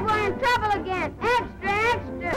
afraid 0.00 0.04
we're 0.04 0.26
in 0.26 0.38
trouble 0.38 0.72
again. 0.80 1.14
Extra, 1.20 1.72
extra. 1.94 2.32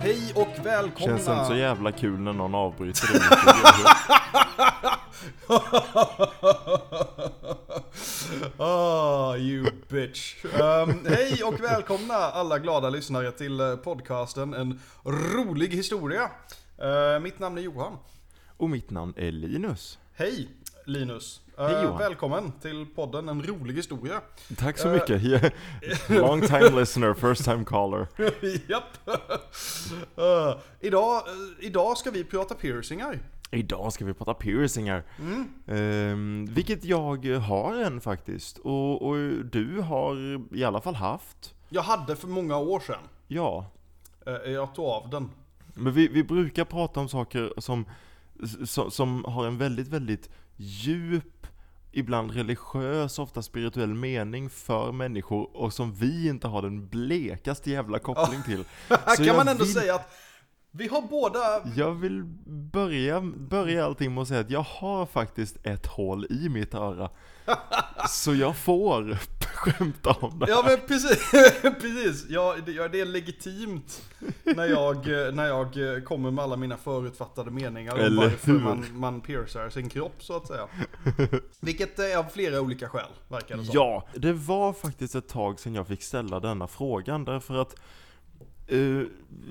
Hej 0.00 0.32
och 0.34 0.66
välkomna! 0.66 1.18
Känns 1.18 1.28
inte 1.28 1.44
så 1.44 1.54
jävla 1.54 1.92
kul 1.92 2.20
när 2.20 2.32
någon 2.32 2.54
avbryter 2.54 3.08
det 3.12 3.18
mitt 3.18 3.28
i 3.78 3.84
Ah, 8.58 9.36
you 9.36 9.66
bitch. 10.12 10.34
Um, 10.44 11.06
hej 11.08 11.44
och 11.44 11.60
välkomna 11.60 12.14
alla 12.14 12.58
glada 12.58 12.90
lyssnare 12.90 13.32
till 13.32 13.60
eh, 13.60 13.76
podcasten 13.76 14.54
En 14.54 14.80
rolig 15.04 15.68
historia. 15.68 16.30
Eh, 16.78 17.20
mitt 17.20 17.38
namn 17.38 17.58
är 17.58 17.62
Johan. 17.62 17.96
Och 18.56 18.70
mitt 18.70 18.90
namn 18.90 19.14
är 19.16 19.32
Linus. 19.32 19.98
Hej 20.14 20.48
Linus. 20.86 21.40
Eh, 21.58 21.64
Hej, 21.66 21.82
Johan. 21.84 21.98
välkommen 21.98 22.52
till 22.52 22.86
podden 22.94 23.28
En 23.28 23.42
rolig 23.42 23.74
historia. 23.74 24.20
Tack 24.56 24.78
så 24.78 24.88
Eh. 24.88 24.94
mycket. 24.94 25.22
Yeah. 25.32 25.52
Long 26.08 26.40
time 26.40 26.70
listener, 26.70 27.14
first 27.14 27.44
time 27.44 27.64
caller. 27.64 28.06
Japp. 28.68 29.08
Eh, 30.16 30.56
idag, 30.80 31.16
eh, 31.16 31.66
idag 31.66 31.98
ska 31.98 32.10
vi 32.10 32.24
prata 32.24 32.54
piercingar. 32.54 33.18
Idag 33.54 33.92
ska 33.92 34.04
vi 34.04 34.14
prata 34.14 34.34
piercingar. 34.34 35.04
Ehm, 35.66 36.46
vilket 36.50 36.84
jag 36.84 37.26
har 37.38 37.74
en 37.82 38.00
faktiskt. 38.00 38.58
Och, 38.58 39.02
och 39.08 39.16
du 39.44 39.80
har 39.80 40.16
i 40.56 40.64
alla 40.64 40.80
fall 40.80 40.94
haft. 40.94 41.54
Jag 41.68 41.82
hade 41.82 42.16
för 42.16 42.28
många 42.28 42.56
år 42.58 42.80
sedan. 42.80 43.00
Ja. 43.28 43.66
Eh, 44.26 44.52
jag 44.52 44.74
tog 44.74 44.84
av 44.86 45.10
den. 45.10 45.30
Men 45.74 45.92
vi, 45.92 46.08
vi 46.08 46.24
brukar 46.24 46.64
prata 46.64 47.00
om 47.00 47.08
saker 47.08 47.52
som, 47.58 47.84
som, 48.64 48.90
som 48.90 49.24
har 49.24 49.46
en 49.46 49.58
väldigt, 49.58 49.88
väldigt 49.88 50.30
djup, 50.56 51.46
ibland 51.92 52.30
religiös, 52.30 53.18
ofta 53.18 53.42
spirituell 53.42 53.94
mening 53.94 54.50
för 54.50 54.92
människor 54.92 55.56
och 55.56 55.72
som 55.72 55.92
vi 55.94 56.28
inte 56.28 56.48
har 56.48 56.62
den 56.62 56.88
blekaste 56.88 57.70
jävla 57.70 57.98
koppling 57.98 58.42
till. 58.42 58.64
Så 59.16 59.24
kan 59.24 59.36
man 59.36 59.48
ändå 59.48 59.64
vill- 59.64 59.74
säga 59.74 59.94
att 59.94 60.12
vi 60.74 60.88
har 60.88 61.02
båda 61.02 61.62
Jag 61.76 61.94
vill 61.94 62.24
börja, 62.72 63.20
börja 63.20 63.84
allting 63.84 64.14
med 64.14 64.22
att 64.22 64.28
säga 64.28 64.40
att 64.40 64.50
jag 64.50 64.66
har 64.68 65.06
faktiskt 65.06 65.66
ett 65.66 65.86
hål 65.86 66.26
i 66.30 66.48
mitt 66.48 66.74
öra. 66.74 67.10
Så 68.08 68.34
jag 68.34 68.56
får 68.56 69.18
skämta 69.44 70.10
om 70.10 70.38
det. 70.38 70.46
Ja 70.48 70.64
men 70.66 70.78
precis, 70.88 71.30
precis. 71.62 72.26
Ja, 72.28 72.56
det, 72.66 73.00
är 73.00 73.04
legitimt 73.04 74.02
när 74.44 74.66
jag, 74.66 74.96
eh, 74.96 75.34
när 75.34 75.46
jag 75.46 75.96
eh, 75.96 76.02
kommer 76.02 76.30
med 76.30 76.44
alla 76.44 76.56
mina 76.56 76.76
förutfattade 76.76 77.50
meningar 77.50 77.94
om 77.94 78.00
Eller 78.00 78.22
varför 78.22 78.52
hur? 78.52 78.60
man, 78.60 78.86
man 78.92 79.20
piercar 79.20 79.70
sin 79.70 79.88
kropp 79.88 80.16
så 80.18 80.36
att 80.36 80.46
säga. 80.46 80.68
Vilket 81.60 81.98
är 81.98 82.16
av 82.16 82.24
flera 82.24 82.60
olika 82.60 82.88
skäl, 82.88 83.10
verkar 83.28 83.56
det 83.56 83.64
som. 83.64 83.74
Ja, 83.74 84.06
det 84.14 84.32
var 84.32 84.72
faktiskt 84.72 85.14
ett 85.14 85.28
tag 85.28 85.60
sedan 85.60 85.74
jag 85.74 85.86
fick 85.86 86.02
ställa 86.02 86.40
denna 86.40 86.66
frågan 86.66 87.24
därför 87.24 87.54
att 87.54 87.76
eh, 88.66 89.02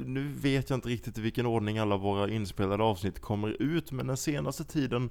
nu 0.06 0.28
vet 0.28 0.70
jag 0.70 0.78
inte 0.78 0.90
riktigt 0.90 1.18
i 1.18 1.22
vilken 1.22 1.46
ordning 1.46 1.78
alla 1.78 1.98
våra 1.98 2.30
inspelade 2.30 2.84
avsnitt 2.84 3.20
kommer 3.20 3.62
ut 3.62 3.92
men 3.92 4.08
den 4.08 4.18
senaste 4.18 4.64
tiden 4.64 5.10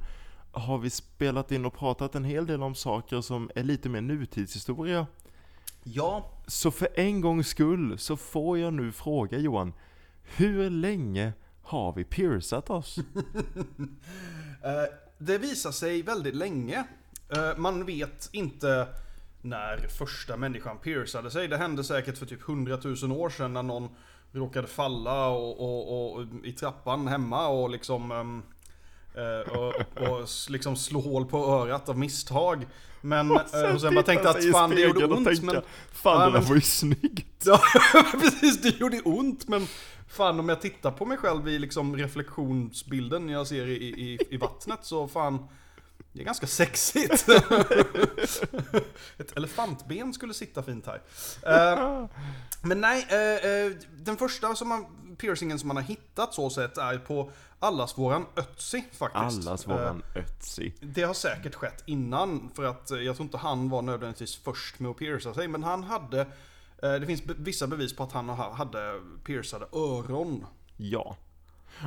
har 0.53 0.79
vi 0.79 0.91
spelat 0.91 1.53
in 1.53 1.65
och 1.65 1.75
pratat 1.75 2.15
en 2.15 2.25
hel 2.25 2.47
del 2.47 2.63
om 2.63 2.75
saker 2.75 3.21
som 3.21 3.51
är 3.55 3.63
lite 3.63 3.89
mer 3.89 4.01
nutidshistoria. 4.01 5.07
Ja, 5.83 6.31
Så 6.47 6.71
för 6.71 6.89
en 6.95 7.21
gångs 7.21 7.49
skull 7.49 7.99
så 7.99 8.17
får 8.17 8.59
jag 8.59 8.73
nu 8.73 8.93
fråga 8.93 9.39
Johan, 9.39 9.73
hur 10.23 10.71
länge 10.71 11.33
har 11.63 11.93
vi 11.93 12.05
piercat 12.05 12.71
oss? 12.71 12.99
eh, 14.63 14.85
det 15.19 15.39
visar 15.39 15.71
sig 15.71 16.03
väldigt 16.03 16.35
länge. 16.35 16.85
Eh, 17.29 17.57
man 17.57 17.87
vet 17.87 18.29
inte 18.33 18.89
när 19.43 19.89
första 19.99 20.37
människan 20.37 20.79
piercade 20.79 21.31
sig. 21.31 21.49
Det 21.49 21.57
hände 21.57 21.85
säkert 21.85 22.19
för 22.19 22.27
typ 22.27 22.49
100 22.49 22.79
000 23.03 23.13
år 23.13 23.31
sedan 23.31 23.53
när 23.53 23.63
någon 23.63 23.89
råkade 24.33 24.67
falla 24.69 25.29
och, 25.29 25.61
och, 25.61 26.15
och, 26.17 26.27
i 26.45 26.53
trappan 26.53 27.09
hemma 27.09 27.49
och 27.49 27.71
liksom 27.71 28.11
eh, 29.15 29.53
och, 29.57 29.75
och 30.09 30.29
liksom 30.49 30.77
slå 30.77 31.01
hål 31.01 31.27
på 31.27 31.39
örat 31.47 31.89
av 31.89 31.99
misstag. 31.99 32.67
Men 33.01 33.31
och 33.31 33.41
sen, 33.47 33.75
och 33.75 33.81
sen 33.81 33.95
bara 33.95 34.05
tänkte 34.05 34.31
att 34.31 34.51
fan 34.53 34.71
det 34.71 34.81
gjorde 34.81 35.05
ont 35.05 35.43
men... 35.43 35.63
Fan 35.93 36.21
Ja, 36.21 36.27
det 36.27 36.33
där 36.33 36.39
men- 36.41 36.49
var 36.49 36.55
ju 36.55 36.61
snyggt! 36.61 37.27
Ja, 37.45 37.61
precis, 38.21 38.63
det 38.63 38.81
gjorde 38.81 39.01
ont 39.01 39.49
men 39.49 39.67
fan 40.09 40.41
om 40.41 40.49
jag 40.49 40.61
tittar 40.61 40.91
på 40.91 41.05
mig 41.07 41.17
själv 41.17 41.49
i 41.49 41.59
liksom 41.59 41.97
reflektionsbilden 41.97 43.29
jag 43.29 43.47
ser 43.47 43.67
i, 43.67 43.75
i, 43.85 44.19
i 44.31 44.37
vattnet 44.37 44.79
så 44.83 45.09
fan 45.09 45.49
det 46.13 46.21
är 46.21 46.25
ganska 46.25 46.47
sexigt. 46.47 47.29
Ett 49.19 49.37
elefantben 49.37 50.13
skulle 50.15 50.35
sitta 50.35 50.63
fint 50.63 50.87
här. 50.87 51.03
Eh, 51.47 52.07
men 52.63 52.81
nej, 52.81 53.07
eh, 53.11 53.51
eh, 53.51 53.73
den 53.97 54.17
första 54.17 54.55
som 54.55 54.69
man, 54.69 54.87
piercingen 55.19 55.59
som 55.59 55.69
man 55.69 55.77
har 55.77 55.85
hittat 55.85 56.35
så 56.35 56.51
sett 56.51 56.79
är 56.79 56.99
på 56.99 57.31
allas 57.59 57.99
våran 57.99 58.27
Ötzi 58.37 58.85
faktiskt. 58.93 59.47
Allas 59.49 59.69
våran 59.69 60.03
Ötzi. 60.15 60.75
det 60.81 61.03
har 61.03 61.15
säkert 61.15 61.55
skett 61.55 61.83
innan, 61.87 62.51
för 62.55 62.65
att 62.65 62.91
jag 62.91 63.17
tror 63.17 63.23
inte 63.25 63.39
han 63.39 63.69
var 63.71 63.83
nödvändigtvis 63.83 64.37
först 64.37 64.79
med 64.79 64.91
att 64.91 64.97
pierca 64.97 65.35
sig, 65.35 65.49
men 65.49 65.63
han 65.63 65.85
hade, 65.85 66.27
det 66.81 67.07
finns 67.07 67.23
vissa 67.27 67.67
bevis 67.67 67.97
på 67.97 68.03
att 68.03 68.13
han 68.13 68.29
ha- 68.29 68.53
hade 68.53 69.01
piercade 69.25 69.67
öron. 69.73 70.47
Ja. 70.77 71.17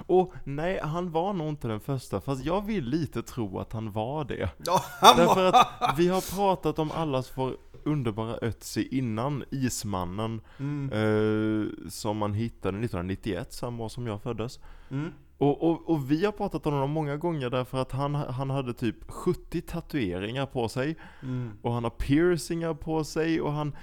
Och 0.07 0.33
nej, 0.43 0.79
han 0.83 1.11
var 1.11 1.33
nog 1.33 1.49
inte 1.49 1.67
den 1.67 1.79
första, 1.79 2.21
fast 2.21 2.45
jag 2.45 2.65
vill 2.65 2.85
lite 2.85 3.21
tro 3.21 3.59
att 3.59 3.73
han 3.73 3.91
var 3.91 4.25
det. 4.25 4.49
Ja, 4.65 4.81
han 5.01 5.17
var... 5.17 5.25
Därför 5.25 5.45
att 5.45 5.99
vi 5.99 6.07
har 6.07 6.35
pratat 6.35 6.79
om 6.79 6.91
allas 6.91 7.31
vår 7.35 7.55
underbara 7.85 8.37
Ötzi 8.41 8.87
innan, 8.97 9.43
Ismannen, 9.51 10.41
Mm. 10.59 10.89
eh, 10.91 11.89
som 11.89 12.17
man 12.17 12.33
hittade 12.33 12.77
1991, 12.77 13.53
samma 13.53 13.83
år 13.83 13.89
som 13.89 14.07
jag 14.07 14.21
föddes. 14.21 14.59
Mm. 14.91 15.11
Och, 15.37 15.69
och, 15.69 15.89
och 15.89 16.11
vi 16.11 16.25
har 16.25 16.31
pratat 16.31 16.65
om 16.67 16.73
honom 16.73 16.91
många 16.91 17.17
gånger 17.17 17.49
därför 17.49 17.77
att 17.77 17.91
han, 17.91 18.15
han 18.15 18.49
hade 18.49 18.73
typ 18.73 19.11
70 19.11 19.61
tatueringar 19.61 20.45
på 20.45 20.69
sig. 20.69 20.95
Mm. 21.23 21.51
Och 21.61 21.73
han 21.73 21.83
har 21.83 21.91
piercingar 21.91 22.73
på 22.73 23.03
sig 23.03 23.41
och 23.41 23.51
han... 23.51 23.75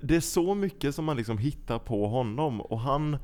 Det 0.00 0.16
är 0.16 0.20
så 0.20 0.54
mycket 0.54 0.94
som 0.94 1.04
man 1.04 1.16
liksom 1.16 1.38
hittar 1.38 1.78
på 1.78 2.06
honom 2.08 2.60
och 2.60 2.80
han 2.80 3.16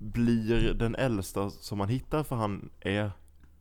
blir 0.00 0.74
den 0.74 0.94
äldsta 0.94 1.50
som 1.50 1.78
man 1.78 1.88
hittar 1.88 2.22
för 2.22 2.36
han 2.36 2.70
är 2.80 3.12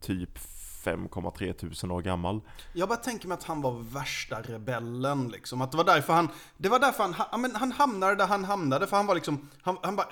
typ 0.01 0.37
5,3 0.83 1.53
tusen 1.53 1.91
år 1.91 2.01
gammal. 2.01 2.41
Jag 2.73 2.89
bara 2.89 2.97
tänker 2.97 3.27
mig 3.27 3.35
att 3.35 3.43
han 3.43 3.61
var 3.61 3.71
värsta 3.93 4.41
rebellen 4.41 5.27
liksom. 5.29 5.61
Att 5.61 5.71
det 5.71 5.77
var 5.77 5.83
därför 5.83 6.13
han, 6.13 6.29
det 6.57 6.69
var 6.69 6.79
därför 6.79 7.03
han, 7.03 7.13
han, 7.13 7.41
men 7.41 7.55
han 7.55 7.71
hamnade 7.71 8.15
där 8.15 8.27
han 8.27 8.45
hamnade. 8.45 8.87
För 8.87 8.97
han 8.97 9.05
var 9.05 9.15
liksom, 9.15 9.49
han, 9.61 9.77
han 9.81 9.95
var 9.95 10.05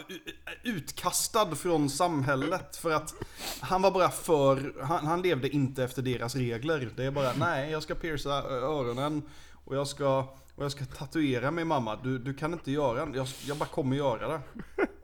utkastad 0.64 1.56
från 1.56 1.90
samhället. 1.90 2.76
För 2.78 2.92
att 2.92 3.14
han 3.60 3.82
var 3.82 3.92
bara 3.92 4.10
för, 4.10 4.84
han, 4.84 5.06
han 5.06 5.22
levde 5.22 5.50
inte 5.50 5.84
efter 5.84 6.02
deras 6.02 6.36
regler. 6.36 6.90
Det 6.96 7.06
är 7.06 7.12
bara, 7.12 7.34
nej 7.34 7.72
jag 7.72 7.84
ska 7.84 7.96
pierca 7.96 8.30
öronen. 8.30 9.24
Och 9.66 9.76
jag 9.76 9.88
ska, 9.88 10.20
och 10.56 10.64
jag 10.64 10.72
ska 10.72 10.86
tatuera 10.86 11.52
mig 11.52 11.66
mamma. 11.66 11.96
Du, 12.04 12.20
du 12.20 12.34
kan 12.34 12.54
inte 12.54 12.72
göra 12.72 13.06
det. 13.06 13.18
Jag, 13.18 13.28
jag 13.48 13.58
bara 13.58 13.70
kommer 13.70 13.96
göra 13.96 14.28
det. 14.28 14.42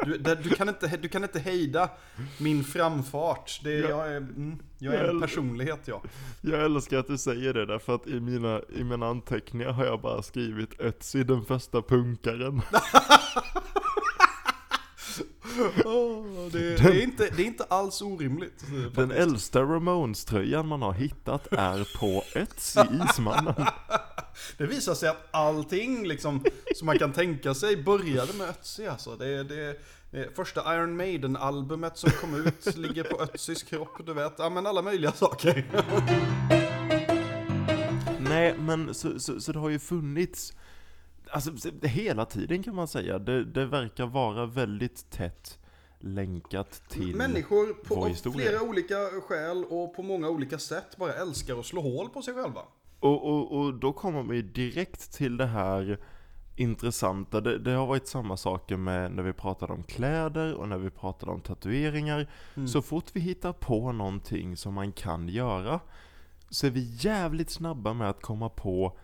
Du, 0.06 0.18
du, 0.18 0.50
kan 0.50 0.70
inte, 0.70 0.88
du 0.98 1.10
kan 1.10 1.24
inte 1.24 1.40
hejda 1.40 1.90
min 2.38 2.64
framfart. 2.64 3.60
Det, 3.64 3.74
är- 3.74 3.90
jag, 3.90 4.08
är, 4.12 4.18
mm, 4.18 4.60
jag 4.80 4.94
är 4.96 5.04
en 5.04 5.22
personlighet 5.22 5.80
jag. 5.86 6.02
Jag 6.42 6.66
älskar 6.66 6.98
att 6.98 7.08
du 7.08 7.18
säger 7.18 7.54
det 7.54 7.66
därför 7.66 7.96
att 7.96 8.08
i 8.08 8.20
mina, 8.20 8.62
i 8.76 8.84
mina 8.84 9.08
anteckningar 9.08 9.72
har 9.72 9.86
jag 9.86 10.02
bara 10.02 10.22
skrivit 10.22 10.80
Ötzi 10.80 11.24
den 11.24 11.46
första 11.46 11.82
punkaren. 11.82 12.62
Åh, 15.86 16.26
det, 16.52 16.60
det, 16.76 16.84
är 16.84 17.04
inte, 17.04 17.30
det 17.36 17.42
är 17.44 17.46
inte 17.48 17.64
alls 17.64 18.02
orimligt. 18.02 18.64
Den 18.96 19.12
äldsta 19.12 19.62
Ramones-tröjan 19.62 20.68
man 20.68 20.82
har 20.82 20.94
hittat 20.94 21.48
är 21.54 21.98
på 22.00 22.24
Ötzi, 22.36 22.80
Ismannen. 23.10 23.54
Det 24.58 24.66
visar 24.66 24.94
sig 24.94 25.10
att 25.10 25.28
allting 25.32 26.08
liksom, 26.08 26.44
som 26.76 26.86
man 26.86 27.00
kan 27.00 27.14
tänka 27.14 27.54
sig 27.54 27.84
började 27.84 28.34
med 28.34 28.50
Ötzi 28.50 28.88
alltså. 28.88 29.16
Det, 29.16 29.44
det 29.44 29.76
första 30.36 30.76
Iron 30.76 30.98
Maiden-albumet 30.98 31.98
som 31.98 32.10
kom 32.12 32.36
ut 32.46 32.78
ligger 32.78 33.04
på 33.04 33.22
Ötzis 33.24 33.64
kropp, 33.64 34.06
du 34.06 34.14
vet. 34.14 34.34
Ja 34.38 34.50
men 34.50 34.66
alla 34.68 34.82
möjliga 34.82 35.12
saker. 35.12 35.66
Nej, 38.20 38.56
men 38.60 38.94
så, 38.94 39.20
så, 39.20 39.42
så 39.42 39.52
det 39.52 39.60
har 39.60 39.70
ju 39.70 39.80
funnits, 39.80 40.54
alltså 41.32 41.58
så- 41.58 41.88
hela 41.88 42.26
tiden 42.26 42.64
kan 42.64 42.76
man 42.76 42.88
säga. 42.88 43.20
Det, 43.20 43.44
det 43.46 43.66
verkar 43.66 44.06
vara 44.06 44.46
väldigt 44.46 45.10
tätt 45.12 45.60
länkat 46.00 46.84
till 46.90 47.16
Människor 47.16 47.74
på 47.74 48.32
flera 48.32 48.62
olika 48.62 48.96
skäl 49.28 49.66
och 49.70 49.96
på 49.96 50.04
många 50.04 50.30
olika 50.30 50.60
sätt 50.60 50.98
bara 50.98 51.14
älskar 51.14 51.60
att 51.60 51.66
slå 51.66 51.82
hål 51.82 52.10
på 52.10 52.22
sig 52.22 52.34
själva. 52.34 52.62
Och, 53.00 53.30
och, 53.30 53.52
och 53.60 53.74
då 53.74 53.94
kommer 53.94 54.24
vi 54.24 54.42
direkt 54.42 55.14
till 55.14 55.38
det 55.38 55.46
här 55.46 56.00
intressanta. 56.56 57.42
Det, 57.42 57.58
det 57.58 57.72
har 57.72 57.88
varit 57.88 58.08
samma 58.08 58.38
saker 58.38 58.78
med 58.78 59.12
när 59.12 59.24
vi 59.24 59.34
pratade 59.34 59.74
om 59.74 59.84
kläder 59.84 60.54
och 60.54 60.70
när 60.70 60.78
vi 60.78 60.90
pratade 60.90 61.32
om 61.32 61.42
tatueringar. 61.42 62.28
Mm. 62.56 62.68
Så 62.68 62.82
fort 62.82 63.06
vi 63.14 63.20
hittar 63.20 63.54
på 63.54 63.92
någonting 63.92 64.58
som 64.58 64.74
man 64.74 64.92
kan 64.92 65.30
göra 65.30 65.80
så 66.50 66.68
är 66.68 66.72
vi 66.72 66.96
jävligt 67.00 67.50
snabba 67.50 67.94
med 67.94 68.10
att 68.10 68.22
komma 68.22 68.50
på 68.50 68.98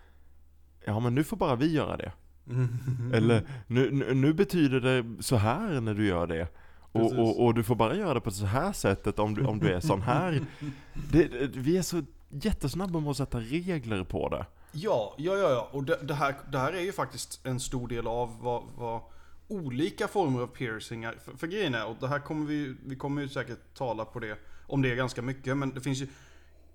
Ja 0.84 1.00
men 1.00 1.14
nu 1.14 1.24
får 1.24 1.36
bara 1.36 1.56
vi 1.56 1.72
göra 1.72 1.96
det. 1.96 2.12
Eller 3.16 3.42
nu, 3.66 3.90
nu, 3.90 4.14
nu 4.14 4.32
betyder 4.32 4.80
det 4.80 5.22
så 5.22 5.36
här 5.36 5.80
när 5.80 5.94
du 5.94 6.06
gör 6.06 6.26
det. 6.26 6.48
Och, 6.92 7.12
och, 7.12 7.44
och 7.44 7.54
du 7.54 7.62
får 7.62 7.74
bara 7.74 7.96
göra 7.96 8.14
det 8.14 8.20
på 8.20 8.30
så 8.30 8.46
här 8.46 8.72
sättet 8.72 9.18
om 9.18 9.34
du, 9.34 9.44
om 9.44 9.58
du 9.58 9.72
är 9.72 9.80
sån 9.80 10.02
här. 10.02 10.40
Det, 11.12 11.28
vi 11.56 11.76
är 11.76 11.82
så 11.82 12.02
jättesnabba 12.28 13.00
med 13.00 13.10
att 13.10 13.16
sätta 13.16 13.40
regler 13.40 14.04
på 14.04 14.28
det. 14.28 14.46
Ja, 14.72 15.14
ja, 15.18 15.36
ja, 15.36 15.50
ja. 15.50 15.68
Och 15.72 15.84
det, 15.84 15.98
det, 16.02 16.14
här, 16.14 16.34
det 16.52 16.58
här 16.58 16.72
är 16.72 16.80
ju 16.80 16.92
faktiskt 16.92 17.46
en 17.46 17.60
stor 17.60 17.88
del 17.88 18.06
av 18.06 18.36
vad, 18.40 18.62
vad 18.76 19.00
olika 19.48 20.08
former 20.08 20.40
av 20.40 20.46
piercingar, 20.46 21.16
för, 21.24 21.32
för 21.32 21.46
grejen 21.46 21.74
är, 21.74 21.86
och 21.86 21.96
det 22.00 22.08
här 22.08 22.18
kommer 22.18 22.46
vi, 22.46 22.76
vi 22.86 22.96
kommer 22.96 23.22
ju 23.22 23.28
säkert 23.28 23.74
tala 23.74 24.04
på 24.04 24.18
det, 24.20 24.38
om 24.66 24.82
det 24.82 24.94
ganska 24.94 25.22
mycket, 25.22 25.56
men 25.56 25.74
det 25.74 25.80
finns 25.80 25.98
ju 25.98 26.06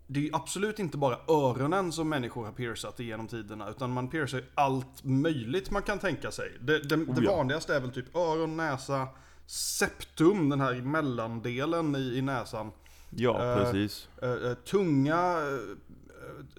det 0.08 0.20
är 0.20 0.24
ju 0.24 0.30
absolut 0.34 0.80
inte 0.80 0.98
bara 0.98 1.18
öronen 1.28 1.92
som 1.92 2.10
människor 2.10 2.46
har 2.46 2.52
piercat 2.52 3.00
genom 3.00 3.28
tiderna, 3.28 3.70
utan 3.70 3.92
man 3.92 4.08
piercar 4.08 4.44
allt 4.56 5.04
möjligt 5.04 5.72
man 5.72 5.82
kan 5.82 6.00
tänka 6.00 6.32
sig. 6.32 6.52
Det, 6.62 6.80
det, 6.80 6.96
det 6.96 7.12
Oh 7.12 7.24
ja. 7.24 7.36
vanligaste 7.36 7.76
är 7.76 7.80
väl 7.80 7.92
typ 7.92 8.16
öron, 8.16 8.58
näsa, 8.58 9.08
septum, 9.46 10.50
den 10.50 10.62
här 10.62 10.74
mellandelen 10.74 11.96
i, 11.96 12.18
i 12.18 12.22
näsan. 12.22 12.72
Ja, 13.10 13.44
Eh, 13.44 13.64
precis. 13.64 14.08
Eh, 14.22 14.30
eh, 14.30 14.54
tunga, 14.54 15.38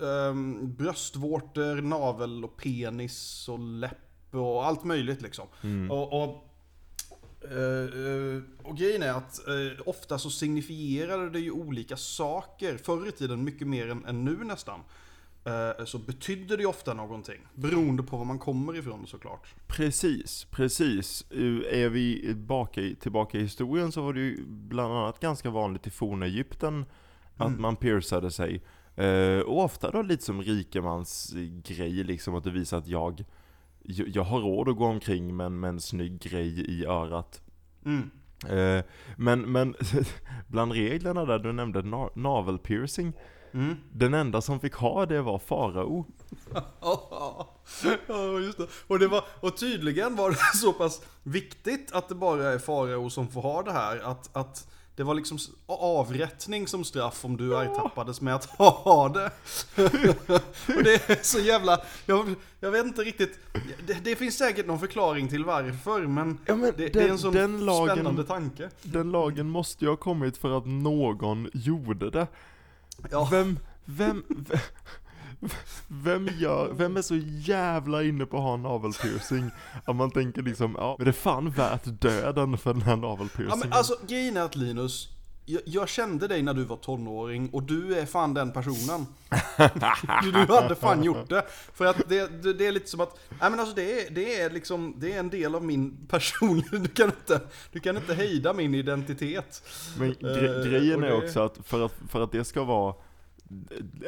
eh, 0.00 0.34
bröstvårtor, 0.66 1.82
navel 1.82 2.44
och 2.44 2.56
penis 2.56 3.48
och 3.48 3.58
läpp 3.58 4.34
och 4.34 4.66
allt 4.66 4.84
möjligt 4.84 5.22
liksom. 5.22 5.46
Mm. 5.62 5.90
Och, 5.90 6.22
och, 6.22 6.28
eh, 7.44 8.42
och 8.62 8.76
grejen 8.76 9.02
är 9.02 9.12
att 9.12 9.48
eh, 9.48 9.54
ofta 9.88 10.18
så 10.18 10.30
signifierade 10.30 11.30
det 11.30 11.40
ju 11.40 11.50
olika 11.50 11.96
saker. 11.96 12.76
Förr 12.76 13.08
i 13.08 13.12
tiden 13.12 13.44
mycket 13.44 13.68
mer 13.68 13.90
än, 13.90 14.04
än 14.04 14.24
nu 14.24 14.36
nästan. 14.44 14.80
Så 15.84 15.98
betydde 15.98 16.56
det 16.56 16.62
ju 16.62 16.68
ofta 16.68 16.94
någonting. 16.94 17.40
Beroende 17.54 18.02
på 18.02 18.16
var 18.16 18.24
man 18.24 18.38
kommer 18.38 18.76
ifrån 18.76 19.06
såklart. 19.06 19.54
Precis, 19.66 20.46
precis. 20.50 21.24
Är 21.70 21.88
vi 21.88 22.34
baka 22.34 22.80
i, 22.80 22.94
tillbaka 22.94 23.38
i 23.38 23.42
historien 23.42 23.92
så 23.92 24.02
var 24.02 24.12
det 24.12 24.20
ju 24.20 24.44
bland 24.46 24.92
annat 24.94 25.20
ganska 25.20 25.50
vanligt 25.50 25.86
i 25.86 25.90
forna 25.90 26.26
Egypten 26.26 26.84
att 27.36 27.48
Mm. 27.48 27.62
man 27.62 27.76
piercade 27.76 28.30
sig. 28.30 28.62
Eh, 28.96 29.38
och 29.40 29.64
ofta 29.64 29.90
då 29.90 30.02
lite 30.02 30.24
som 30.24 30.42
rikemans 30.42 31.34
grej 31.64 31.90
liksom 32.04 32.34
att 32.34 32.44
det 32.44 32.50
visar 32.50 32.78
att 32.78 32.86
jag, 32.86 33.24
jag 33.84 34.22
har 34.22 34.40
råd 34.40 34.68
att 34.68 34.76
gå 34.76 34.84
omkring 34.86 35.36
med 35.36 35.52
med 35.52 35.68
en 35.68 35.80
snygg 35.80 36.20
grej 36.20 36.60
i 36.70 36.86
örat. 36.86 37.42
Mm. 37.84 38.10
Eh, 38.48 38.84
men, 39.16 39.40
men 39.52 39.74
bland 40.48 40.72
reglerna 40.72 41.24
där 41.24 41.38
du 41.38 41.52
nämnde 41.52 41.82
na 41.82 42.10
navelpiercing, 42.14 43.12
Mm. 43.52 43.76
den 43.92 44.14
enda 44.14 44.40
som 44.40 44.60
fick 44.60 44.74
ha 44.74 45.06
det 45.06 45.22
var 45.22 45.38
farao. 45.38 46.04
Ja, 48.08 48.40
just 48.40 48.58
det. 48.58 48.66
Och, 48.86 48.98
det 48.98 49.08
var, 49.08 49.24
och 49.40 49.56
tydligen 49.56 50.16
var 50.16 50.30
det 50.30 50.36
så 50.58 50.72
pass 50.72 51.02
viktigt 51.22 51.92
att 51.92 52.08
det 52.08 52.14
bara 52.14 52.52
är 52.52 52.58
farao 52.58 53.10
som 53.10 53.28
får 53.28 53.42
ha 53.42 53.62
det 53.62 53.72
här. 53.72 53.98
Att, 53.98 54.36
att 54.36 54.68
det 54.96 55.02
var 55.02 55.14
liksom 55.14 55.38
avrättning 55.66 56.68
som 56.68 56.84
straff 56.84 57.24
om 57.24 57.36
du 57.36 57.56
ertappades 57.60 58.20
med 58.20 58.34
att 58.34 58.44
ha 58.58 59.08
det. 59.08 59.30
och 60.76 60.82
det 60.84 61.10
är 61.10 61.22
så 61.24 61.38
jävla... 61.40 61.80
Jag, 62.06 62.34
jag 62.60 62.70
vet 62.70 62.86
inte 62.86 63.02
riktigt. 63.02 63.38
Det, 63.86 63.94
det 64.04 64.16
finns 64.16 64.38
säkert 64.38 64.66
någon 64.66 64.78
förklaring 64.78 65.28
till 65.28 65.44
varför, 65.44 66.00
men, 66.06 66.38
Ja, 66.46 66.56
men 66.56 66.72
det, 66.76 66.88
det 66.88 66.98
är 66.98 67.02
den- 67.02 67.10
en 67.10 67.18
sån 67.18 67.34
den 67.34 67.60
lagen- 67.64 67.94
spännande 67.94 68.24
tanke. 68.24 68.70
Den 68.82 69.10
lagen 69.10 69.48
måste 69.50 69.84
ju 69.84 69.88
ha 69.90 69.96
kommit 69.96 70.36
för 70.36 70.58
att 70.58 70.66
någon 70.66 71.50
gjorde 71.54 72.10
det. 72.10 72.26
Ja. 73.10 73.28
Vem, 73.30 73.58
vem, 73.84 74.22
vem, 74.28 74.58
vem 75.88 76.28
gör, 76.38 76.72
vem 76.72 76.96
är 76.96 77.02
så 77.02 77.16
jävla 77.26 78.02
inne 78.02 78.26
på 78.26 78.36
att 78.36 78.42
ha 78.42 78.56
navelpiercing? 78.56 79.50
Att 79.84 79.96
man 79.96 80.10
tänker 80.10 80.42
liksom, 80.42 80.74
ja, 80.78 80.94
men 80.98 81.04
det 81.04 81.10
är 81.10 81.12
fan 81.12 81.50
värt 81.50 81.84
döden 81.84 82.58
för 82.58 82.72
den 82.72 82.82
här 82.82 82.92
Ja, 82.92 82.96
navelpiercingen. 82.96 83.58
men 83.58 83.72
alltså 83.72 83.94
grejen 84.08 84.36
är 84.36 84.42
att 84.42 84.56
Linus, 84.56 85.08
jag, 85.48 85.60
jag 85.64 85.88
kände 85.88 86.28
dig 86.28 86.42
när 86.42 86.54
du 86.54 86.64
var 86.64 86.76
tonåring 86.76 87.50
och 87.52 87.62
du 87.62 87.94
är 87.98 88.06
fan 88.06 88.34
den 88.34 88.52
personen. 88.52 89.06
du, 90.22 90.30
du 90.30 90.54
hade 90.54 90.74
fan 90.74 91.02
gjort 91.02 91.28
det. 91.28 91.44
För 91.74 91.84
att 91.84 92.08
det, 92.08 92.42
det, 92.42 92.52
det 92.52 92.66
är 92.66 92.72
lite 92.72 92.90
som 92.90 93.00
att, 93.00 93.18
nej 93.40 93.50
men 93.50 93.60
alltså 93.60 93.74
det 93.74 94.00
är, 94.06 94.10
det 94.10 94.40
är 94.40 94.50
liksom, 94.50 94.94
det 94.98 95.12
är 95.12 95.18
en 95.18 95.30
del 95.30 95.54
av 95.54 95.64
min 95.64 96.06
person. 96.06 96.62
Du 96.70 96.88
kan 96.88 97.06
inte, 97.06 97.40
du 97.72 97.80
kan 97.80 97.96
inte 97.96 98.14
hejda 98.14 98.52
min 98.52 98.74
identitet. 98.74 99.62
Men 99.98 100.14
gre- 100.14 100.64
Eh, 100.64 100.70
grejen 100.70 101.02
är 101.04 101.12
också 101.24 101.40
att 101.40 101.58
för, 101.64 101.84
att 101.86 101.94
för 102.08 102.20
att 102.24 102.32
det 102.32 102.44
ska 102.44 102.64
vara 102.64 102.94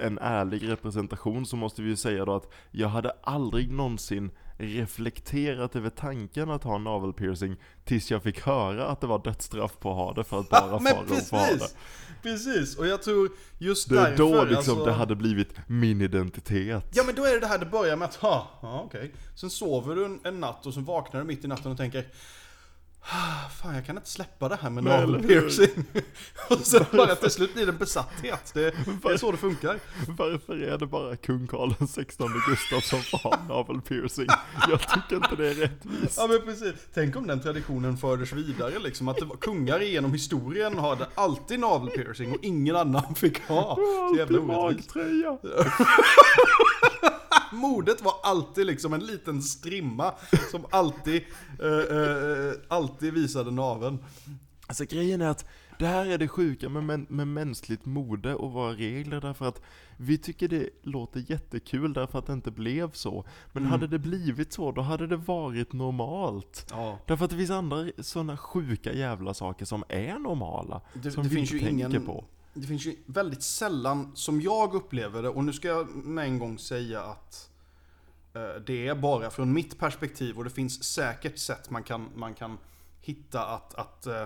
en 0.00 0.18
ärlig 0.18 0.68
representation 0.68 1.46
så 1.46 1.56
måste 1.56 1.82
vi 1.82 1.88
ju 1.88 1.96
säga 1.96 2.24
då 2.24 2.34
att 2.34 2.52
jag 2.70 2.88
hade 2.88 3.12
aldrig 3.22 3.70
någonsin 3.72 4.30
reflekterat 4.58 5.76
över 5.76 5.90
tanken 5.90 6.50
att 6.50 6.64
ha 6.64 6.76
en 6.76 6.84
navelpiercing 6.84 7.56
tills 7.84 8.10
jag 8.10 8.22
fick 8.22 8.40
höra 8.40 8.86
att 8.86 9.00
det 9.00 9.06
var 9.06 9.18
dödsstraff 9.24 9.78
på 9.78 9.90
att 9.90 9.96
ha 9.96 10.12
det 10.14 10.24
för 10.24 10.40
att 10.40 10.48
bara 10.50 10.78
men 10.80 10.94
farao 10.94 11.06
får 11.20 11.36
ha 11.36 11.46
det. 11.46 11.68
precis! 12.22 12.76
Och 12.78 12.86
jag 12.86 13.02
tror 13.02 13.28
just 13.58 13.88
Det 13.88 13.98
är 13.98 14.02
därför 14.02 14.16
då 14.16 14.44
liksom 14.44 14.56
alltså, 14.56 14.84
det 14.84 14.92
hade 14.92 15.16
blivit 15.16 15.48
min 15.66 16.00
identitet. 16.02 16.84
Ja 16.94 17.02
men 17.06 17.14
då 17.14 17.24
är 17.24 17.32
det 17.32 17.40
det 17.40 17.46
här 17.46 17.58
det 17.58 17.66
börjar 17.66 17.96
med 17.96 18.08
att, 18.08 18.14
ha, 18.14 18.48
ja 18.62 18.82
okej. 18.86 19.12
Sen 19.34 19.50
sover 19.50 19.94
du 19.94 20.04
en, 20.04 20.20
en 20.24 20.40
natt 20.40 20.66
och 20.66 20.74
sen 20.74 20.84
vaknar 20.84 21.20
du 21.20 21.26
mitt 21.26 21.44
i 21.44 21.48
natten 21.48 21.72
och 21.72 21.78
tänker 21.78 22.00
"Ah, 22.00 22.04
Fan 23.62 23.74
jag 23.74 23.86
kan 23.86 23.96
inte 23.96 24.10
släppa 24.10 24.48
det 24.48 24.58
här 24.62 24.70
med 24.70 24.84
navelpiercing. 24.84 25.84
och 26.50 26.58
sen 26.58 26.84
bara 26.92 27.14
till 27.14 27.30
slut 27.30 27.54
blir 27.54 27.66
det 27.66 27.72
en 27.72 27.78
besatthet. 27.78 28.50
Det, 28.54 28.74
det 29.02 29.08
är 29.12 29.16
så 29.16 29.32
det 29.32 29.38
funkar. 29.38 29.78
Varför 30.08 30.62
är 30.62 30.78
det 30.78 30.86
bara 30.86 31.16
kung 31.16 31.46
Karl 31.46 31.74
XVI 31.74 32.26
Gustaf 32.48 32.84
som 32.84 33.02
får 33.02 33.18
ha 33.18 33.38
navelpiercing? 33.48 34.26
Jag 34.68 34.80
tycker 34.80 35.16
inte 35.16 35.36
det 35.36 35.50
är 35.50 35.54
rättvist. 35.54 36.14
Ja 36.16 36.26
men 36.26 36.40
precis. 36.42 36.74
Tänk 36.94 37.16
om 37.16 37.26
den 37.26 37.40
traditionen 37.40 37.96
fördes 37.96 38.32
vidare 38.32 38.78
liksom. 38.78 39.08
Att 39.08 39.16
det 39.16 39.24
var 39.24 39.36
kungar 39.36 39.80
genom 39.80 40.12
historien 40.12 40.78
hade 40.78 41.06
alltid 41.14 41.60
navelpiercing 41.60 42.32
och 42.32 42.44
ingen 42.44 42.76
annan 42.76 43.14
fick 43.14 43.40
ha. 43.48 43.74
Så 43.74 44.16
jävla 44.18 44.38
orättvist. 44.38 44.94
magtröja. 44.94 45.38
Modet 47.52 48.02
var 48.02 48.14
alltid 48.22 48.66
liksom 48.66 48.92
en 48.92 49.06
liten 49.06 49.42
strimma 49.42 50.14
som 50.50 50.66
alltid, 50.70 51.22
eh, 51.62 51.96
eh, 51.96 52.52
alltid 52.68 53.14
visade 53.14 53.50
naveln. 53.50 53.98
Alltså 54.66 54.84
grejen 54.84 55.20
är 55.20 55.28
att 55.28 55.46
det 55.78 55.86
här 55.86 56.06
är 56.06 56.18
det 56.18 56.28
sjuka 56.28 56.68
med, 56.68 56.84
med, 56.84 57.10
med 57.10 57.28
mänskligt 57.28 57.84
mode 57.84 58.34
och 58.34 58.52
våra 58.52 58.72
regler 58.72 59.20
därför 59.20 59.44
att 59.48 59.62
vi 59.96 60.18
tycker 60.18 60.48
det 60.48 60.68
låter 60.82 61.24
jättekul 61.30 61.92
därför 61.92 62.18
att 62.18 62.26
det 62.26 62.32
inte 62.32 62.50
blev 62.50 62.92
så. 62.92 63.24
Men 63.52 63.62
Mm. 63.62 63.70
hade 63.72 63.86
det 63.86 63.98
blivit 63.98 64.52
så, 64.52 64.72
då 64.72 64.80
hade 64.80 65.06
det 65.06 65.16
varit 65.16 65.72
normalt. 65.72 66.66
Ja. 66.70 66.98
Därför 67.06 67.24
att 67.24 67.30
det 67.30 67.36
finns 67.36 67.50
andra 67.50 67.86
sådana 67.98 68.36
sjuka 68.36 68.92
jävla 68.92 69.34
saker 69.34 69.64
som 69.64 69.84
är 69.88 70.18
normala. 70.18 70.80
Det, 70.94 71.10
som 71.10 71.22
det 71.22 71.28
vi 71.28 71.34
finns 71.36 71.52
inte 71.52 71.64
ju 71.64 71.70
tänker 71.70 71.88
ingen, 71.88 72.06
på. 72.06 72.24
Det 72.60 72.66
finns 72.66 72.86
ju 72.86 72.96
väldigt 73.06 73.42
sällan, 73.42 74.12
som 74.14 74.40
jag 74.40 74.74
upplever 74.74 75.22
det, 75.22 75.28
och 75.28 75.44
nu 75.44 75.52
ska 75.52 75.68
jag 75.68 75.88
med 75.94 76.24
en 76.24 76.38
gång 76.38 76.58
säga 76.58 77.02
att 77.02 77.50
eh, 78.34 78.62
det 78.66 78.88
är 78.88 78.94
bara 78.94 79.30
från 79.30 79.52
mitt 79.52 79.78
perspektiv 79.78 80.38
och 80.38 80.44
det 80.44 80.50
finns 80.50 80.84
säkert 80.84 81.38
sätt 81.38 81.70
man 81.70 81.82
kan, 81.82 82.08
man 82.14 82.34
kan 82.34 82.58
hitta 83.00 83.46
att, 83.46 83.74
att 83.74 84.06
eh, 84.06 84.24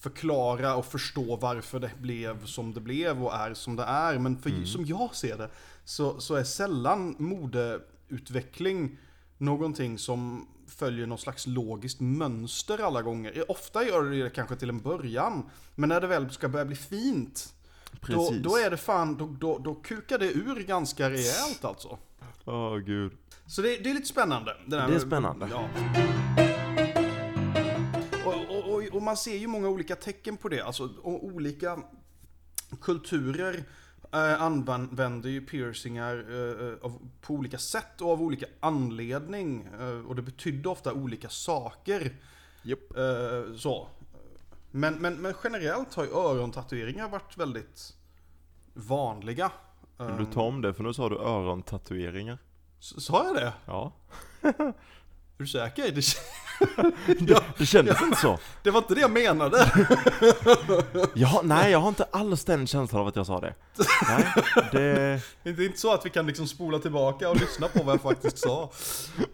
förklara 0.00 0.76
och 0.76 0.86
förstå 0.86 1.36
varför 1.36 1.80
det 1.80 1.90
blev 1.98 2.44
som 2.44 2.74
det 2.74 2.80
blev 2.80 3.24
och 3.24 3.34
är 3.34 3.54
som 3.54 3.76
det 3.76 3.82
är. 3.82 4.18
Men 4.18 4.38
för, 4.38 4.64
som 4.64 4.86
jag 4.86 5.14
ser 5.14 5.38
det 5.38 5.50
så, 5.84 6.20
så 6.20 6.34
är 6.34 6.44
sällan 6.44 7.14
modeutveckling 7.18 8.98
någonting 9.38 9.98
som 9.98 10.48
följer 10.66 11.06
någon 11.06 11.18
slags 11.18 11.46
logiskt 11.46 12.00
mönster 12.00 12.78
alla 12.78 13.02
gånger. 13.02 13.50
Ofta 13.50 13.84
gör 13.84 14.04
det 14.04 14.22
det 14.22 14.30
kanske 14.30 14.56
till 14.56 14.68
en 14.68 14.80
början. 14.80 15.50
Men 15.74 15.88
när 15.88 16.00
det 16.00 16.06
väl 16.06 16.30
ska 16.30 16.48
börja 16.48 16.64
bli 16.64 16.76
fint, 16.76 17.54
Precis. 18.00 18.42
då 18.42 18.56
är 18.56 18.70
det 18.70 18.76
fan, 18.76 19.16
då, 19.16 19.26
då, 19.26 19.58
då 19.58 19.74
kukar 19.74 20.18
det 20.18 20.32
ur 20.32 20.64
ganska 20.64 21.10
rejält 21.10 21.64
alltså. 21.64 21.98
Åh 22.44 22.76
gud. 22.76 23.12
Så 23.46 23.62
det, 23.62 23.76
det 23.76 23.90
är 23.90 23.94
lite 23.94 24.08
spännande. 24.08 24.56
där 24.66 24.88
Det 24.88 24.94
är 24.94 24.98
spännande. 24.98 25.48
Ja. 25.50 25.68
Och, 28.24 28.56
och, 28.56 28.74
och, 28.74 28.82
och 28.92 29.02
man 29.02 29.16
ser 29.16 29.36
ju 29.36 29.46
många 29.46 29.68
olika 29.68 29.96
tecken 29.96 30.36
på 30.36 30.48
det. 30.48 30.60
Alltså, 30.60 30.90
olika 31.02 31.78
kulturer 32.80 33.64
eh, 34.12 34.42
använder 34.42 35.30
ju 35.30 35.40
piercingar 35.40 36.16
eh, 36.16 36.84
av, 36.84 36.98
på 37.20 37.34
olika 37.34 37.58
sätt 37.58 38.00
och 38.00 38.10
av 38.10 38.22
olika 38.22 38.46
anledning. 38.60 39.68
Eh, 39.80 40.06
och 40.06 40.16
det 40.16 40.22
betydde 40.22 40.68
ofta 40.68 40.92
olika 40.92 41.28
saker. 41.28 42.16
Japp. 42.62 42.96
Eh, 42.96 43.56
så. 43.56 43.88
Men, 44.70 44.94
men, 44.94 45.14
men 45.14 45.34
generellt 45.44 45.94
har 45.94 46.04
ju 46.04 46.10
örontatueringar 46.10 47.08
varit 47.08 47.36
väldigt 47.36 47.96
vanliga. 48.74 49.52
Vill 49.98 50.16
du 50.26 50.32
ta 50.32 50.42
om 50.42 50.60
det? 50.62 50.74
För 50.74 50.82
nu 50.82 50.92
sa 50.94 51.08
du 51.08 51.16
örontatueringar. 51.18 52.38
S- 52.80 53.04
Sa 53.04 53.24
jag 53.24 53.34
det? 53.34 53.52
Ja. 53.66 53.92
du 55.40 55.46
säker? 55.46 55.82
Det, 55.92 56.04
Det, 57.26 57.42
det 57.58 57.66
kändes 57.66 58.02
inte 58.02 58.16
så. 58.20 58.38
det 58.62 58.70
var 58.70 58.78
inte 58.78 58.94
det 58.94 59.00
jag 59.00 59.10
menade. 59.12 59.72
Ja, 61.14 61.40
nej, 61.44 61.70
jag 61.72 61.78
har 61.78 61.88
inte 61.88 62.04
alls 62.04 62.44
den 62.44 62.66
känslan 62.66 63.00
av 63.02 63.08
att 63.08 63.16
jag 63.16 63.26
sa 63.26 63.40
det. 63.40 63.54
Nej, 64.08 64.26
det... 64.72 65.22
Det 65.42 65.50
är 65.50 65.66
inte 65.66 65.78
så 65.80 65.94
att 65.94 66.06
vi 66.06 66.10
kan 66.10 66.26
liksom 66.26 66.46
spola 66.46 66.78
tillbaka 66.78 67.30
och 67.30 67.40
lyssna 67.40 67.68
på 67.68 67.82
vad 67.82 67.94
jag 67.94 68.02
faktiskt 68.02 68.38
sa. 68.38 68.70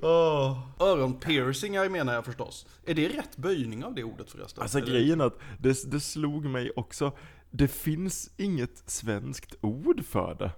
Oh. 0.02 0.58
Öronpiercingar 0.80 1.88
menar 1.88 2.14
jag 2.14 2.24
förstås. 2.24 2.66
Är 2.86 2.94
det 2.94 3.08
rätt 3.08 3.36
böjning 3.36 3.84
av 3.84 3.94
det 3.94 4.04
ordet 4.04 4.30
förresten? 4.30 4.62
Alltså 4.62 4.78
Eller- 4.78 4.86
grejen 4.92 5.20
att 5.20 5.38
det, 5.58 5.90
det 5.90 6.00
slog 6.00 6.44
mig 6.44 6.70
också. 6.76 7.12
Det 7.50 7.68
finns 7.68 8.30
inget 8.36 8.82
svenskt 8.86 9.54
ord 9.60 10.04
för 10.06 10.34
det. 10.34 10.50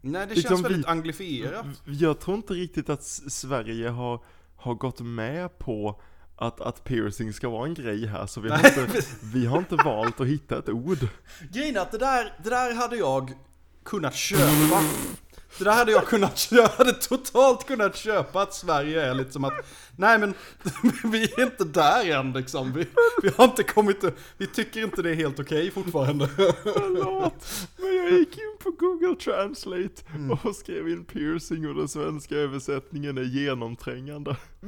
Nej, 0.00 0.26
det 0.26 0.34
liksom 0.34 0.48
känns 0.56 0.64
väldigt 0.64 0.86
vi- 0.86 0.90
anglifierat. 0.90 1.66
Jag 1.84 2.20
tror 2.20 2.36
inte 2.36 2.52
riktigt 2.54 2.88
att 2.88 3.02
Sverige 3.28 3.88
har, 3.88 4.20
har 4.56 4.74
gått 4.74 5.00
med 5.00 5.58
på 5.58 6.00
att, 6.36 6.60
att 6.60 6.84
piercing 6.84 7.32
ska 7.32 7.48
vara 7.48 7.66
en 7.66 7.74
grej 7.74 8.06
här, 8.06 8.26
så 8.26 8.40
vi 8.40 8.50
har, 8.50 8.58
inte, 8.58 8.88
vi 9.34 9.46
har 9.46 9.58
inte 9.58 9.76
valt 9.76 10.20
att 10.20 10.26
hitta 10.26 10.58
ett 10.58 10.68
ord. 10.68 10.98
Grejen 11.52 11.76
är 11.76 11.80
att 11.80 11.92
det 11.92 11.98
där, 11.98 12.32
det 12.42 12.50
där 12.50 12.74
hade 12.74 12.96
jag 12.96 13.32
kunnat 13.84 14.14
köpa. 14.14 14.80
Det 15.58 15.64
där 15.64 15.72
hade 15.72 15.92
jag 15.92 16.06
kunnat, 16.06 16.48
jag 16.52 16.68
hade 16.68 16.92
totalt 16.92 17.66
kunnat 17.66 17.96
köpa 17.96 18.42
att 18.42 18.54
Sverige 18.54 19.02
är 19.02 19.14
lite 19.14 19.32
som 19.32 19.44
att 19.44 19.66
Nej 19.96 20.18
men, 20.18 20.34
vi 21.12 21.22
är 21.24 21.42
inte 21.42 21.64
där 21.64 22.10
än 22.10 22.32
liksom. 22.32 22.72
Vi, 22.72 22.86
vi 23.22 23.30
har 23.36 23.44
inte 23.44 23.62
kommit, 23.62 24.04
vi 24.36 24.46
tycker 24.46 24.82
inte 24.82 25.02
det 25.02 25.10
är 25.10 25.14
helt 25.14 25.40
okej 25.40 25.70
fortfarande. 25.70 26.28
Förlåt, 26.62 27.44
men 27.76 27.96
jag 27.96 28.10
gick 28.10 28.38
in 28.38 28.56
på 28.62 28.70
Google 28.70 29.14
Translate 29.16 30.02
Mm. 30.14 30.30
och 30.42 30.56
skrev 30.56 30.88
in 30.88 31.04
piercing 31.04 31.68
och 31.68 31.74
den 31.74 31.88
svenska 31.88 32.34
översättningen 32.34 33.18
är 33.18 33.22
genomträngande. 33.22 34.36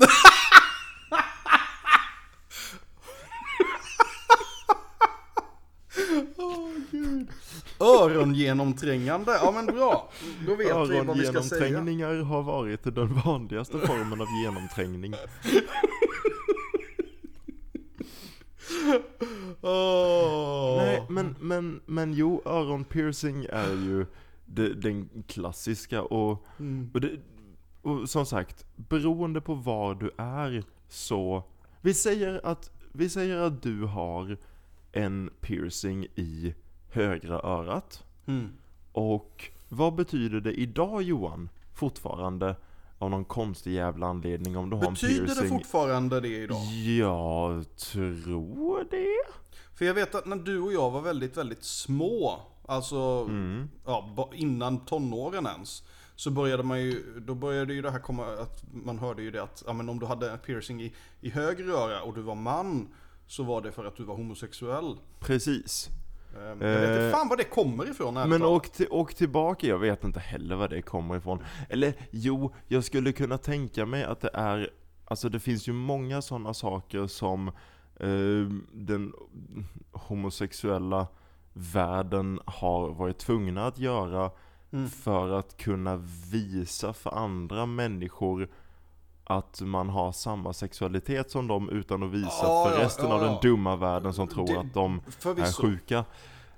Åh 6.37 6.71
gud. 6.91 7.29
Örongenomträngande, 7.81 9.33
ja 9.43 9.53
men 9.53 9.67
bra. 9.67 10.11
Då 10.47 10.55
vet 10.55 10.91
vi 10.91 11.01
vad 11.01 11.19
vi 11.19 11.27
ska 11.27 11.43
säga. 11.43 11.61
Örongenomträngningar 11.63 12.15
har 12.23 12.43
varit 12.43 12.85
den 12.85 13.15
vanligaste 13.25 13.79
formen 13.79 14.21
av 14.21 14.27
genomträngning. 14.43 15.15
Åh. 19.63 20.77
Nej, 20.77 21.07
men, 21.09 21.35
men, 21.41 21.81
men 21.87 22.13
jo, 22.13 22.43
öronpiercing 22.45 23.47
är 23.51 23.69
ju 23.73 24.07
det, 24.47 24.75
den 24.75 25.09
klassiska 25.27 26.03
och, 26.03 26.45
Mm. 26.59 26.91
och, 26.95 27.01
det, 27.01 27.11
och 27.83 28.09
som 28.11 28.27
sagt, 28.27 28.67
beroende 28.77 29.41
på 29.41 29.55
var 29.55 29.95
du 29.95 30.11
är 30.17 30.65
så, 30.89 31.43
vi 31.81 31.95
säger 31.95 32.41
att, 32.47 32.71
vi 32.93 33.09
säger 33.09 33.37
att 33.37 33.63
du 33.63 33.83
har 33.85 34.37
en 34.93 35.31
piercing 35.41 36.05
i 36.15 36.55
högra 36.97 37.35
örat. 37.43 38.05
Mm. 38.27 38.53
Och 38.93 39.51
vad 39.69 39.95
betyder 39.95 40.41
det 40.41 40.53
idag 40.53 41.03
Johan? 41.03 41.49
Fortfarande 41.75 42.57
av 42.99 43.11
någon 43.11 43.25
konstig 43.25 43.73
jävla 43.73 44.07
anledning 44.07 44.57
om 44.57 44.71
du 44.71 44.77
har 44.77 44.91
Betyder 44.91 45.15
en 45.21 45.27
det 45.27 45.35
piercing? 45.35 45.49
fortfarande 45.49 46.21
det 46.21 46.29
idag? 46.29 46.63
Jag 46.99 47.77
tror 47.77 48.87
det. 48.91 49.37
För 49.79 49.85
jag 49.85 49.95
vet 49.95 50.15
att 50.15 50.27
när 50.27 50.37
du 50.37 50.61
och 50.61 50.73
jag 50.73 50.91
var 50.91 51.01
väldigt, 51.01 51.37
väldigt 51.37 51.65
små, 51.65 52.41
alltså 52.69 53.27
Mm. 53.29 53.69
ja, 53.87 54.31
innan 54.35 54.79
tonåren 54.85 55.47
ens, 55.47 55.83
så 56.17 56.31
började 56.31 56.63
man 56.63 56.81
ju, 56.81 57.21
då 57.27 57.35
började 57.35 57.75
ju 57.75 57.83
det 57.83 57.91
här 57.91 57.99
komma, 57.99 58.27
att 58.27 58.65
man 58.73 58.99
hörde 58.99 59.23
ju 59.23 59.31
det 59.31 59.43
att, 59.43 59.63
ja 59.67 59.73
men 59.73 59.89
om 59.89 59.99
du 59.99 60.07
hade 60.07 60.31
en 60.31 60.39
piercing 60.39 60.83
i, 60.83 60.95
i 61.21 61.31
höger 61.31 61.69
öra 61.69 62.03
och 62.03 62.15
du 62.15 62.21
var 62.23 62.35
man, 62.35 62.89
så 63.27 63.43
var 63.43 63.63
det 63.63 63.73
för 63.73 63.85
att 63.85 63.97
du 63.97 64.05
var 64.05 64.17
homosexuell. 64.17 64.97
Precis. 65.21 65.89
Ehm, 66.37 66.61
Jag 66.63 66.81
vet 66.81 66.89
inte 66.91 67.07
Eh, 67.07 67.11
fan 67.13 67.29
var 67.29 67.37
det 67.37 67.45
kommer 67.45 67.91
ifrån 67.91 68.17
ärligt 68.17 68.31
Men 68.31 68.43
åk, 68.43 68.69
till, 68.73 68.87
åk 68.91 69.15
tillbaka, 69.15 69.67
jag 69.67 69.79
vet 69.79 70.05
inte 70.05 70.21
heller 70.21 70.57
var 70.57 70.69
det 70.69 70.83
kommer 70.83 71.17
ifrån. 71.17 71.39
Eller 71.69 71.95
jo, 72.11 72.55
jag 72.69 72.85
skulle 72.85 73.13
kunna 73.13 73.39
tänka 73.39 73.87
mig 73.87 74.05
att 74.05 74.21
det 74.21 74.31
är, 74.35 74.71
alltså 75.05 75.29
det 75.29 75.41
finns 75.41 75.69
ju 75.69 75.73
många 75.73 76.23
sådana 76.23 76.55
saker 76.55 77.07
som 77.07 77.49
eh, 78.01 78.49
den 78.73 79.13
homosexuella 79.93 81.07
världen 81.53 82.41
har 82.45 82.89
varit 82.91 83.19
tvungna 83.19 83.67
att 83.67 83.79
göra 83.79 84.31
Mm. 84.73 84.89
för 84.89 85.31
att 85.39 85.57
kunna 85.57 85.97
visa 86.33 86.93
för 86.93 87.11
andra 87.19 87.67
människor 87.67 88.49
att 89.29 89.61
man 89.61 89.89
har 89.89 90.13
samma 90.13 90.53
sexualitet 90.53 91.31
som 91.31 91.47
dem 91.49 91.69
utan 91.71 92.03
att 92.03 92.11
visa 92.11 92.29
Ja, 92.43 92.69
för 92.71 92.79
ja, 92.79 92.85
resten 92.85 93.09
ja, 93.09 93.15
av 93.15 93.21
den 93.21 93.37
dumma 93.43 93.77
världen 93.77 94.13
som 94.13 94.29
tror 94.29 94.47
Det- 94.47 94.61
att 94.61 94.75
de 94.75 95.01
är 95.07 95.11
Förvisso. 95.11 95.63
sjuka. 95.63 96.05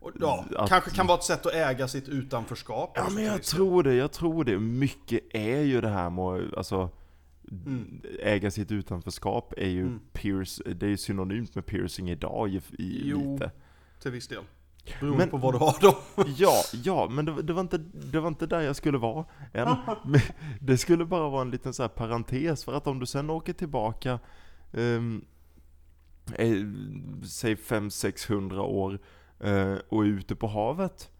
Och, 0.00 0.10
Ja, 0.20 0.44
att- 0.56 0.68
kanske 0.68 0.90
kan 0.90 1.06
vara 1.06 1.18
ett 1.18 1.24
sätt 1.24 1.46
att 1.46 1.54
äga 1.54 1.88
sitt 1.88 2.08
utanförskap. 2.08 2.92
Ja 2.94 3.06
men 3.10 3.24
jag 3.24 3.42
tror 3.42 3.82
det, 3.82 3.94
jag 3.94 4.12
tror 4.12 4.44
det. 4.44 4.58
Mycket 4.58 5.20
är 5.34 5.60
ju 5.60 5.80
det 5.80 5.88
här 5.88 6.10
med 6.10 6.54
alltså 6.54 6.90
Mm. 7.50 8.00
Äga 8.22 8.50
sitt 8.50 8.72
utanförskap 8.72 9.54
är 9.56 9.68
ju 9.68 9.82
Mm. 9.82 10.00
pierce, 10.12 10.62
det 10.74 10.86
är 10.86 10.96
synonymt 10.96 11.54
med 11.54 11.66
piercing 11.66 12.10
idag 12.10 12.48
i, 12.50 12.56
i 12.78 13.02
Jo. 13.04 13.32
lite. 13.32 13.50
Till 14.02 14.10
viss 14.10 14.28
del. 14.28 14.42
Beroende 15.00 15.18
Men- 15.18 15.30
på 15.30 15.36
vad 15.36 15.54
du 15.54 15.58
har 15.58 15.76
då. 15.80 15.98
Ja, 16.36 16.54
ja, 16.84 17.08
men 17.10 17.24
det, 17.24 17.42
det, 17.42 17.52
var 17.52 17.60
inte, 17.60 17.78
det 17.78 18.20
var 18.20 18.28
inte 18.28 18.46
där 18.46 18.60
jag 18.60 18.76
skulle 18.76 18.98
vara 18.98 19.24
än. 19.52 19.76
Men 20.04 20.20
det 20.60 20.78
skulle 20.78 21.04
bara 21.04 21.28
vara 21.28 21.42
en 21.42 21.50
liten 21.50 21.74
så 21.74 21.82
här 21.82 21.88
parentes, 21.88 22.64
för 22.64 22.72
att 22.72 22.86
om 22.86 22.98
du 22.98 23.06
sen 23.06 23.30
åker 23.30 23.52
tillbaka, 23.52 24.18
um, 24.72 25.24
säg 27.24 27.54
500-600 27.54 28.58
år, 28.58 28.98
eh, 29.40 29.74
och 29.88 30.02
är 30.04 30.08
ute 30.08 30.36
på 30.36 30.46
havet, 30.46 31.10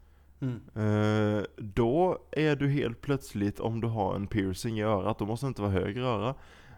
Mm. 0.40 0.60
Eh, 0.74 1.42
då 1.56 2.18
är 2.30 2.56
du 2.56 2.68
helt 2.68 3.00
plötsligt, 3.00 3.60
om 3.60 3.80
du 3.80 3.86
har 3.88 4.14
en 4.14 4.26
piercing 4.26 4.78
i 4.78 4.82
örat, 4.82 5.18
då 5.18 5.26
måste 5.26 5.46
det 5.46 5.48
inte 5.48 5.62
vara 5.62 5.72
höger 5.72 6.00
öra. 6.02 6.34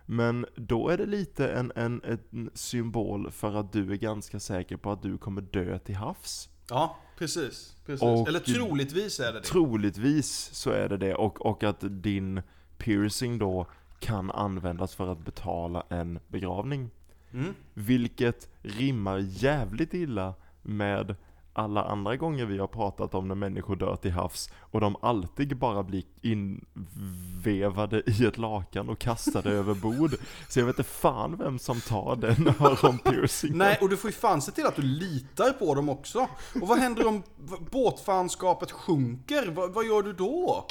Men 0.07 0.47
då 0.57 0.89
är 0.89 0.99
det 0.99 1.07
lite 1.07 1.49
en, 1.49 1.73
en, 1.77 2.01
en 2.05 2.51
symbol 2.55 3.31
för 3.31 3.55
att 3.55 3.73
du 3.73 3.93
är 3.93 3.97
ganska 3.97 4.41
säker 4.41 4.77
på 4.77 4.93
att 4.93 5.03
du 5.03 5.19
kommer 5.19 5.43
dö 5.43 5.79
till 5.79 5.95
havs. 5.97 6.49
Ja, 6.71 6.97
precis. 7.19 7.77
precis. 7.87 8.03
Och- 8.03 8.29
Eller 8.29 8.41
troligtvis 8.41 9.21
är 9.21 9.33
det 9.33 9.41
det. 9.41 9.47
Troligtvis 9.47 10.51
så 10.53 10.71
är 10.71 10.89
det 10.89 10.97
det, 10.97 11.15
och, 11.15 11.47
och 11.47 11.65
att 11.65 11.79
din 11.81 12.43
piercing 12.79 13.39
då 13.39 13.67
kan 13.99 14.31
användas 14.31 14.95
för 14.95 15.13
att 15.13 15.25
betala 15.25 15.83
en 15.89 16.19
begravning. 16.29 16.91
Mm. 17.33 17.55
Vilket 17.75 18.49
rimmar 18.63 19.19
jävligt 19.19 19.95
illa 19.95 20.35
med 20.63 21.15
alla 21.61 21.85
andra 21.85 22.17
gånger 22.17 22.45
vi 22.47 22.59
har 22.59 22.67
pratat 22.67 23.15
om 23.15 23.29
när 23.29 23.35
människor 23.35 23.77
dör 23.77 23.97
till 23.97 24.11
havs 24.13 24.51
och 24.61 24.81
de 24.81 24.97
alltid 25.03 25.57
bara 25.57 25.83
blir 25.83 26.03
invevade 26.23 28.03
i 28.07 28.25
ett 28.25 28.39
lakan 28.39 28.89
och 28.89 28.99
kastade 28.99 29.51
över 29.51 29.75
bord. 29.75 30.11
Så 30.49 30.59
jag 30.61 30.67
vet 30.67 30.79
inte 30.79 30.91
fan 30.91 31.37
vem 31.39 31.59
som 31.59 31.81
tar 31.81 32.17
den 32.17 32.49
öronpiercingen. 32.61 33.59
Nej, 33.59 33.79
och 33.81 33.89
du 33.89 33.97
får 33.97 34.11
ju 34.11 34.17
fan 34.17 34.43
se 34.43 34.53
till 34.53 34.67
att 34.67 34.77
du 34.77 34.83
litar 34.83 35.51
på 35.51 35.75
dem 35.75 35.89
också. 35.89 36.19
Och 36.63 36.69
vad 36.69 36.79
händer 36.79 37.07
om 37.07 37.23
båtfanskapet 37.71 38.71
sjunker? 38.73 39.51
Va, 39.51 39.67
vad 39.67 39.87
gör 39.87 40.03
du 40.03 40.13
då? 40.13 40.67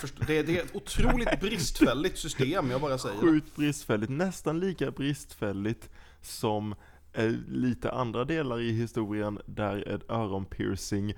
Förstår, 0.00 0.24
det, 0.26 0.38
är- 0.38 0.44
det 0.44 0.58
är 0.58 0.64
ett 0.64 0.76
otroligt 0.76 1.40
bristfälligt 1.40 2.18
system, 2.18 2.70
jag 2.70 2.80
bara 2.80 2.98
säger. 2.98 3.18
Sjukt 3.20 3.56
bristfälligt, 3.56 4.10
nästan 4.12 4.60
lika 4.60 4.90
bristfälligt 4.90 5.88
som 6.22 6.74
eh, 7.12 7.32
lite 7.48 7.90
andra 7.90 8.24
delar 8.24 8.60
i 8.60 8.72
historien 8.72 9.38
där 9.46 9.88
ett 9.88 10.10
öronpiercing 10.10 11.14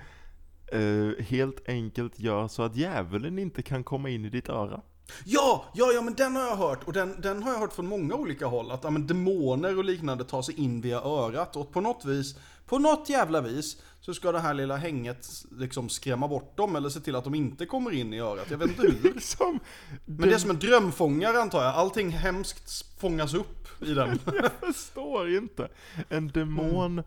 eh, 0.72 1.24
helt 1.24 1.68
enkelt 1.68 2.20
gör 2.20 2.48
så 2.48 2.62
att 2.62 2.76
djävulen 2.76 3.38
inte 3.38 3.62
kan 3.62 3.84
komma 3.84 4.10
in 4.10 4.24
i 4.24 4.28
ditt 4.30 4.48
öra. 4.48 4.82
Ja, 5.24 5.64
ja, 5.74 5.92
ja, 5.92 6.02
men 6.02 6.14
den 6.14 6.36
har 6.36 6.42
jag 6.42 6.56
hört. 6.56 6.84
Och 6.84 6.92
den, 6.92 7.20
den 7.20 7.42
har 7.42 7.52
jag 7.52 7.58
hört 7.58 7.72
från 7.72 7.86
många 7.86 8.14
olika 8.14 8.46
håll. 8.46 8.70
Att 8.70 8.84
ja, 8.84 8.90
men 8.90 9.06
demoner 9.06 9.78
och 9.78 9.84
liknande 9.84 10.24
tar 10.24 10.42
sig 10.42 10.60
in 10.60 10.80
via 10.80 11.00
örat. 11.00 11.56
Och 11.56 11.72
på 11.72 11.80
något 11.80 12.04
vis, 12.04 12.36
på 12.66 12.78
något 12.78 13.08
jävla 13.08 13.40
vis, 13.40 13.76
så 14.00 14.14
ska 14.14 14.32
det 14.32 14.40
här 14.40 14.54
lilla 14.54 14.76
hänget 14.76 15.28
liksom 15.50 15.88
skrämma 15.88 16.28
bort 16.28 16.56
dem. 16.56 16.76
Eller 16.76 16.88
se 16.88 17.00
till 17.00 17.16
att 17.16 17.24
de 17.24 17.34
inte 17.34 17.66
kommer 17.66 17.90
in 17.90 18.14
i 18.14 18.20
örat. 18.20 18.50
Jag 18.50 18.58
vet 18.58 18.68
inte 18.68 18.82
hur. 18.82 19.02
Liksom, 19.14 19.58
Men 20.04 20.28
det 20.28 20.34
är 20.34 20.38
som 20.38 20.50
en 20.50 20.58
drömfångare 20.58 21.40
antar 21.40 21.64
jag. 21.64 21.74
Allting 21.74 22.10
hemskt 22.10 22.98
fångas 23.00 23.34
upp 23.34 23.82
i 23.82 23.94
den. 23.94 24.18
Jag 24.26 24.74
förstår 24.74 25.36
inte. 25.36 25.68
En 26.08 26.28
demon 26.28 27.02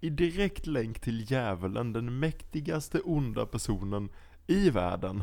i 0.00 0.10
direkt 0.10 0.66
länk 0.66 1.00
till 1.00 1.30
djävulen, 1.30 1.92
den 1.92 2.18
mäktigaste 2.18 3.00
onda 3.00 3.46
personen 3.46 4.08
i 4.46 4.70
världen, 4.70 5.22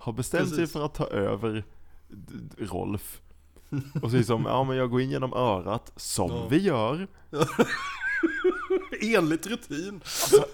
har 0.00 0.12
bestämt 0.12 0.48
sig 0.48 0.58
Precis. 0.58 0.72
för 0.72 0.84
att 0.84 0.94
ta 0.94 1.06
över 1.06 1.64
Rolf. 2.58 3.20
Och 4.02 4.10
säger 4.10 4.24
som, 4.24 4.44
ja 4.44 4.64
men 4.64 4.76
jag 4.76 4.90
går 4.90 5.00
in 5.00 5.10
genom 5.10 5.32
örat, 5.32 5.92
som 5.96 6.30
Ja. 6.30 6.46
vi 6.50 6.58
gör. 6.58 7.06
Enligt 9.02 9.46
rutin. 9.46 10.00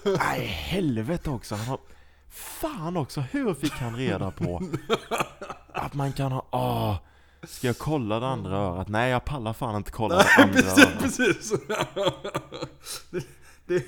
Nej 0.03 0.45
helvete 0.45 1.29
också, 1.29 1.55
han 1.55 1.65
har... 1.65 1.79
Fan 2.29 2.97
också, 2.97 3.21
hur 3.21 3.53
fick 3.53 3.71
han 3.71 3.95
reda 3.95 4.31
på 4.31 4.61
att 5.73 5.93
man 5.93 6.13
kan 6.13 6.31
ha, 6.31 6.45
ah, 6.49 6.95
Ska 7.43 7.67
jag 7.67 7.77
kolla 7.77 8.19
det 8.19 8.27
andra 8.27 8.57
örat? 8.57 8.87
Nej 8.87 9.11
jag 9.11 9.25
pallar 9.25 9.53
fan 9.53 9.75
inte 9.75 9.91
kolla 9.91 10.15
det 10.15 10.43
andra 10.43 10.53
precis, 10.53 10.77
örat. 10.85 10.99
precis. 10.99 11.53
det, 13.11 13.23
det, 13.65 13.83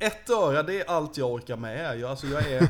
ett 0.00 0.30
öra, 0.30 0.62
det 0.62 0.80
är 0.80 0.90
allt 0.90 1.16
jag 1.16 1.32
orkar 1.32 1.56
med. 1.56 1.98
Jag, 1.98 2.10
alltså 2.10 2.26
jag 2.26 2.42
är... 2.50 2.68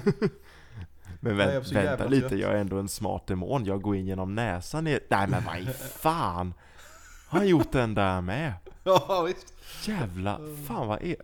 Men 1.24 1.36
vänt, 1.36 1.66
så 1.66 1.74
vänta 1.74 2.06
lite, 2.06 2.28
trött. 2.28 2.40
jag 2.40 2.50
är 2.52 2.56
ändå 2.56 2.78
en 2.78 2.88
smart 2.88 3.26
demon. 3.26 3.64
Jag 3.64 3.82
går 3.82 3.96
in 3.96 4.06
genom 4.06 4.34
näsan 4.34 4.84
ner. 4.84 5.00
Nej 5.10 5.26
men 5.28 5.44
vad 5.44 5.56
i 5.58 5.66
fan? 5.98 6.54
Har 7.28 7.38
han 7.38 7.48
gjort 7.48 7.72
den 7.72 7.94
där 7.94 8.20
med? 8.20 8.52
Ja, 8.84 9.22
visst. 9.26 9.54
Jävla, 9.88 10.40
fan 10.68 10.88
vad 10.88 11.02
är 11.02 11.16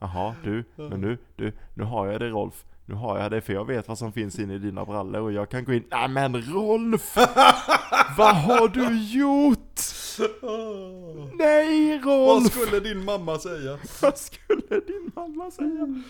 Jaha, 0.00 0.34
du, 0.44 0.64
men 0.76 1.00
nu, 1.00 1.18
du, 1.36 1.52
nu 1.74 1.84
har 1.84 2.06
jag 2.06 2.20
det 2.20 2.28
Rolf. 2.28 2.64
Nu 2.86 2.94
har 2.94 3.18
jag 3.18 3.30
det 3.30 3.40
för 3.40 3.52
jag 3.52 3.64
vet 3.66 3.88
vad 3.88 3.98
som 3.98 4.12
finns 4.12 4.38
inne 4.38 4.54
i 4.54 4.58
dina 4.58 4.84
brallor 4.84 5.20
och 5.20 5.32
jag 5.32 5.50
kan 5.50 5.64
gå 5.64 5.72
in. 5.72 5.84
Nej 5.90 6.08
men 6.08 6.42
Rolf! 6.42 7.16
vad 8.16 8.36
har 8.36 8.68
du 8.68 9.02
gjort? 9.02 9.80
Nej 11.38 12.00
Vad 12.04 12.26
Rolf! 12.42 12.52
skulle 12.52 12.80
din 12.80 13.04
mamma 13.04 13.38
säga? 13.38 13.78
Vad 14.02 14.18
skulle 14.18 14.80
din 14.86 15.12
mamma 15.16 15.50
säga? 15.50 16.02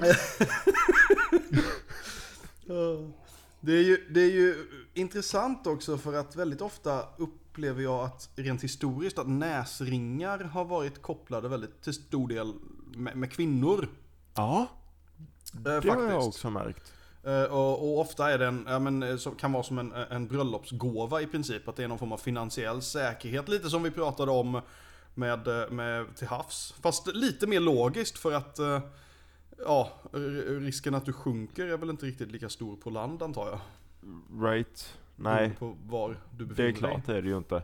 Det 3.60 3.72
är, 3.72 3.82
ju, 3.82 4.06
det 4.10 4.20
är 4.20 4.30
ju 4.30 4.66
intressant 4.94 5.66
också 5.66 5.98
för 5.98 6.14
att 6.14 6.36
väldigt 6.36 6.60
ofta 6.60 7.04
upplever 7.16 7.82
jag 7.82 8.04
att 8.04 8.30
rent 8.36 8.64
historiskt 8.64 9.18
att 9.18 9.28
näsringar 9.28 10.38
har 10.38 10.64
varit 10.64 11.02
kopplade 11.02 11.48
väldigt 11.48 11.82
till 11.82 11.94
stor 11.94 12.28
del 12.28 12.52
med, 12.96 13.16
med 13.16 13.32
kvinnor. 13.32 13.88
Ja, 14.34 14.66
Eh, 15.54 15.62
det 15.62 15.70
har 15.70 15.80
faktiskt. 15.80 16.10
jag 16.10 16.26
också 16.26 16.50
märkt. 16.50 16.92
Eh, 17.24 17.42
och, 17.42 17.82
och 17.82 18.00
ofta 18.00 18.30
är 18.32 18.38
det 18.38 18.46
en, 18.46 18.66
ja, 18.68 18.78
men, 18.78 19.02
eh, 19.02 19.18
kan 19.38 19.52
vara 19.52 19.62
som 19.62 19.78
en, 19.78 19.92
en 19.92 20.28
bröllopsgåva 20.28 21.22
i 21.22 21.26
princip. 21.26 21.68
Att 21.68 21.76
det 21.76 21.84
är 21.84 21.88
någon 21.88 21.98
form 21.98 22.12
av 22.12 22.18
finansiell 22.18 22.82
säkerhet. 22.82 23.48
Lite 23.48 23.70
som 23.70 23.82
vi 23.82 23.90
pratade 23.90 24.30
om 24.30 24.60
med, 25.14 25.48
eh, 25.48 25.70
med 25.70 26.16
till 26.16 26.28
havs. 26.28 26.74
Fast 26.82 27.06
lite 27.06 27.46
mer 27.46 27.60
logiskt 27.60 28.18
för 28.18 28.32
att 28.32 28.58
eh, 28.58 28.80
ja, 29.64 29.92
risken 30.48 30.94
att 30.94 31.04
du 31.04 31.12
sjunker 31.12 31.66
är 31.66 31.76
väl 31.76 31.90
inte 31.90 32.06
riktigt 32.06 32.30
lika 32.32 32.48
stor 32.48 32.76
på 32.76 32.90
land 32.90 33.22
antar 33.22 33.46
jag. 33.48 33.60
Right? 34.50 34.98
Nej, 35.16 35.56
På 35.58 35.76
var 35.86 36.08
du 36.10 36.16
det 36.38 36.44
befinner 36.44 36.68
är 36.68 36.72
klart 36.72 37.06
det 37.06 37.16
är 37.16 37.22
det 37.22 37.28
ju 37.28 37.36
inte. 37.38 37.54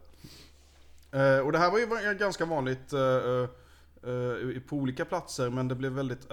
dig. 1.10 1.36
Eh, 1.36 1.38
och 1.46 1.52
det 1.52 1.58
här 1.58 1.70
var 1.70 1.78
ju 1.78 2.14
ganska 2.18 2.44
vanligt 2.44 2.92
eh, 2.92 3.00
eh, 3.00 4.60
på 4.68 4.76
olika 4.76 5.04
platser. 5.04 5.50
Men 5.50 5.68
det 5.68 5.74
blev 5.74 5.92
väldigt 5.92 6.26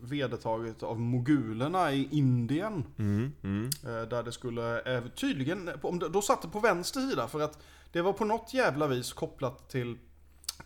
vedertaget 0.00 0.82
av 0.82 1.00
mogulerna 1.00 1.92
i 1.92 2.08
Indien. 2.10 2.84
Mm, 2.98 3.32
mm. 3.42 3.70
Där 3.82 4.22
det 4.22 4.32
skulle, 4.32 5.00
tydligen, 5.16 5.64
det- 5.64 6.08
då 6.08 6.22
satt 6.22 6.42
det 6.42 6.48
på 6.48 6.60
vänster 6.60 7.00
sida 7.00 7.28
för 7.28 7.40
att 7.40 7.58
det 7.92 8.02
var 8.02 8.12
på 8.12 8.24
något 8.24 8.54
jävla 8.54 8.86
vis 8.86 9.12
kopplat 9.12 9.68
till, 9.70 9.98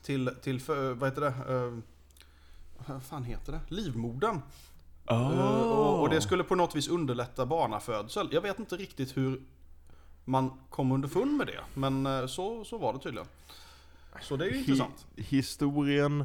till, 0.02 0.30
till 0.42 0.60
för, 0.60 0.94
vad 0.94 1.08
heter 1.08 1.20
det? 1.22 1.32
Vad 2.86 3.02
fan 3.02 3.24
heter 3.24 3.52
det? 3.52 3.60
Livmodern. 3.68 4.40
Eh, 5.10 5.40
Och, 5.70 6.00
och 6.02 6.08
det 6.10 6.20
skulle 6.20 6.44
på 6.44 6.54
något 6.54 6.76
vis 6.76 6.88
underlätta 6.88 7.46
barnafödsel. 7.46 8.28
Jag 8.32 8.40
vet 8.40 8.58
inte 8.58 8.76
riktigt 8.76 9.16
hur 9.16 9.42
man 10.24 10.50
kom 10.70 10.92
underfund 10.92 11.36
med 11.36 11.46
det, 11.46 11.60
men 11.74 12.06
eh, 12.06 12.26
så, 12.26 12.64
så 12.64 12.78
var 12.78 12.92
det 12.92 12.98
tydligen. 12.98 13.28
Så 14.22 14.36
det 14.36 14.44
är 14.46 14.50
ju 14.50 14.58
intressant. 14.58 15.06
Hi- 15.16 15.22
historien 15.22 16.24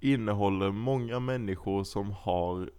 innehåller 0.00 0.70
många 0.70 1.20
människor 1.20 1.84
som 1.84 2.10
har 2.12 2.70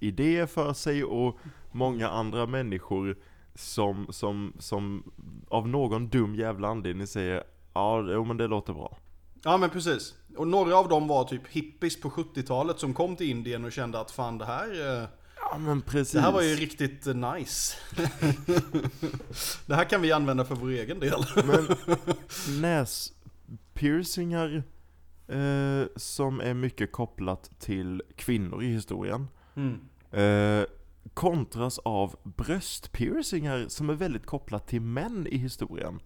idéer 0.00 0.46
för 0.46 0.72
sig 0.72 1.04
och 1.04 1.38
många 1.72 2.08
andra 2.08 2.46
människor 2.46 3.18
som, 3.54 4.06
som, 4.10 4.52
som 4.58 5.12
av 5.48 5.68
någon 5.68 6.08
dum 6.08 6.34
jävla 6.34 6.68
anledning 6.68 7.06
säger 7.06 7.44
Ja, 7.74 8.02
men 8.26 8.36
det 8.36 8.46
låter 8.46 8.72
bra. 8.72 8.98
Ja 9.44 9.56
men 9.56 9.70
precis. 9.70 10.14
Och 10.36 10.48
några 10.48 10.76
av 10.76 10.88
dem 10.88 11.08
var 11.08 11.24
typ 11.24 11.48
hippies 11.48 12.00
på 12.00 12.10
70-talet 12.10 12.78
som 12.78 12.94
kom 12.94 13.16
till 13.16 13.30
Indien 13.30 13.64
och 13.64 13.72
kände 13.72 14.00
att 14.00 14.10
fan 14.10 14.38
det 14.38 14.44
här 14.44 15.00
eh, 15.02 15.08
Ja, 15.50 15.58
men 15.58 15.82
precis. 15.82 16.12
Det 16.12 16.20
här 16.20 16.32
var 16.32 16.42
ju 16.42 16.54
riktigt 16.54 17.06
eh, 17.06 17.14
nice. 17.14 17.76
det 19.66 19.74
här 19.74 19.84
kan 19.84 20.02
vi 20.02 20.12
använda 20.12 20.44
för 20.44 20.54
vår 20.54 20.70
egen 20.70 21.00
del. 21.00 21.24
Men 21.46 21.68
näspiercingar 22.60 24.62
eh, 25.28 25.84
som 25.96 26.40
är 26.40 26.54
mycket 26.54 26.92
kopplat 26.92 27.50
till 27.60 28.02
kvinnor 28.16 28.62
i 28.62 28.66
historien 28.66 29.28
eh, 30.10 30.62
kontras 31.14 31.78
av 31.78 32.16
bröstpiercingar 32.22 33.64
som 33.68 33.90
är 33.90 33.94
väldigt 33.94 34.26
kopplat 34.26 34.66
till 34.66 34.80
män 34.80 35.26
i 35.26 35.36
historien. 35.36 36.00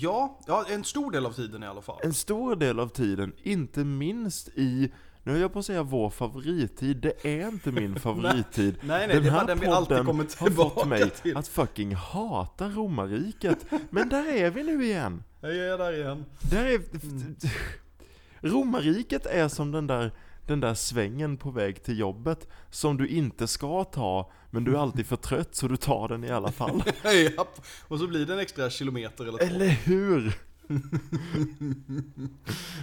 Ja, 0.00 0.38
ja, 0.46 0.64
en 0.68 0.84
stor 0.84 1.10
del 1.10 1.26
av 1.26 1.32
tiden 1.32 1.62
i 1.62 1.66
alla 1.66 1.82
fall. 1.82 2.00
En 2.02 2.14
stor 2.14 2.56
del 2.56 2.80
av 2.80 2.88
tiden, 2.88 3.32
inte 3.42 3.84
minst 3.84 4.48
i, 4.48 4.92
nu 5.22 5.36
är 5.36 5.40
jag 5.40 5.52
på 5.52 5.58
att 5.58 5.66
säga 5.66 5.82
vår 5.82 6.10
favorittid, 6.10 6.96
det 6.96 7.26
är 7.26 7.48
inte 7.48 7.72
min 7.72 7.96
favorittid. 8.00 8.74
Nej, 8.80 9.08
nej, 9.08 9.20
den 9.46 9.60
vi 9.60 9.66
alltid 9.66 9.96
kommer 9.96 10.40
har 10.40 10.50
fått 10.70 10.88
mig 10.88 11.10
till. 11.10 11.36
att 11.36 11.48
fucking 11.48 11.94
hata 11.94 12.68
romarriket. 12.68 13.66
Men 13.90 14.08
där 14.08 14.32
är 14.32 14.50
vi 14.50 14.62
nu 14.62 14.84
igen. 14.84 15.22
Jag 15.40 15.56
är 15.56 15.78
där 15.78 15.92
igen. 15.92 16.24
Där 16.50 16.64
är... 16.64 16.80
Romarriket 18.48 19.26
är 19.26 19.48
som 19.48 19.72
den 19.72 19.86
där, 19.86 20.12
den 20.46 20.60
där 20.60 20.74
svängen 20.74 21.36
på 21.36 21.50
väg 21.50 21.82
till 21.82 21.98
jobbet 21.98 22.48
som 22.70 22.96
du 22.96 23.08
inte 23.08 23.46
ska 23.46 23.84
ta, 23.84 24.32
men 24.50 24.64
du 24.64 24.74
är 24.74 24.78
alltid 24.78 25.06
för 25.06 25.16
trött 25.16 25.54
så 25.54 25.68
du 25.68 25.76
tar 25.76 26.08
den 26.08 26.24
i 26.24 26.30
alla 26.30 26.52
fall. 26.52 26.82
Japp. 27.04 27.66
Och 27.88 27.98
så 27.98 28.06
blir 28.06 28.26
det 28.26 28.32
en 28.32 28.38
extra 28.38 28.70
kilometer 28.70 29.24
eller 29.24 29.38
två. 29.38 29.44
Eller 29.44 29.68
hur? 29.68 30.34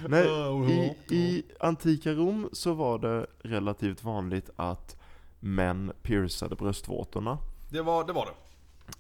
Nej, 0.08 0.96
i, 1.10 1.16
i 1.16 1.44
antika 1.60 2.14
Rom 2.14 2.50
så 2.52 2.74
var 2.74 3.00
det 3.00 3.28
relativt 3.40 4.04
vanligt 4.04 4.50
att 4.56 4.98
män 5.40 5.92
piercade 6.02 6.56
bröstvårtorna. 6.56 7.38
Det 7.70 7.82
var 7.82 8.04
det. 8.04 8.14
Var 8.14 8.26
det. 8.26 8.34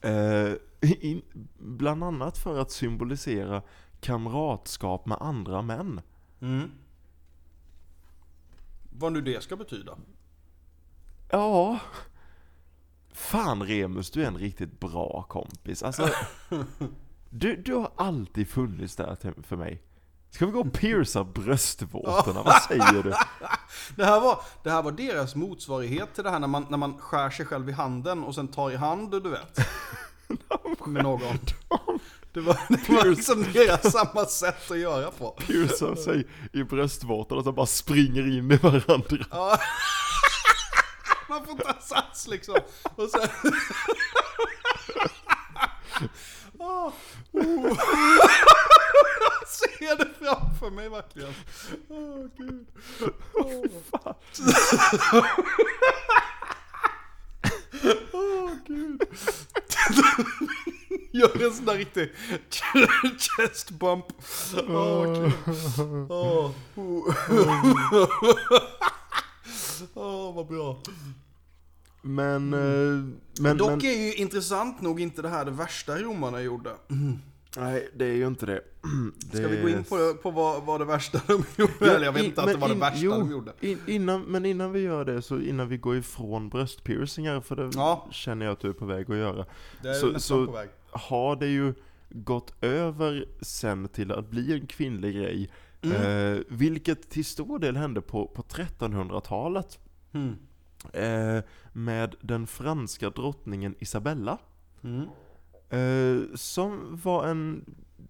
Eh, 0.02 0.56
in, 0.82 1.21
bland 1.60 2.04
annat 2.04 2.38
för 2.38 2.60
att 2.60 2.71
symbolisera 2.71 3.62
kamratskap 4.02 5.06
med 5.06 5.17
andra 5.21 5.62
män. 5.62 6.02
Mm. 6.41 6.71
Vad 9.02 9.14
nu 9.14 9.22
det 9.22 9.44
ska 9.44 9.56
betyda. 9.56 9.98
Ja. 11.30 11.80
Fan 13.14 13.64
Remus, 13.64 14.12
du 14.12 14.24
är 14.24 14.28
en 14.28 14.38
riktigt 14.38 14.80
bra 14.80 15.26
kompis. 15.30 15.84
Alltså, 15.84 16.10
du, 17.30 17.56
du 17.56 17.76
har 17.76 17.92
alltid 17.96 18.50
funnits 18.50 18.96
där 18.96 19.44
för 19.44 19.56
mig. 19.56 19.84
Ska 20.30 20.46
vi 20.46 20.52
gå 20.52 20.60
och 20.60 20.74
pierca 20.74 21.24
bröstvårtorna? 21.24 22.44
Vad 22.44 22.62
säger 22.62 23.04
du? 23.04 23.14
Det 23.96 24.06
här, 24.06 24.22
var, 24.22 24.40
det 24.64 24.72
här 24.72 24.82
var 24.82 24.92
deras 24.92 25.36
motsvarighet 25.36 26.14
till 26.14 26.24
det 26.24 26.30
här 26.30 26.40
när 26.40 26.48
man, 26.48 26.66
när 26.70 26.78
man 26.78 26.98
skär 26.98 27.30
sig 27.30 27.46
själv 27.46 27.70
i 27.70 27.72
handen 27.72 28.24
och 28.24 28.36
sen 28.36 28.48
tar 28.48 28.72
i 28.72 28.76
hand, 28.76 29.12
du 29.12 29.30
vet. 29.30 29.58
Med 30.86 31.04
någon. 31.04 31.40
Det 32.34 32.39
var, 32.41 32.58
det 32.70 32.89
var 32.89 33.06
liksom 33.06 33.46
deras 33.54 33.91
samma 33.91 34.26
sätt 34.26 34.72
att 34.72 34.78
göra 34.78 35.12
på. 35.12 35.32
Pierca 35.32 35.96
sig 35.96 36.28
i 36.54 36.63
bröstvårtorna 36.63 37.44
så 37.44 37.52
bara 37.52 37.65
springer 37.65 38.38
in 38.38 38.52
i 38.52 38.58
varandra. 38.58 39.26
Ja. 39.32 39.60
Man 41.30 41.46
får 41.46 41.58
ta 41.58 41.82
sats 41.82 42.28
liksom. 42.28 42.56
Och 42.96 43.10
sen... 43.10 43.30
Oh. 46.58 46.94
Jag 49.20 49.48
ser 49.48 49.98
det 49.98 50.10
framför 50.20 50.70
mig 50.70 50.89
verkligen. 50.89 51.34
Åh 51.89 52.26
gud. 52.38 52.67
Åh 53.34 53.65
Åh, 58.13 58.52
gud. 58.67 59.02
Gör 61.12 61.45
en 61.45 61.54
sån 61.54 61.65
där 61.65 61.78
riktig 61.78 62.12
chest 63.38 63.71
bump. 63.71 64.06
Åh 64.69 65.13
gud. 65.13 65.32
Åh, 66.10 66.52
Åh, 69.93 70.36
vad 70.36 70.47
bra. 70.47 70.80
Men, 72.02 72.54
eh, 72.54 72.60
men, 73.39 73.58
Dock 73.58 73.69
men 73.69 73.86
är 73.86 74.06
ju 74.06 74.13
intressant 74.13 74.82
nog 74.82 75.02
inte 75.02 75.21
det 75.21 75.30
här 75.30 75.45
det 75.45 75.52
värsta 75.52 75.97
romarna 75.97 76.41
gjorde. 76.41 76.71
Nej 77.58 77.90
det 77.96 78.06
är 78.06 78.14
ju 78.14 78.28
inte 78.28 78.46
det. 78.46 78.62
Ska 79.34 79.48
vi 79.48 79.56
Det- 79.56 79.62
gå 79.62 79.70
in 79.70 79.84
på, 79.84 80.14
på 80.22 80.32
vad, 80.32 80.64
vad 80.64 80.82
det 80.82 80.86
värsta 80.86 81.22
de 81.28 81.44
gjorde? 81.58 81.96
Eller 81.96 82.06
jag 82.06 82.14
vet 82.14 82.24
inte 82.26 82.42
att 82.42 82.48
det 82.48 82.58
var 82.58 82.68
det 82.68 82.74
in- 82.74 82.80
värsta 82.80 82.98
jo, 83.00 83.12
de 83.12 83.32
gjorde. 83.32 83.54
In, 83.60 83.80
innan, 83.88 84.22
men 84.22 84.46
innan 84.46 84.72
vi 84.72 84.80
gör 84.80 85.06
det, 85.06 85.22
så 85.22 85.40
innan 85.40 85.68
vi 85.70 85.78
går 85.78 85.98
ifrån 85.98 86.50
bröstpiercingar, 86.50 87.42
för 87.42 87.56
det 87.56 87.70
Ja. 87.76 88.08
känner 88.12 88.46
jag 88.46 88.54
att 88.54 88.60
du 88.60 88.70
är 88.70 88.74
på 88.74 88.86
väg 88.86 89.12
att 89.12 89.18
göra. 89.18 89.46
Det 89.82 89.90
är 89.90 89.94
Så- 89.94 90.08
nästan 90.08 90.46
på 90.46 90.52
väg. 90.52 90.70
Har 90.92 91.36
det 91.36 91.48
ju 91.48 91.74
gått 92.10 92.64
över 92.64 93.26
sen 93.42 93.88
till 93.88 94.12
att 94.12 94.30
bli 94.30 94.54
en 94.54 94.68
kvinnlig 94.68 95.16
grej. 95.16 95.50
Mm. 95.82 96.36
Eh, 96.36 96.40
vilket 96.50 97.10
till 97.10 97.26
stor 97.26 97.60
del 97.60 97.78
hände 97.78 98.02
på, 98.02 98.28
på 98.28 98.42
1300-talet. 98.42 99.80
Mm. 100.14 100.36
Eh, 100.94 101.44
med 101.74 102.16
den 102.22 102.48
franska 102.48 103.10
drottningen 103.10 103.76
Isabella. 103.80 104.38
Mm. 104.84 105.06
Eh, 105.71 106.36
som 106.36 106.99
var 107.03 107.27
en 107.27 107.65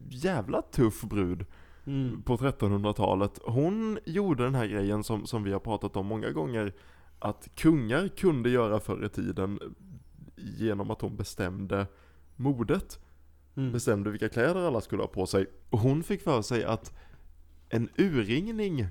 jävla 0.09 0.61
tuff 0.61 1.01
brud 1.01 1.45
Mm. 1.85 2.21
på 2.21 2.37
1300-talet. 2.37 3.39
Hon 3.43 3.99
gjorde 4.05 4.43
den 4.43 4.55
här 4.55 4.67
grejen 4.67 5.03
som, 5.03 5.25
som 5.25 5.43
vi 5.43 5.51
har 5.51 5.59
pratat 5.59 5.95
om 5.95 6.05
många 6.05 6.31
gånger, 6.31 6.73
att 7.19 7.49
kungar 7.55 8.07
kunde 8.07 8.49
göra 8.49 8.79
förr 8.79 9.05
i 9.05 9.09
tiden 9.09 9.59
genom 10.35 10.91
att 10.91 11.01
hon 11.01 11.15
bestämde 11.15 11.87
modet. 12.35 12.99
Mm. 13.55 13.71
Bestämde 13.71 14.09
vilka 14.09 14.29
kläder 14.29 14.67
alla 14.67 14.81
skulle 14.81 15.01
ha 15.03 15.07
på 15.07 15.25
sig. 15.25 15.45
Och 15.69 15.79
hon 15.79 16.03
fick 16.03 16.21
för 16.21 16.41
sig 16.41 16.63
att 16.63 16.93
en 17.69 17.89
urringning 17.97 18.87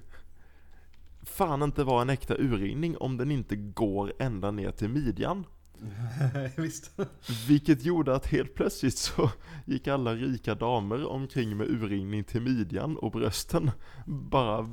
fan 1.23 1.63
inte 1.63 1.85
var 1.85 2.03
en 2.03 2.11
äkta 2.11 2.35
urringning 2.39 2.97
om 2.97 3.17
den 3.17 3.31
inte 3.31 3.57
går 3.57 4.13
ända 4.19 4.51
ner 4.51 4.71
till 4.71 4.89
midjan. 4.89 5.47
Visst. 6.57 7.01
Vilket 7.49 7.85
gjorde 7.85 8.15
att 8.15 8.27
helt 8.27 8.55
plötsligt 8.55 8.99
så 8.99 9.31
gick 9.65 9.89
alla 9.89 10.15
rika 10.15 10.55
damer 10.55 11.07
omkring 11.07 11.57
med 11.57 11.71
urringning 11.71 12.25
till 12.25 12.43
midjan 12.43 12.97
och 12.97 13.13
brösten 13.13 13.71
bara 14.07 14.71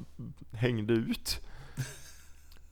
hängde 0.52 0.94
ut. 0.94 1.42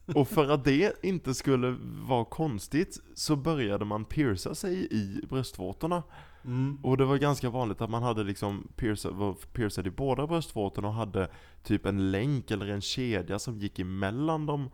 Och 0.06 0.28
för 0.28 0.50
att 0.50 0.64
det 0.64 1.04
inte 1.04 1.34
skulle 1.34 1.78
vara 2.08 2.26
konstigt 2.26 3.00
så 3.16 3.36
började 3.36 3.86
man 3.86 4.06
pierca 4.06 4.56
sig 4.56 4.88
i 4.92 5.22
bröstvårtorna. 5.30 6.04
Mm. 6.46 6.80
Och 6.84 6.98
det 6.98 7.06
var 7.06 7.18
ganska 7.18 7.50
vanligt 7.50 7.82
att 7.82 7.90
man 7.90 8.04
hade 8.04 8.24
liksom 8.24 8.68
piercad, 8.76 9.14
var 9.14 9.34
piercad 9.34 9.88
i 9.88 9.90
båda 9.90 10.28
bröstvårtorna 10.28 10.88
och 10.88 10.94
hade 10.94 11.30
typ 11.64 11.86
en 11.86 12.12
länk 12.12 12.52
eller 12.52 12.68
en 12.68 12.82
kedja 12.82 13.40
som 13.40 13.60
gick 13.60 13.80
emellan 13.80 14.46
dem. 14.46 14.70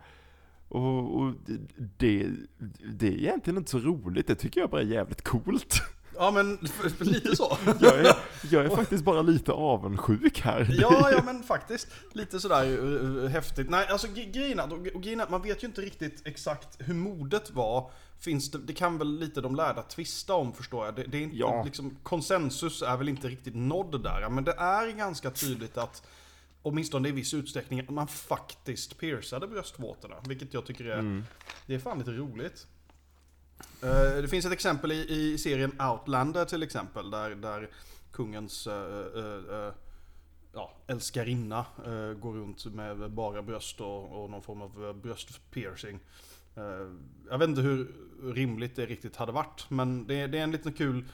Och, 0.72 1.20
och 1.20 1.34
det, 1.98 2.26
det 2.98 3.06
är 3.06 3.12
egentligen 3.12 3.56
inte 3.58 3.70
så 3.70 3.78
roligt, 3.78 4.26
det 4.26 4.34
tycker 4.34 4.60
jag 4.60 4.70
bara 4.70 4.80
är 4.80 4.86
jävligt 4.86 5.24
coolt. 5.24 5.82
Ja 6.16 6.30
men 6.30 6.58
lite 6.98 7.36
så. 7.36 7.58
Jag 7.80 7.98
är, 7.98 8.16
jag 8.50 8.64
är 8.64 8.76
faktiskt 8.76 9.04
bara 9.04 9.22
lite 9.22 9.52
avundsjuk 9.52 10.40
här. 10.40 10.76
Ja, 10.80 11.10
ja 11.10 11.22
men 11.24 11.42
faktiskt. 11.42 11.88
Lite 12.12 12.40
sådär 12.40 12.64
uh, 12.66 12.84
uh, 12.84 13.28
häftigt. 13.28 13.70
Nej, 13.70 13.86
alltså 13.88 14.06
grejen 14.32 14.60
och, 14.60 15.02
grejen 15.02 15.22
man 15.30 15.42
vet 15.42 15.62
ju 15.62 15.66
inte 15.66 15.80
riktigt 15.80 16.26
exakt 16.26 16.78
hur 16.78 16.94
modet 16.94 17.50
var. 17.50 17.90
Finns 18.20 18.50
det, 18.50 18.58
det 18.58 18.72
kan 18.72 18.98
väl 18.98 19.18
lite 19.18 19.40
de 19.40 19.54
lärda 19.54 19.82
tvista 19.82 20.34
om 20.34 20.52
förstår 20.52 20.84
jag. 20.84 20.94
Det, 20.94 21.02
det 21.02 21.18
är 21.18 21.22
inte, 21.22 21.36
Ja. 21.36 21.62
liksom, 21.64 21.96
konsensus 22.02 22.82
är 22.82 22.96
väl 22.96 23.08
inte 23.08 23.28
riktigt 23.28 23.54
nådd 23.54 24.02
där. 24.02 24.28
Men 24.28 24.44
det 24.44 24.52
är 24.52 24.90
ganska 24.90 25.30
tydligt 25.30 25.78
att 25.78 26.02
Åtminstone 26.62 27.08
i 27.08 27.12
viss 27.12 27.34
utsträckning 27.34 27.80
att 27.80 27.90
man 27.90 28.08
faktiskt 28.08 28.98
piercade 28.98 29.46
bröstvårtorna. 29.48 30.14
Vilket 30.28 30.54
jag 30.54 30.66
tycker 30.66 30.84
är, 30.84 30.98
Mm. 30.98 31.24
det 31.66 31.74
är 31.74 31.78
fan 31.78 31.98
lite 31.98 32.10
roligt. 32.10 32.66
Eh, 33.82 34.22
Det 34.22 34.28
finns 34.28 34.44
ett 34.46 34.52
exempel 34.52 34.92
i, 34.92 35.06
i 35.10 35.38
serien 35.38 35.80
Outlander 35.80 36.44
till 36.44 36.62
exempel. 36.62 37.10
Där, 37.10 37.30
där 37.34 37.70
kungens 38.12 38.66
eh, 38.66 38.74
eh, 39.16 39.72
ja, 40.54 40.72
älskarinna 40.86 41.66
eh, 41.86 42.12
går 42.18 42.32
runt 42.34 42.64
med 42.64 43.10
bara 43.10 43.42
bröst 43.42 43.80
och, 43.80 44.22
och 44.24 44.30
någon 44.30 44.42
form 44.42 44.62
av 44.62 45.00
bröstpiercing. 45.02 45.98
Jag 47.30 47.38
vet 47.38 47.48
inte 47.48 47.60
hur 47.60 47.92
rimligt 48.34 48.76
det 48.76 48.86
riktigt 48.86 49.16
hade 49.16 49.32
varit. 49.32 49.64
Men 49.70 50.06
det, 50.06 50.14
är- 50.14 50.28
det 50.28 50.38
är 50.38 50.42
en 50.42 50.50
liten 50.52 50.72
kul 50.72 51.04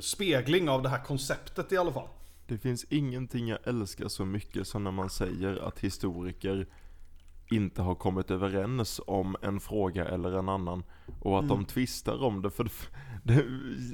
spegling 0.00 0.68
av 0.68 0.82
det 0.82 0.88
här 0.88 1.04
konceptet 1.04 1.72
i 1.72 1.76
alla 1.76 1.92
fall. 1.92 2.08
Det 2.46 2.58
finns 2.58 2.84
ingenting 2.84 3.48
jag 3.48 3.58
älskar 3.64 4.08
så 4.08 4.24
mycket 4.24 4.66
som 4.66 4.84
när 4.84 4.90
man 4.90 5.10
säger 5.10 5.68
att 5.68 5.78
historiker 5.78 6.66
inte 7.50 7.82
har 7.82 7.94
kommit 7.94 8.30
överens 8.30 9.00
om 9.06 9.36
en 9.42 9.60
fråga 9.60 10.04
eller 10.04 10.38
en 10.38 10.48
annan. 10.48 10.84
Och 11.20 11.38
att 11.38 11.48
de 11.48 11.64
tvistar 11.64 12.22
om 12.22 12.42
det, 12.42 12.50
för 12.50 12.68
det 13.22 13.44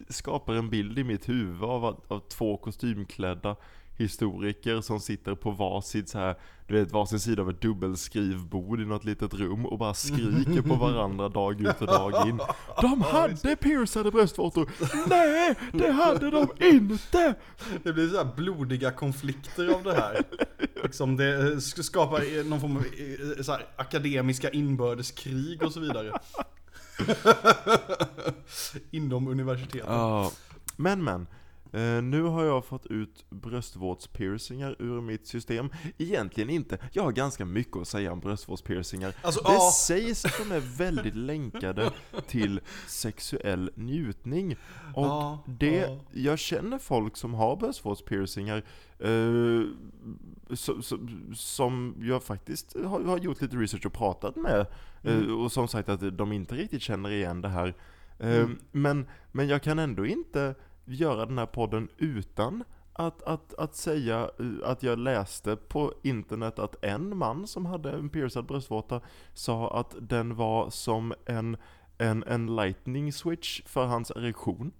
skapar 0.08 0.54
en 0.54 0.70
bild 0.70 0.98
i 0.98 1.04
mitt 1.04 1.28
huvud 1.28 1.62
av, 1.62 1.84
av 2.08 2.20
två 2.20 2.56
kostymklädda 2.56 3.56
historiker 4.00 4.80
som 4.80 5.00
sitter 5.00 5.34
på 5.34 5.50
varsitt 5.50 6.08
så 6.08 6.18
här, 6.18 6.34
du 6.66 6.74
vet 6.74 6.92
varsin 6.92 7.20
sida 7.20 7.42
av 7.42 7.50
ett 7.50 7.60
dubbelskrivbord 7.60 8.80
i 8.80 8.84
något 8.84 9.04
litet 9.04 9.34
rum 9.34 9.66
och 9.66 9.78
bara 9.78 9.94
skriker 9.94 10.62
på 10.62 10.74
varandra 10.74 11.28
dag 11.28 11.60
ut 11.60 11.80
och 11.80 11.86
dag 11.86 12.28
in. 12.28 12.40
De 12.80 13.00
hade 13.02 13.56
piercade 13.56 14.10
bröstvårtor! 14.10 14.70
Nej, 15.08 15.54
det 15.72 15.90
hade 15.92 16.30
de 16.30 16.48
inte! 16.58 17.34
Det 17.82 17.92
blir 17.92 18.08
så 18.08 18.16
här 18.16 18.32
blodiga 18.36 18.90
konflikter 18.90 19.68
av 19.74 19.82
det 19.82 19.94
här. 19.94 20.22
Liksom 20.82 21.16
det 21.16 21.34
eh, 21.34 21.42
sk- 21.56 21.82
skapar 21.82 22.38
eh, 22.38 22.44
någon 22.44 22.60
form 22.60 22.76
av 22.76 22.82
eh, 22.82 23.42
så 23.42 23.52
här, 23.52 23.66
akademiska 23.76 24.50
inbördeskrig 24.50 25.62
och 25.62 25.72
så 25.72 25.80
vidare. 25.80 26.18
Inom 28.90 29.28
universitetet. 29.28 29.84
Ja, 29.88 30.32
men 30.76 31.04
men. 31.04 31.26
Eh, 31.72 32.02
nu 32.02 32.22
har 32.22 32.44
jag 32.44 32.64
fått 32.64 32.86
ut 32.86 33.24
bröstvårdspiercingar 33.30 34.76
ur 34.78 35.00
mitt 35.00 35.26
system. 35.26 35.70
Egentligen 35.98 36.50
inte. 36.50 36.78
Jag 36.92 37.02
har 37.02 37.12
ganska 37.12 37.44
mycket 37.44 37.76
att 37.76 37.88
säga 37.88 38.12
om 38.12 38.20
bröstvårdspiercingar. 38.20 39.14
Alltså, 39.22 39.40
det 39.40 39.52
ja. 39.52 39.70
sägs 39.74 40.24
att 40.24 40.38
de 40.38 40.54
är 40.54 40.60
väldigt 40.60 41.14
länkade 41.16 41.90
till 42.26 42.60
sexuell 42.86 43.70
njutning. 43.74 44.56
Och 44.94 45.04
Ja, 45.04 45.44
det, 45.46 45.76
ja. 45.76 45.98
jag 46.12 46.38
känner 46.38 46.78
folk 46.78 47.16
som 47.16 47.34
har 47.34 47.56
bröstvårdspiercingar 47.56 48.64
eh, 48.98 49.62
så, 50.56 50.82
så, 50.82 50.98
som 51.34 51.94
jag 52.00 52.22
faktiskt 52.22 52.76
har, 52.84 53.04
har 53.04 53.18
gjort 53.18 53.40
lite 53.40 53.56
research 53.56 53.86
och 53.86 53.92
pratat 53.92 54.36
med. 54.36 54.66
Eh, 55.02 55.32
och 55.32 55.52
som 55.52 55.68
sagt 55.68 55.88
att 55.88 56.18
de 56.18 56.32
inte 56.32 56.54
riktigt 56.54 56.82
känner 56.82 57.10
igen 57.10 57.40
det 57.40 57.48
här. 57.48 57.74
Mm. 58.22 58.58
men, 58.72 59.06
men 59.32 59.48
jag 59.48 59.62
kan 59.62 59.78
ändå 59.78 60.06
inte 60.06 60.54
göra 60.94 61.26
den 61.26 61.38
här 61.38 61.46
podden 61.46 61.88
utan 61.96 62.64
att, 62.92 63.22
att, 63.22 63.54
att 63.54 63.76
säga 63.76 64.30
eh, 64.38 64.70
att 64.70 64.82
jag 64.82 64.98
läste 64.98 65.56
på 65.56 65.94
internet 66.02 66.58
att 66.58 66.84
en 66.84 67.16
man 67.16 67.46
som 67.46 67.66
hade 67.66 67.90
en 67.90 68.08
piercad 68.08 68.46
bröstvårta 68.46 69.00
sa 69.34 69.80
att 69.80 69.94
den 70.00 70.36
var 70.36 70.70
som 70.70 71.14
en, 71.26 71.56
en, 71.98 72.24
en 72.24 72.56
lightning 72.56 73.12
switch 73.12 73.62
för 73.66 73.86
hans 73.86 74.10
erektion. 74.10 74.72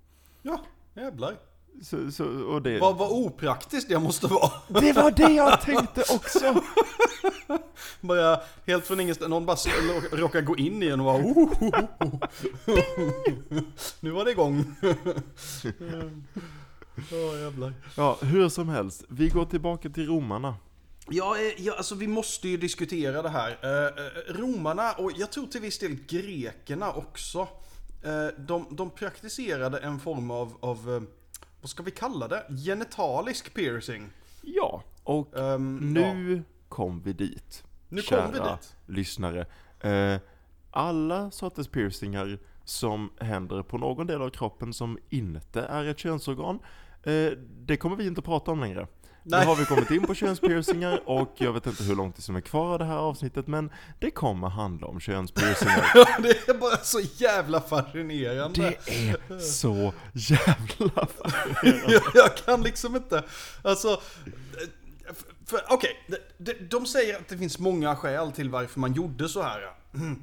Ja, 0.43 0.61
jävlar. 0.95 1.37
Så, 1.83 2.11
så, 2.11 2.25
och 2.25 2.63
det, 2.63 2.79
Vad, 2.79 2.97
vad 2.97 3.11
opraktiskt 3.11 3.89
det 3.89 3.99
måste 3.99 4.27
vara. 4.27 4.51
det 4.69 4.93
var 4.93 5.11
det 5.11 5.33
jag 5.33 5.61
tänkte 5.61 6.01
också! 6.15 6.63
Bara 8.01 8.41
helt 8.67 8.87
från 8.87 9.01
ingenstans, 9.01 9.31
någon 9.31 9.47
bara 9.47 9.57
råkar 10.13 10.41
gå 10.41 10.57
in 10.57 10.83
i 10.83 10.87
en 10.87 11.01
och 11.01 11.07
bara 11.07 11.17
oh, 11.17 11.39
oh, 11.39 11.53
oh, 11.61 11.85
oh. 12.07 13.63
Nu 14.01 14.11
var 14.11 14.25
det 14.25 14.31
igång. 14.31 14.75
Ja 17.11 17.39
jävlar. 17.39 17.75
Ja, 17.97 18.19
hur 18.23 18.49
som 18.49 18.69
helst. 18.69 19.05
Vi 19.09 19.29
går 19.29 19.45
tillbaka 19.45 19.91
till 19.91 20.07
romarna. 20.07 20.57
Ja, 21.09 21.37
eh, 21.39 21.63
ja, 21.65 21.75
alltså 21.77 21.95
vi 21.95 22.07
måste 22.07 22.49
ju 22.49 22.57
diskutera 22.57 23.23
det 23.23 23.29
här. 23.29 23.59
Eh, 23.63 24.05
eh, 24.05 24.35
romarna, 24.41 24.93
och 24.93 25.13
jag 25.17 25.33
tror 25.33 25.47
till 25.47 25.61
viss 25.61 25.79
del 25.79 25.97
grekerna 26.09 26.93
också. 26.93 27.49
Eh, 28.05 28.27
de, 28.39 28.67
de 28.71 28.91
praktiserade 28.91 29.79
en 29.79 30.01
form 30.01 30.31
av, 30.31 30.57
av 30.61 30.95
eh, 30.95 31.03
vad 31.61 31.71
ska 31.71 31.83
vi 31.83 31.91
kalla 31.91 32.29
det? 32.29 32.45
Genitalisk 32.67 33.55
piercing. 33.55 34.11
Ja, 34.43 34.83
och 35.05 35.39
Ehm, 35.39 35.77
nu 35.77 36.43
kom 36.71 37.03
vi 37.03 37.13
dit. 37.13 37.65
Nu 37.89 38.03
kom 38.03 38.31
vi 38.33 38.39
kära 38.39 38.57
dit. 38.57 38.77
lyssnare. 38.87 39.47
Eh, 39.81 40.21
alla 40.71 41.31
sorters 41.31 41.69
piercingar 41.69 42.39
som 42.65 43.11
händer 43.21 43.63
på 43.63 43.79
någon 43.79 44.07
del 44.07 44.23
av 44.23 44.31
kroppen 44.31 44.73
som 44.73 44.99
inte 45.09 45.63
är 45.63 45.85
ett 45.85 45.99
könsorgan, 45.99 46.59
eh, 47.03 47.31
det 47.67 47.77
kommer 47.77 47.97
vi 47.97 48.07
inte 48.07 48.23
prata 48.23 48.51
om 48.51 48.61
längre. 48.61 48.87
Nej. 49.23 49.41
Nu 49.41 49.47
har 49.47 49.57
vi 49.57 49.65
kommit 49.65 49.91
in 49.91 50.03
på 50.03 50.15
könspiercingar 50.25 51.03
och 51.09 51.35
jag 51.37 51.53
vet 51.53 51.67
inte 51.67 51.83
hur 51.85 51.97
långt 51.97 52.17
det 52.17 52.23
som 52.23 52.37
är 52.37 52.41
kvar 52.41 52.73
av 52.73 52.79
det 52.79 52.85
här 52.85 52.97
avsnittet 52.97 53.47
men 53.47 53.71
det 53.99 54.11
kommer 54.11 54.49
handla 54.49 54.87
om 54.87 55.01
könspiercingar. 55.01 56.23
det 56.23 56.49
är 56.49 56.55
bara 56.55 56.77
så 56.77 57.01
jävla 57.01 57.61
fascinerande. 57.61 58.75
Det 58.87 59.09
är 59.09 59.39
så 59.39 59.93
jävla 60.13 61.09
jag, 61.63 62.03
jag 62.15 62.37
kan 62.37 62.63
liksom 62.63 62.97
inte, 62.97 63.23
alltså 63.63 64.01
för- 65.15 65.35
för- 65.47 65.65
Okej, 65.69 65.97
de, 66.09 66.19
de, 66.39 66.55
de 66.55 66.87
säger 66.87 67.19
att 67.19 67.29
det 67.29 67.39
finns 67.39 67.59
många 67.59 67.97
skäl 67.97 68.33
till 68.33 68.51
varför 68.51 68.81
man 68.81 68.93
gjorde 68.93 69.29
så 69.29 69.43
här. 69.43 69.75
Mm. 69.95 70.23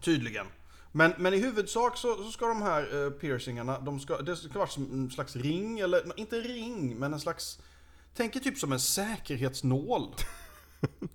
Tydligen. 0.00 0.46
Men, 0.92 1.14
men 1.18 1.34
i 1.34 1.38
huvudsak 1.38 1.96
så, 1.96 2.16
så 2.16 2.30
ska 2.30 2.46
de 2.46 2.62
här 2.62 3.04
eh, 3.04 3.10
piercingarna, 3.10 3.80
de 3.80 4.00
ska, 4.00 4.22
det 4.22 4.36
ska 4.36 4.58
vara 4.58 4.68
som 4.68 4.92
en 4.92 5.10
slags 5.10 5.36
ring, 5.36 5.78
eller 5.78 6.18
inte 6.20 6.40
ring, 6.40 6.98
men 6.98 7.12
en 7.12 7.20
slags... 7.20 7.58
Tänk 8.14 8.36
er 8.36 8.40
typ 8.40 8.58
som 8.58 8.72
en 8.72 8.80
säkerhetsnål. 8.80 10.14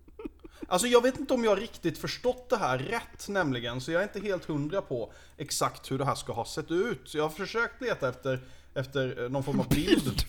Alltså 0.69 0.87
jag 0.87 1.01
vet 1.01 1.19
inte 1.19 1.33
om 1.33 1.43
jag 1.43 1.61
riktigt 1.61 1.97
förstått 1.97 2.49
det 2.49 2.57
här 2.57 2.77
rätt 2.77 3.27
nämligen, 3.29 3.81
så 3.81 3.91
jag 3.91 3.99
är 4.01 4.03
inte 4.03 4.19
helt 4.19 4.45
hundra 4.45 4.81
på 4.81 5.13
exakt 5.37 5.91
hur 5.91 5.97
det 5.97 6.05
här 6.05 6.15
ska 6.15 6.33
ha 6.33 6.45
sett 6.45 6.71
ut. 6.71 7.01
Så 7.05 7.17
jag 7.17 7.23
har 7.23 7.29
försökt 7.29 7.81
leta 7.81 8.09
efter, 8.09 8.39
efter 8.77 9.23
eh, 9.23 9.29
någon 9.29 9.43
form 9.43 9.59
av 9.59 9.69
bild. 9.69 10.25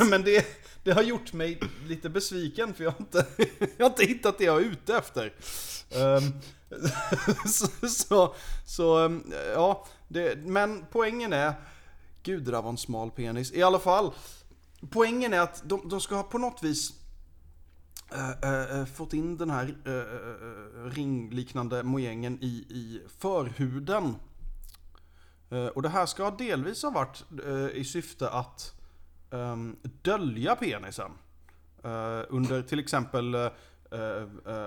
Men 0.10 0.22
det, 0.22 0.46
det 0.84 0.92
har 0.92 1.02
gjort 1.02 1.32
mig 1.32 1.60
lite 1.86 2.08
besviken 2.08 2.74
för 2.74 2.84
jag 2.84 2.90
har 2.90 3.00
inte, 3.00 3.26
jag 3.76 3.84
har 3.84 3.90
inte 3.90 4.04
hittat 4.04 4.38
det 4.38 4.44
jag 4.44 4.56
är 4.56 4.64
ute 4.64 4.96
efter. 4.96 5.32
Ehm, 5.90 6.22
så, 7.46 7.88
så, 7.88 8.34
så, 8.66 8.98
ehm, 8.98 9.32
ja, 9.54 9.86
det, 10.08 10.38
men 10.38 10.84
poängen 10.90 11.32
är 11.32 11.54
Gud, 12.22 12.44
det 12.44 12.50
där 12.50 12.62
var 12.62 12.70
en 12.70 12.78
smal 12.78 13.10
penis. 13.10 13.52
I 13.52 13.62
alla 13.62 13.78
fall, 13.78 14.12
poängen 14.90 15.32
är 15.32 15.40
att 15.40 15.62
de, 15.64 15.88
de 15.88 16.00
ska 16.00 16.14
ha 16.14 16.22
på 16.22 16.38
något 16.38 16.62
vis 16.62 16.92
eh, 18.12 18.78
eh, 18.80 18.84
fått 18.86 19.12
in 19.12 19.36
den 19.36 19.50
här 19.50 19.76
eh, 19.84 20.90
ringliknande 20.90 21.82
mojängen 21.82 22.38
i, 22.40 22.46
i 22.68 23.02
förhuden. 23.18 24.14
Eh, 25.50 25.66
och 25.66 25.82
det 25.82 25.88
här 25.88 26.06
ska 26.06 26.30
delvis 26.30 26.82
ha 26.82 26.90
varit 26.90 27.24
eh, 27.46 27.80
i 27.80 27.84
syfte 27.84 28.30
att 28.30 28.74
ehm, 29.30 29.76
dölja 30.02 30.56
penisen. 30.56 31.10
Eh, 31.84 32.22
under 32.28 32.62
till 32.62 32.78
exempel 32.78 33.50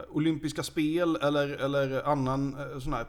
olympiska 0.09 0.63
spel 0.63 1.15
eller, 1.15 1.49
eller 1.49 2.03
annan 2.03 2.55
sån 2.81 2.93
här 2.93 3.07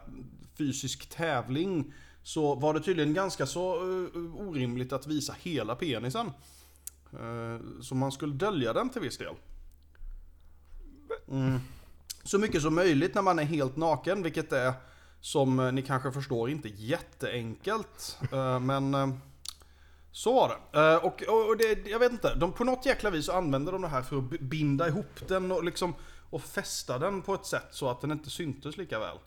fysisk 0.57 1.09
tävling. 1.09 1.93
Så 2.23 2.55
var 2.55 2.73
det 2.73 2.79
tydligen 2.79 3.13
ganska 3.13 3.45
så 3.45 3.75
orimligt 4.37 4.93
att 4.93 5.07
visa 5.07 5.35
hela 5.41 5.75
penisen. 5.75 6.31
Så 7.81 7.95
man 7.95 8.11
skulle 8.11 8.33
dölja 8.33 8.73
den 8.73 8.89
till 8.89 9.01
viss 9.01 9.17
del. 9.17 9.35
Mm. 11.27 11.59
Så 12.23 12.39
mycket 12.39 12.61
som 12.61 12.75
möjligt 12.75 13.15
när 13.15 13.21
man 13.21 13.39
är 13.39 13.43
helt 13.43 13.75
naken, 13.75 14.23
vilket 14.23 14.53
är 14.53 14.73
som 15.23 15.59
eh, 15.59 15.71
ni 15.71 15.81
kanske 15.81 16.11
förstår 16.11 16.49
inte 16.49 16.69
jätteenkelt. 16.69 18.17
Eh, 18.31 18.59
Men 18.59 18.93
eh, 18.93 19.07
så 20.11 20.33
var 20.33 20.49
det. 20.49 20.97
Och, 20.97 21.21
och 21.49 21.57
det, 21.57 21.89
jag 21.89 21.99
vet 21.99 22.11
inte, 22.11 22.35
de, 22.35 22.51
på 22.51 22.63
något 22.63 22.85
jäkla 22.85 23.09
vis 23.09 23.25
så 23.25 23.31
använder 23.31 23.71
de 23.71 23.81
det 23.81 23.87
här 23.87 24.01
för 24.01 24.17
att 24.17 24.39
binda 24.39 24.87
ihop 24.87 25.27
den 25.27 25.51
och 25.51 25.63
liksom 25.63 25.93
och 26.29 26.41
fästa 26.41 26.99
den 26.99 27.21
på 27.21 27.33
ett 27.33 27.45
sätt 27.45 27.67
så 27.71 27.89
att 27.89 28.01
den 28.01 28.11
inte 28.11 28.29
syntes 28.29 28.77
lika 28.77 28.99
väl. 28.99 29.17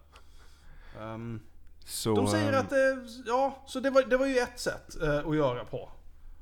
Ehm, 1.01 1.41
Så, 1.85 2.15
de 2.15 2.27
säger 2.27 2.53
att, 2.53 2.73
eh, 2.73 2.79
ja, 3.27 3.63
så 3.67 3.81
det 3.81 3.91
var, 3.91 4.03
det 4.03 4.17
var 4.17 4.27
ju 4.27 4.39
ett 4.39 4.61
sätt 4.61 4.97
att 5.27 5.37
göra 5.37 5.65
på. 5.65 5.91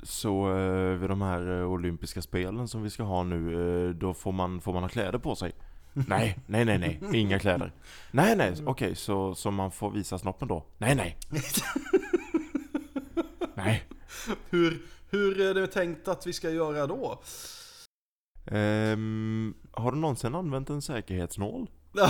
Så 0.03 0.45
vid 1.01 1.11
de 1.11 1.23
här 1.23 1.65
olympiska 1.65 2.23
spelen 2.23 2.69
som 2.69 2.83
vi 2.83 2.91
ska 2.91 3.03
ha 3.03 3.23
nu, 3.25 3.93
då 3.93 4.15
får 4.15 4.33
man, 4.33 4.61
får 4.61 4.73
man 4.73 4.83
ha 4.83 4.89
kläder 4.89 5.19
på 5.19 5.37
sig? 5.37 5.53
Nej, 5.95 6.39
nej, 6.47 6.65
nej, 6.65 6.79
nej, 6.79 7.01
inga 7.21 7.39
kläder. 7.39 7.73
Nej, 8.11 8.37
nej, 8.37 8.55
okej, 8.67 8.95
så, 8.97 9.35
så 9.35 9.51
man 9.51 9.71
får 9.71 9.91
visa 9.91 10.19
snoppen 10.19 10.49
då? 10.49 10.65
Nej, 10.79 10.95
nej. 10.95 11.17
Nej. 13.55 13.83
Hur, 14.51 14.83
hur 15.11 15.41
är 15.41 15.55
det 15.55 15.67
tänkt 15.67 16.09
att 16.09 16.27
vi 16.27 16.33
ska 16.33 16.51
göra 16.51 16.87
då? 16.87 17.23
Ehm, 18.47 19.55
har 19.73 19.93
du 19.93 19.99
någonsin 19.99 20.35
använt 20.35 20.71
en 20.71 20.83
säkerhetsnål? 20.83 21.71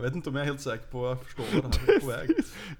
Jag 0.00 0.04
vet 0.04 0.14
inte 0.14 0.28
om 0.28 0.36
jag 0.36 0.42
är 0.42 0.46
helt 0.46 0.60
säker 0.60 0.86
på 0.86 1.06
att 1.06 1.18
jag 1.18 1.26
förstår 1.26 1.62
vad 1.62 1.72
det 1.72 1.78
här 1.78 1.96
är 1.96 2.00
på 2.00 2.06
väg. 2.06 2.30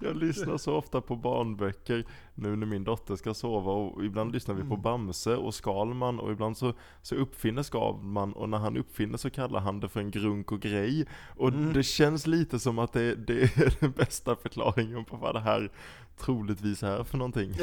Jag 0.01 0.17
lyssnar 0.17 0.59
så 0.59 0.75
ofta 0.75 1.01
på 1.01 1.17
barnböcker 1.17 2.05
nu 2.35 2.57
när 2.57 2.67
min 2.67 2.85
dotter 2.85 3.17
ska 3.17 3.35
sova 3.35 3.73
och 3.73 4.05
ibland 4.05 4.33
lyssnar 4.33 4.55
vi 4.55 4.63
på 4.63 4.77
Bamse 4.77 5.37
och 5.37 5.55
Skalman 5.55 6.21
och 6.21 6.33
ibland 6.33 6.57
så, 6.57 6.75
så 7.03 7.15
uppfinner 7.15 7.63
Skalman 7.63 8.33
och 8.33 8.49
när 8.49 8.59
han 8.59 8.77
uppfinner 8.77 9.19
så 9.19 9.31
kallar 9.31 9.61
han 9.61 9.81
det 9.81 9.89
för 9.89 10.01
en 10.01 10.11
grunk 10.11 10.53
och 10.53 10.61
grej. 10.61 11.07
Och 11.37 11.53
det 11.53 11.83
känns 11.83 12.27
lite 12.27 12.59
som 12.59 12.79
att 12.79 12.93
det, 12.93 13.15
det 13.15 13.43
är 13.43 13.77
den 13.81 13.93
bästa 13.93 14.37
förklaringen 14.37 15.05
på 15.05 15.17
vad 15.17 15.35
det 15.35 15.41
här 15.41 15.71
troligtvis 16.19 16.83
är 16.83 17.05
för 17.05 17.19
någonting. 17.19 17.53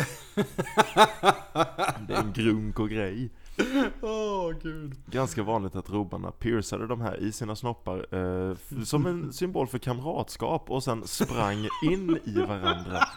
Det 2.08 2.14
är 2.14 2.24
en 2.24 2.34
grunk 2.34 2.80
och 2.80 2.90
grej. 2.90 3.30
Åh 4.02 4.52
gud. 4.64 4.96
Ganska 5.06 5.44
vanligt 5.44 5.76
att 5.76 5.90
robarna 5.90 6.32
piercade 6.32 6.88
de 6.88 7.02
här 7.02 7.18
i 7.18 7.32
sina 7.32 7.56
snoppar 7.56 8.16
eh, 8.16 8.56
som 8.84 9.06
en 9.06 9.34
symbol 9.34 9.68
för 9.68 9.78
kamratskap 9.78 10.72
och 10.72 10.84
sen 10.84 11.08
sprang 11.08 11.68
in 11.84 12.20
i 12.24 12.40
varandra. 12.40 13.00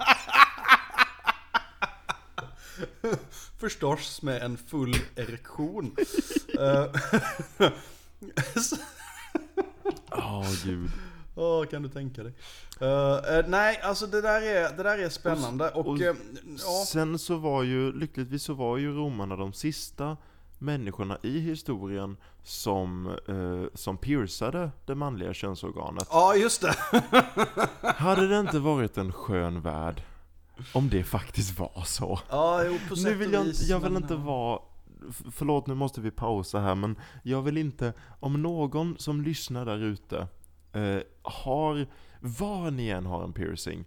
Förstås 3.59 4.23
med 4.23 4.43
en 4.43 4.57
full 4.57 4.95
erektion. 5.17 5.97
Eh, 6.61 6.87
Åh 10.11 10.53
gud. 10.65 10.91
Åh, 11.35 11.67
kan 11.67 11.83
du 11.83 11.89
tänka 11.89 12.23
dig? 12.23 12.33
Eh, 12.81 13.37
eh, 13.37 13.45
nej, 13.49 13.81
alltså 13.83 14.07
det 14.07 14.21
där 14.21 14.43
är, 14.43 14.77
det 14.77 14.83
där 14.83 14.99
är 14.99 15.09
spännande 15.09 15.71
och, 15.71 15.87
och 15.87 16.01
eh, 16.01 16.15
ja. 16.59 16.85
Sen 16.87 17.19
så 17.19 17.37
var 17.37 17.63
ju, 17.63 17.93
lyckligtvis 17.93 18.43
så 18.43 18.55
var 18.55 18.77
ju 18.77 18.93
romarna 18.93 19.37
de 19.37 19.53
sista 19.53 20.17
människorna 20.61 21.19
i 21.23 21.39
historien 21.39 22.17
som, 22.43 23.07
eh, 23.29 23.65
som 23.75 23.97
piercade 23.97 24.71
det 24.87 24.95
manliga 24.95 25.35
könsorganet. 25.35 26.09
Ja, 26.11 26.35
just 26.35 26.63
det. 26.63 26.75
Hade 27.97 28.29
det 28.29 28.41
inte 28.41 28.59
varit 28.59 28.99
en 28.99 29.13
skön 29.13 29.61
värld 29.61 30.03
om 30.73 30.89
det 30.89 31.05
faktiskt 31.05 31.59
var 31.59 31.83
så? 31.87 32.21
Ja, 32.31 32.65
jo, 32.65 32.79
på 32.89 32.95
Nu 32.95 33.01
sätt 33.01 33.17
vill 33.17 33.29
och 33.29 33.35
jag, 33.35 33.45
vis, 33.45 33.69
jag 33.69 33.81
vill 33.81 33.93
men, 33.93 34.03
inte 34.03 34.17
vara 34.17 34.61
Förlåt 35.33 35.67
nu 35.67 35.75
måste 35.75 36.01
vi 36.01 36.11
pausa 36.11 36.61
här 36.61 36.75
men 36.75 36.97
jag 37.23 37.43
vill 37.43 37.59
inte 37.59 37.93
Om 38.21 38.43
någon 38.43 38.99
som 38.99 39.23
lyssnar 39.23 39.65
där 39.65 39.79
ute 39.79 40.29
eh, 40.73 40.99
Har 41.23 41.87
Var 42.21 42.71
ni 42.71 42.89
än 42.89 43.07
har 43.07 43.25
en 43.25 43.33
piercing 43.33 43.85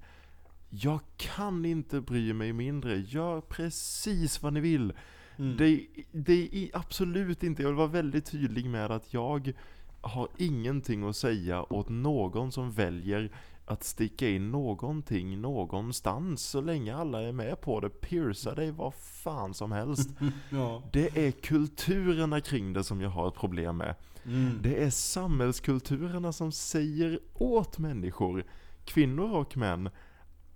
Jag 0.69 0.99
kan 1.17 1.65
inte 1.65 2.01
bry 2.01 2.33
mig 2.33 2.53
mindre 2.53 2.97
Gör 2.97 3.41
precis 3.41 4.41
vad 4.41 4.53
ni 4.53 4.59
vill 4.59 4.93
Mm. 5.37 5.57
det, 5.57 5.85
det 6.11 6.49
är 6.55 6.69
absolut 6.73 7.43
inte 7.43 7.61
Jag 7.61 7.69
vill 7.69 7.77
vara 7.77 7.87
väldigt 7.87 8.25
tydlig 8.25 8.69
med 8.69 8.91
att 8.91 9.13
jag 9.13 9.53
Har 10.01 10.27
ingenting 10.37 11.03
att 11.09 11.15
säga 11.15 11.73
åt 11.73 11.89
någon 11.89 12.51
som 12.51 12.71
väljer 12.71 13.31
att 13.65 13.83
sticka 13.83 14.29
in 14.29 14.51
någonting 14.51 15.41
någonstans 15.41 16.43
så 16.43 16.61
länge 16.61 16.95
alla 16.95 17.21
är 17.21 17.31
med 17.31 17.61
på 17.61 17.79
det. 17.79 17.89
Pierca 17.89 18.55
dig 18.55 18.71
vad 18.71 18.93
fan 18.93 19.53
som 19.53 19.71
helst. 19.71 20.09
Ja. 20.49 20.83
Det 20.91 21.27
är 21.27 21.31
kulturerna 21.31 22.41
kring 22.41 22.73
det 22.73 22.83
som 22.83 23.01
jag 23.01 23.09
har 23.09 23.27
ett 23.27 23.33
problem 23.33 23.77
med. 23.77 23.95
Mm. 24.25 24.59
Det 24.61 24.83
är 24.83 24.89
samhällskulturerna 24.89 26.31
som 26.31 26.51
säger 26.51 27.19
åt 27.33 27.77
människor, 27.77 28.45
kvinnor 28.85 29.31
och 29.31 29.57
män, 29.57 29.89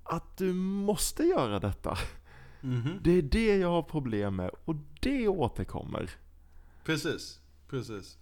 att 0.03 0.37
du 0.37 0.53
måste 0.53 1.23
göra 1.23 1.59
detta. 1.59 1.97
Mhm. 2.61 2.99
Det 3.03 3.11
är 3.11 3.21
det 3.21 3.57
jag 3.57 3.69
har 3.69 3.83
problem 3.83 4.35
med 4.35 4.51
och 4.65 4.75
det 4.99 5.27
återkommer. 5.27 6.09
Precis, 6.83 7.39
precis. 7.69 8.17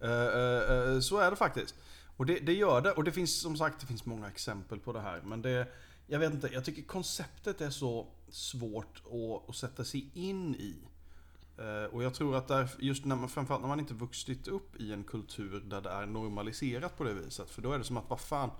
Eh, 0.00 0.10
eh, 0.10 0.92
eh, 0.92 1.00
så 1.00 1.18
är 1.18 1.30
det 1.30 1.36
faktiskt. 1.36 1.74
Och 2.16 2.26
det, 2.26 2.38
det 2.38 2.52
gör 2.52 2.80
det. 2.80 2.92
Och 2.92 3.04
det 3.04 3.12
finns 3.12 3.40
som 3.40 3.56
sagt 3.56 3.80
det 3.80 3.86
finns 3.86 4.06
många 4.06 4.28
exempel 4.28 4.78
på 4.78 4.92
det 4.92 5.00
här. 5.00 5.20
Men 5.24 5.42
det, 5.42 5.68
jag 6.06 6.18
vet 6.18 6.32
inte, 6.32 6.48
jag 6.52 6.64
tycker 6.64 6.82
konceptet 6.82 7.60
är 7.60 7.70
så 7.70 8.06
svårt 8.28 9.02
att, 9.04 9.48
att 9.48 9.56
sätta 9.56 9.84
sig 9.84 10.10
in 10.14 10.54
i. 10.54 10.76
Och 11.90 12.02
jag 12.02 12.14
tror 12.14 12.36
att 12.36 12.48
där, 12.48 12.70
just 12.78 13.04
när 13.04 13.16
man, 13.16 13.28
framförallt 13.28 13.62
när 13.62 13.68
man 13.68 13.80
inte 13.80 13.94
vuxit 13.94 14.48
upp 14.48 14.76
i 14.76 14.92
en 14.92 15.04
kultur 15.04 15.60
där 15.60 15.80
det 15.80 15.90
är 15.90 16.06
normaliserat 16.06 16.98
på 16.98 17.04
det 17.04 17.12
viset. 17.12 17.50
För 17.50 17.62
då 17.62 17.72
är 17.72 17.78
det 17.78 17.84
som 17.84 17.96
att, 17.96 18.10
vad 18.10 18.20
fan. 18.20 18.50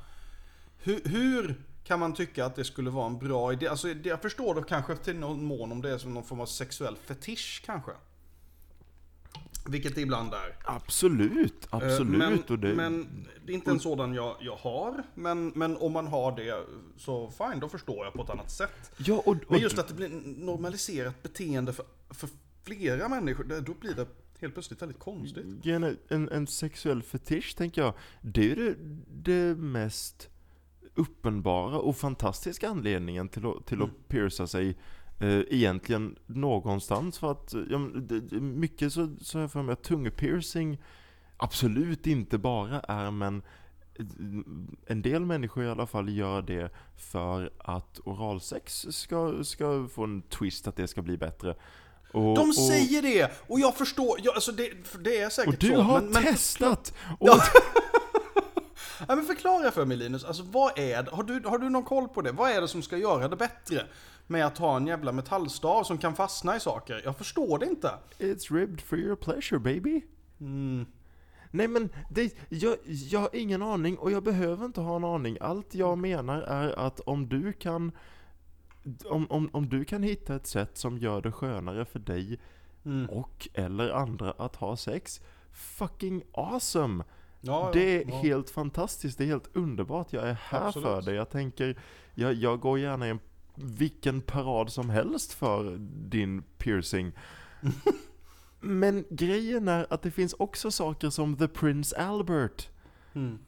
Hur, 0.78 1.00
hur 1.04 1.62
kan 1.88 2.00
man 2.00 2.14
tycka 2.14 2.46
att 2.46 2.56
det 2.56 2.64
skulle 2.64 2.90
vara 2.90 3.06
en 3.06 3.18
bra 3.18 3.52
idé? 3.52 3.68
Alltså, 3.68 3.94
det- 3.94 4.08
jag 4.08 4.22
förstår 4.22 4.54
då 4.54 4.62
kanske 4.62 4.96
till 4.96 5.16
någon 5.18 5.44
mån 5.44 5.72
om 5.72 5.82
det 5.82 5.90
är 5.90 5.98
som 5.98 6.14
någon 6.14 6.24
form 6.24 6.40
av 6.40 6.46
sexuell 6.46 6.96
fetisch 6.96 7.62
kanske. 7.66 7.90
Vilket 9.68 9.94
det 9.94 10.00
ibland 10.00 10.34
är. 10.34 10.56
Absolut, 10.64 11.64
Eh, 11.72 11.76
absolut. 11.76 12.18
Men, 12.18 12.42
och 12.48 12.58
det, 12.58 12.74
men 12.74 13.26
det 13.46 13.52
är 13.52 13.54
inte 13.54 13.70
en 13.70 13.80
sådan 13.80 14.14
jag, 14.14 14.36
jag 14.40 14.56
har. 14.56 15.02
Men, 15.14 15.48
men 15.54 15.76
om 15.76 15.92
man 15.92 16.06
har 16.06 16.36
det 16.36 16.64
så 16.96 17.30
fine, 17.30 17.60
då 17.60 17.68
förstår 17.68 18.04
jag 18.04 18.12
på 18.14 18.22
ett 18.22 18.30
annat 18.30 18.50
sätt. 18.50 18.90
ja, 18.96 19.14
och, 19.14 19.28
och, 19.28 19.36
Men 19.48 19.60
just 19.60 19.78
att 19.78 19.88
det 19.88 19.94
blir 19.94 20.08
normaliserat 20.44 21.22
beteende 21.22 21.72
för, 21.72 21.84
för 22.10 22.28
flera 22.62 23.08
människor, 23.08 23.44
det- 23.44 23.60
då 23.60 23.74
blir 23.74 23.94
det 23.94 24.06
helt 24.40 24.54
plötsligt 24.54 24.82
väldigt 24.82 24.98
konstigt. 24.98 25.46
en, 25.66 25.96
en, 26.08 26.28
en 26.28 26.46
sexuell 26.46 27.02
fetisch 27.02 27.56
tänker 27.56 27.82
jag, 27.82 27.94
det 28.20 28.52
är 28.52 28.56
det, 28.56 28.74
det 29.08 29.54
mest 29.54 30.28
uppenbara 30.98 31.78
och 31.78 31.96
fantastiska 31.96 32.68
anledningen 32.68 33.28
till 33.28 33.46
att, 33.46 33.66
till 33.66 33.76
Mm. 33.76 33.88
att 33.90 34.08
pierca 34.08 34.46
sig 34.46 34.76
eh, 35.20 35.40
egentligen 35.48 36.16
någonstans 36.26 37.18
för 37.18 37.30
att, 37.30 37.54
ja, 37.70 37.78
men 37.78 38.60
mycket 38.60 38.92
så, 38.92 39.08
så 39.20 39.38
har 39.38 39.40
jag 39.42 39.52
för 39.52 39.62
mig 39.62 39.72
att 39.72 39.82
tungpiercing 39.82 40.78
absolut 41.36 42.06
inte 42.06 42.38
bara 42.38 42.80
är 42.80 43.10
men 43.10 43.42
eh, 43.98 44.06
en 44.86 45.02
del 45.02 45.26
människor 45.26 45.64
i 45.64 45.68
alla 45.68 45.86
fall 45.86 46.08
gör 46.08 46.42
det 46.42 46.70
för 46.96 47.50
att 47.58 48.00
oralsex 48.04 48.86
ska, 48.90 49.44
ska 49.44 49.88
få 49.94 50.04
en 50.04 50.22
twist, 50.22 50.68
att 50.68 50.76
det 50.76 50.88
ska 50.88 51.02
bli 51.02 51.16
bättre. 51.16 51.54
Och, 52.12 52.36
De 52.36 52.48
och- 52.48 52.54
säger 52.54 53.02
det! 53.02 53.32
Och 53.46 53.60
jag 53.60 53.76
förstår, 53.76 54.16
ja, 54.22 54.32
alltså 54.34 54.52
det, 54.52 54.70
det 55.04 55.18
är 55.18 55.30
säkert 55.30 55.54
Och 55.54 55.60
du 55.60 55.68
så. 55.68 55.80
har 55.82 56.00
men, 56.00 56.10
men, 56.10 56.22
testat! 56.22 56.94
Och, 57.18 57.28
Ja. 57.28 57.42
Ja, 59.08 59.16
men 59.16 59.24
förklara 59.24 59.70
för 59.70 59.84
mig 59.84 59.96
Linus, 59.96 60.24
alltså 60.24 60.42
vad 60.42 60.78
är 60.78 61.02
det, 61.02 61.10
har 61.10 61.22
du, 61.22 61.42
har 61.44 61.58
du 61.58 61.68
någon 61.68 61.84
koll 61.84 62.08
på 62.08 62.22
det? 62.22 62.32
Vad 62.32 62.50
är 62.50 62.60
det 62.60 62.68
som 62.68 62.82
ska 62.82 62.96
göra 62.96 63.28
det 63.28 63.36
bättre? 63.36 63.86
Med 64.26 64.46
att 64.46 64.58
ha 64.58 64.76
en 64.76 64.86
jävla 64.86 65.12
metallstav 65.12 65.84
som 65.84 65.98
kan 65.98 66.14
fastna 66.14 66.56
i 66.56 66.60
saker? 66.60 67.00
Jag 67.04 67.16
förstår 67.16 67.58
det 67.58 67.66
inte. 67.66 67.90
It's 68.18 68.54
ribbed 68.54 68.80
for 68.80 68.98
your 68.98 69.16
pleasure 69.16 69.58
baby. 69.58 70.02
Mm. 70.40 70.86
Nej 71.50 71.68
men, 71.68 71.88
det, 72.10 72.34
jag, 72.48 72.76
jag 72.84 73.20
har 73.20 73.30
ingen 73.32 73.62
aning 73.62 73.98
och 73.98 74.10
jag 74.10 74.22
behöver 74.22 74.64
inte 74.64 74.80
ha 74.80 74.96
en 74.96 75.04
aning. 75.04 75.38
Allt 75.40 75.74
jag 75.74 75.98
menar 75.98 76.42
är 76.42 76.78
att 76.78 77.00
om 77.00 77.28
du 77.28 77.52
kan 77.52 77.92
om, 79.04 79.30
om, 79.30 79.50
om 79.52 79.68
du 79.68 79.84
kan 79.84 80.02
hitta 80.02 80.34
ett 80.36 80.46
sätt 80.46 80.78
som 80.78 80.98
gör 80.98 81.22
det 81.22 81.32
skönare 81.32 81.84
för 81.84 81.98
dig 81.98 82.38
Mm. 82.84 83.06
och 83.08 83.48
eller 83.54 83.90
andra 83.90 84.30
att 84.38 84.56
ha 84.56 84.76
sex, 84.76 85.20
fucking 85.52 86.22
awesome! 86.32 87.04
Ja, 87.40 87.70
Det 87.72 88.02
är 88.02 88.08
ja. 88.08 88.16
helt 88.16 88.50
fantastiskt, 88.50 89.18
det 89.18 89.24
är 89.24 89.28
helt 89.28 89.56
underbart. 89.56 90.12
Jag 90.12 90.28
är 90.28 90.38
här 90.42 90.66
Absolut. 90.66 90.88
för 90.88 91.02
det. 91.02 91.16
Jag 91.16 91.30
tänker, 91.30 91.78
jag, 92.14 92.34
jag 92.34 92.60
går 92.60 92.78
gärna 92.78 93.06
i 93.06 93.10
en, 93.10 93.18
vilken 93.54 94.20
parad 94.20 94.72
som 94.72 94.90
helst 94.90 95.32
för 95.32 95.76
din 96.08 96.42
piercing. 96.42 97.12
Men 98.60 99.04
grejen 99.10 99.68
är 99.68 99.86
att 99.90 100.02
det 100.02 100.10
finns 100.10 100.34
också 100.38 100.70
saker 100.70 101.10
som 101.10 101.36
The 101.36 101.48
Prince 101.48 101.96
Albert. 101.96 102.68
Mm. 103.14 103.38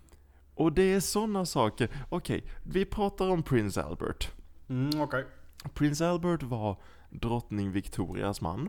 Och 0.55 0.73
det 0.73 0.83
är 0.83 1.01
sådana 1.01 1.47
saker. 1.47 1.89
Okej, 2.09 2.45
vi 2.63 2.85
pratar 2.85 3.29
om 3.29 3.43
Prince 3.43 3.83
Albert. 3.83 4.31
Mm, 4.69 5.01
okej. 5.01 5.27
Prins 5.75 6.01
Albert 6.01 6.43
var 6.43 6.77
drottning 7.11 7.73
Victorias 7.73 8.41
man. 8.41 8.69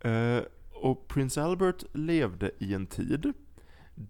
Eh, 0.00 0.40
och 0.72 1.08
prins 1.08 1.38
Albert 1.38 1.84
levde 1.92 2.50
i 2.58 2.74
en 2.74 2.86
tid 2.86 3.32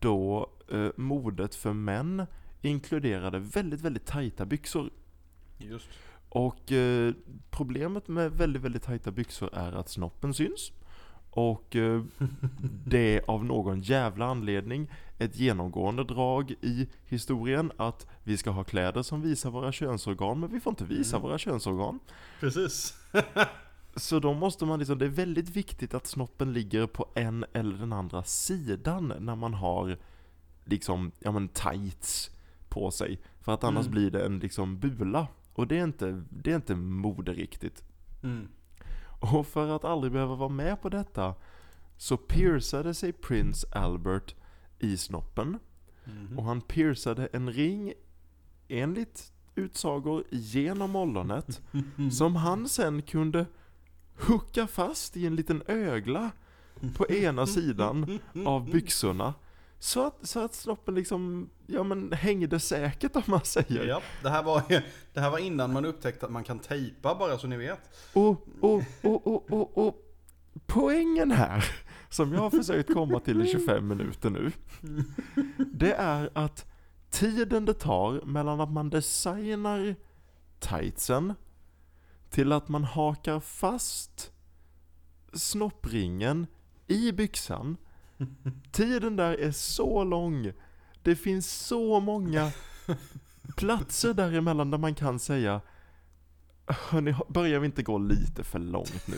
då 0.01 0.51
eh, 0.73 0.89
modet 0.97 1.55
för 1.55 1.73
män 1.73 2.27
inkluderade 2.63 3.39
väldigt, 3.39 3.81
väldigt 3.81 4.07
tajta 4.07 4.47
byxor. 4.47 4.91
Just. 5.59 5.89
Och 6.29 6.73
eh, 6.73 7.13
problemet 7.51 8.09
med 8.09 8.33
väldigt, 8.33 8.63
väldigt 8.63 8.83
tajta 8.83 9.11
byxor 9.11 9.51
är 9.55 9.73
att 9.73 9.89
snoppen 9.89 10.35
syns. 10.35 10.73
Och 11.31 11.77
eh, 11.77 12.03
det 12.87 13.17
är 13.17 13.31
av 13.31 13.45
någon 13.45 13.81
jävla 13.81 14.27
anledning 14.27 14.91
ett 15.19 15.37
genomgående 15.37 16.05
drag 16.05 16.51
i 16.51 16.89
historien 17.07 17.73
att 17.77 18.07
vi 18.25 18.37
ska 18.37 18.51
ha 18.51 18.65
kläder 18.65 19.03
som 19.03 19.23
visar 19.23 19.51
våra 19.51 19.73
könsorgan, 19.73 20.41
men 20.41 20.53
vi 20.53 20.61
får 20.61 20.71
inte 20.71 20.85
visa 20.85 21.17
Mm. 21.17 21.29
våra 21.29 21.39
könsorgan. 21.39 21.99
Precis. 22.41 22.95
Så 23.99 24.19
då 24.21 24.35
måste 24.35 24.67
man 24.67 24.79
liksom, 24.79 24.99
det 24.99 25.05
är 25.05 25.09
väldigt 25.09 25.49
viktigt 25.49 25.95
att 25.95 26.07
snoppen 26.07 26.53
ligger 26.53 26.87
på 26.87 27.07
en 27.15 27.45
eller 27.53 27.79
den 27.79 27.93
andra 27.93 28.23
sidan 28.23 29.13
när 29.19 29.37
man 29.37 29.55
har 29.55 29.99
liksom, 30.65 31.13
ja 31.19 31.33
men 31.33 31.49
tights 31.49 32.31
på 32.69 32.91
sig. 32.91 33.21
För 33.41 33.55
att 33.55 33.65
annars 33.65 33.87
Mm. 33.87 33.93
blir 33.93 34.11
det 34.11 34.27
en 34.27 34.39
liksom 34.39 34.79
bula. 34.79 35.27
Och 35.55 35.67
det 35.67 35.79
är 35.79 35.85
inte, 35.85 36.23
det 36.31 36.51
är 36.53 36.57
inte 36.57 36.75
moderiktigt. 36.75 37.85
Mm. 38.23 38.49
Och 39.21 39.47
för 39.47 39.69
att 39.77 39.85
aldrig 39.85 40.13
behöva 40.13 40.35
vara 40.35 40.49
med 40.49 40.83
på 40.83 40.89
detta 40.89 41.35
så 41.97 42.17
piercade 42.17 42.95
sig 42.95 43.13
Prince 43.13 43.67
Albert 43.73 44.35
i 44.79 44.97
snoppen. 44.97 45.59
Mhm. 46.05 46.39
Och 46.39 46.45
han 46.45 46.61
piercade 46.61 47.27
en 47.27 47.53
ring, 47.53 47.93
enligt 48.69 49.33
utsagor, 49.55 50.25
genom 50.31 50.97
ollonet. 50.97 51.63
Som 52.13 52.37
han 52.37 52.69
sen 52.69 53.03
kunde 53.03 53.47
hucka 54.19 54.67
fast 54.67 55.17
i 55.17 55.27
en 55.27 55.37
liten 55.37 55.63
ögla 55.67 56.31
på 56.97 57.07
ena 57.09 57.47
sidan 57.47 58.19
av 58.47 58.71
byxorna. 58.71 59.35
Så 59.79 60.07
att, 60.07 60.19
så 60.23 60.45
att 60.45 60.55
snoppen 60.55 60.95
liksom, 60.95 61.51
ja 61.67 61.83
men 61.83 62.13
hängde 62.13 62.61
säkert 62.61 63.17
om 63.17 63.23
man 63.27 63.45
säger. 63.45 63.87
Ja, 63.87 64.03
det 64.23 64.29
här, 64.31 64.43
var, 64.43 64.63
det 65.13 65.21
här 65.21 65.31
var 65.31 65.39
innan 65.39 65.73
man 65.73 65.85
upptäckte 65.85 66.27
att 66.27 66.33
man 66.33 66.45
kan 66.45 66.59
tejpa 66.59 67.15
bara 67.15 67.39
så 67.39 67.47
ni 67.47 67.57
vet. 67.57 67.81
Och, 68.13 68.49
och, 68.61 68.83
och, 69.03 69.27
och, 69.27 69.53
och, 69.53 69.87
och 69.87 69.97
poängen 70.67 71.31
här, 71.31 71.65
som 72.11 72.33
jag 72.33 72.41
har 72.41 72.51
försökt 72.51 72.93
komma 72.95 73.21
till 73.21 73.43
i 73.43 73.47
25 73.53 73.89
minuter 73.89 74.31
nu, 74.31 74.53
det 75.57 75.93
är 75.93 76.31
att 76.35 76.67
tiden 77.11 77.65
det 77.65 77.75
tar 77.75 78.21
mellan 78.25 78.61
att 78.61 78.71
man 78.71 78.91
designar 78.91 79.95
tightsen 80.59 81.35
till 82.31 82.53
att 82.53 82.69
man 82.69 82.85
hakar 82.85 83.41
fast 83.41 84.33
snoppringen 85.33 86.47
i 86.87 87.13
byxan, 87.13 87.77
tiden 88.73 89.17
där 89.17 89.41
är 89.41 89.53
så 89.53 90.05
lång. 90.05 90.53
Det 91.03 91.17
finns 91.17 91.53
så 91.53 92.01
många 92.01 92.51
platser 93.57 94.15
däremellan 94.15 94.71
där 94.71 94.79
man 94.79 94.95
kan 94.95 95.19
säga 95.19 95.61
Hörni, 96.69 97.15
börjar 97.29 97.61
vi 97.61 97.67
inte 97.67 97.83
gå 97.83 97.99
lite 97.99 98.45
för 98.45 98.59
långt 98.59 99.07
nu? 99.07 99.17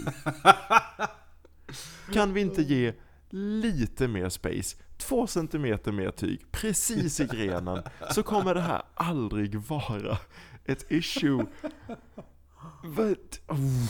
Kan 2.12 2.32
vi 2.32 2.40
inte 2.40 2.62
ge 2.62 2.94
lite 3.30 4.08
mer 4.08 4.28
space? 4.28 4.76
Två 4.98 5.26
centimeter 5.26 5.92
mer 5.92 6.10
tyg, 6.10 6.46
precis 6.50 7.20
i 7.20 7.24
grenen, 7.24 7.82
så 8.10 8.22
kommer 8.22 8.54
det 8.54 8.60
här 8.60 8.82
aldrig 8.94 9.56
vara 9.56 10.18
ett 10.64 10.92
issue. 10.92 11.46
Vad? 12.82 13.16
Oh. 13.48 13.88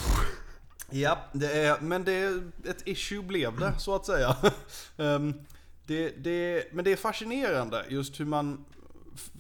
Ja, 0.91 1.19
det 1.33 1.53
är, 1.53 1.81
men 1.81 2.05
det 2.05 2.13
är, 2.13 2.51
ett 2.65 2.83
issue 2.89 3.23
blev 3.23 3.59
det 3.59 3.75
så 3.79 3.95
att 3.95 4.07
säga. 4.07 4.37
Ehm, 4.97 5.35
det, 5.87 6.11
det, 6.11 6.65
men 6.73 6.85
det 6.85 6.93
är 6.93 6.97
fascinerande 6.97 7.85
just 7.89 8.21
hur 8.21 8.25
man, 8.25 8.65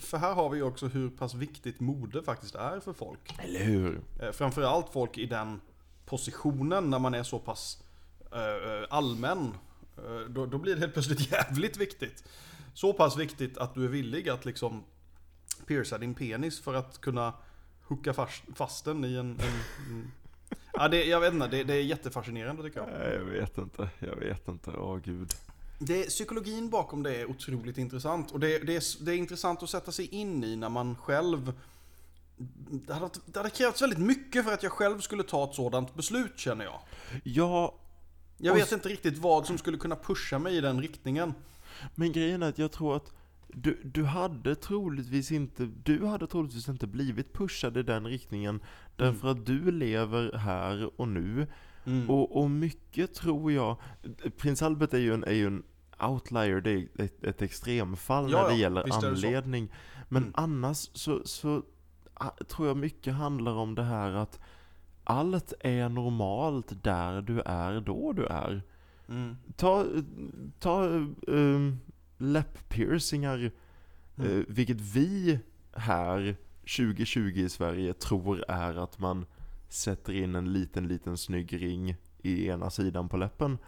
för 0.00 0.18
här 0.18 0.34
har 0.34 0.50
vi 0.50 0.62
också 0.62 0.86
hur 0.86 1.10
pass 1.10 1.34
viktigt 1.34 1.80
mode 1.80 2.22
faktiskt 2.22 2.54
är 2.54 2.80
för 2.80 2.92
folk. 2.92 3.34
Eller 3.38 3.64
hur? 3.64 4.00
Eh, 4.22 4.30
Framförallt 4.32 4.92
folk 4.92 5.18
i 5.18 5.26
den 5.26 5.60
positionen 6.06 6.90
när 6.90 6.98
man 6.98 7.14
är 7.14 7.22
så 7.22 7.38
pass 7.38 7.82
eh, 8.32 8.86
allmän. 8.90 9.54
Eh, 9.98 10.20
Då, 10.28 10.46
då 10.46 10.58
blir 10.58 10.74
det 10.74 10.80
helt 10.80 10.92
plötsligt 10.92 11.32
jävligt 11.32 11.76
viktigt. 11.76 12.24
Så 12.74 12.92
pass 12.92 13.16
viktigt 13.16 13.58
att 13.58 13.74
du 13.74 13.84
är 13.84 13.88
villig 13.88 14.28
att 14.28 14.44
liksom 14.44 14.84
pierca 15.66 15.98
din 15.98 16.14
penis 16.14 16.60
för 16.60 16.74
att 16.74 17.00
kunna 17.00 17.32
hooka 17.90 18.14
fast, 18.14 18.42
fast 18.54 18.84
den 18.84 19.04
i 19.04 19.14
en... 19.14 19.40
en, 19.40 19.46
en 19.90 20.12
ja, 20.72 20.88
det, 20.88 21.04
jag 21.04 21.20
vet 21.20 21.32
inte, 21.32 21.46
det, 21.46 21.64
det 21.64 21.74
är 21.74 21.82
jättefascinerande 21.82 22.62
tycker 22.62 22.80
jag. 22.80 22.88
Nej, 22.98 23.14
jag 23.14 23.24
vet 23.24 23.58
inte, 23.58 23.88
jag 23.98 24.16
vet 24.16 24.48
inte, 24.48 24.70
åh 24.70 24.98
gud. 24.98 25.32
Det, 25.78 26.08
psykologin 26.08 26.70
bakom 26.70 27.02
det 27.02 27.16
är 27.16 27.30
otroligt 27.30 27.78
intressant. 27.78 28.30
Och 28.30 28.40
det, 28.40 28.58
det, 28.58 28.76
är, 28.76 29.04
det 29.04 29.12
är 29.14 29.16
intressant 29.16 29.62
att 29.62 29.70
sätta 29.70 29.92
sig 29.92 30.06
in 30.06 30.44
i 30.44 30.56
när 30.56 30.68
man 30.68 30.96
själv... 30.96 31.52
Det 32.70 32.94
hade, 32.94 33.10
det 33.26 33.38
hade 33.38 33.50
krävts 33.50 33.82
väldigt 33.82 33.98
mycket 33.98 34.44
för 34.44 34.52
att 34.52 34.62
jag 34.62 34.72
själv 34.72 35.00
skulle 35.00 35.22
ta 35.22 35.44
ett 35.44 35.54
sådant 35.54 35.94
beslut 35.94 36.38
känner 36.38 36.64
jag. 36.64 36.80
Ja, 37.24 37.74
Jag 38.38 38.54
vet 38.54 38.72
inte 38.72 38.88
riktigt 38.88 39.18
vad 39.18 39.46
som 39.46 39.58
skulle 39.58 39.78
kunna 39.78 39.96
pusha 39.96 40.38
mig 40.38 40.56
i 40.56 40.60
den 40.60 40.82
riktningen. 40.82 41.34
men 41.94 42.12
grejen 42.12 42.42
är 42.42 42.48
att 42.48 42.58
jag 42.58 42.72
tror 42.72 42.96
att 42.96 43.12
du, 43.54 43.80
du 43.84 44.04
hade 44.04 44.54
troligtvis 44.54 45.32
inte, 45.32 45.66
du 45.84 46.06
hade 46.06 46.26
troligtvis 46.26 46.68
inte 46.68 46.86
blivit 46.86 47.32
pushad 47.32 47.76
i 47.76 47.82
den 47.82 48.06
riktningen 48.06 48.60
därför 48.96 49.28
att 49.28 49.46
du 49.46 49.70
lever 49.70 50.32
här 50.32 51.00
och 51.00 51.08
nu 51.08 51.46
Mm. 51.84 52.10
Och, 52.10 52.40
och 52.42 52.50
mycket 52.50 53.14
tror 53.14 53.52
jag, 53.52 53.76
Prins 54.36 54.62
Albert 54.62 54.94
är 54.94 54.98
ju 54.98 55.14
en, 55.14 55.24
är 55.24 55.32
ju 55.32 55.46
en 55.46 55.62
outlier, 56.02 56.60
det 56.60 56.70
är 56.70 56.88
ett, 56.98 57.24
ett 57.24 57.42
extremfall 57.42 58.30
Ja, 58.30 58.42
när 58.42 58.48
det 58.48 58.54
ja, 58.54 58.60
gäller 58.60 58.84
visst 58.84 58.98
är 58.98 59.02
det 59.02 59.08
anledning. 59.08 59.68
Men 60.08 60.22
Mm. 60.22 60.34
annars 60.36 60.90
så, 60.92 61.20
så 61.24 61.62
tror 62.48 62.68
jag 62.68 62.76
mycket 62.76 63.14
handlar 63.14 63.52
om 63.52 63.74
det 63.74 63.82
här 63.82 64.12
att 64.12 64.40
allt 65.04 65.52
är 65.60 65.88
normalt 65.88 66.82
där 66.84 67.22
du 67.22 67.40
är 67.40 67.80
då 67.80 68.12
du 68.12 68.26
är. 68.26 68.62
Mm. 69.08 69.36
Ta, 69.56 69.86
ta 70.58 70.84
um, 71.26 71.80
läpppiercingar, 72.20 73.50
Mm. 74.16 74.38
eh, 74.38 74.44
vilket 74.48 74.80
vi 74.80 75.38
här 75.72 76.36
2020 76.76 77.32
i 77.36 77.48
Sverige 77.48 77.92
tror 77.94 78.44
är 78.48 78.74
att 78.84 78.98
man 78.98 79.26
sätter 79.68 80.12
in 80.12 80.34
en 80.34 80.52
liten, 80.52 80.88
liten 80.88 81.16
snygg 81.18 81.62
ring 81.62 81.94
i 82.22 82.46
ena 82.48 82.70
sidan 82.70 83.08
på 83.08 83.16
läppen. 83.16 83.58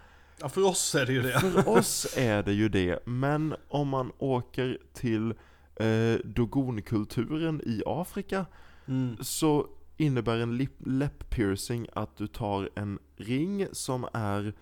Ja, 0.41 0.49
för 0.49 0.65
oss 0.67 0.95
är 0.95 1.07
det 1.07 1.13
ju 1.13 1.23
det. 1.23 1.41
För 1.41 1.69
oss 1.79 2.07
är 2.17 2.43
det 2.43 2.53
ju 2.53 2.69
det, 2.69 3.07
men 3.07 3.55
om 3.69 3.89
man 3.89 4.13
åker 4.19 4.79
till 4.93 5.35
eh, 5.77 6.15
dogonkulturen 6.25 7.61
i 7.67 7.83
Afrika 7.87 8.47
Mm. 8.87 9.17
så 9.21 9.67
innebär 9.97 10.39
en 10.39 10.69
läpppiercing 10.79 11.87
att 11.93 12.17
du 12.17 12.27
tar 12.27 12.71
en 12.75 12.99
ring 13.17 13.67
som 13.73 14.07
är 14.13 14.55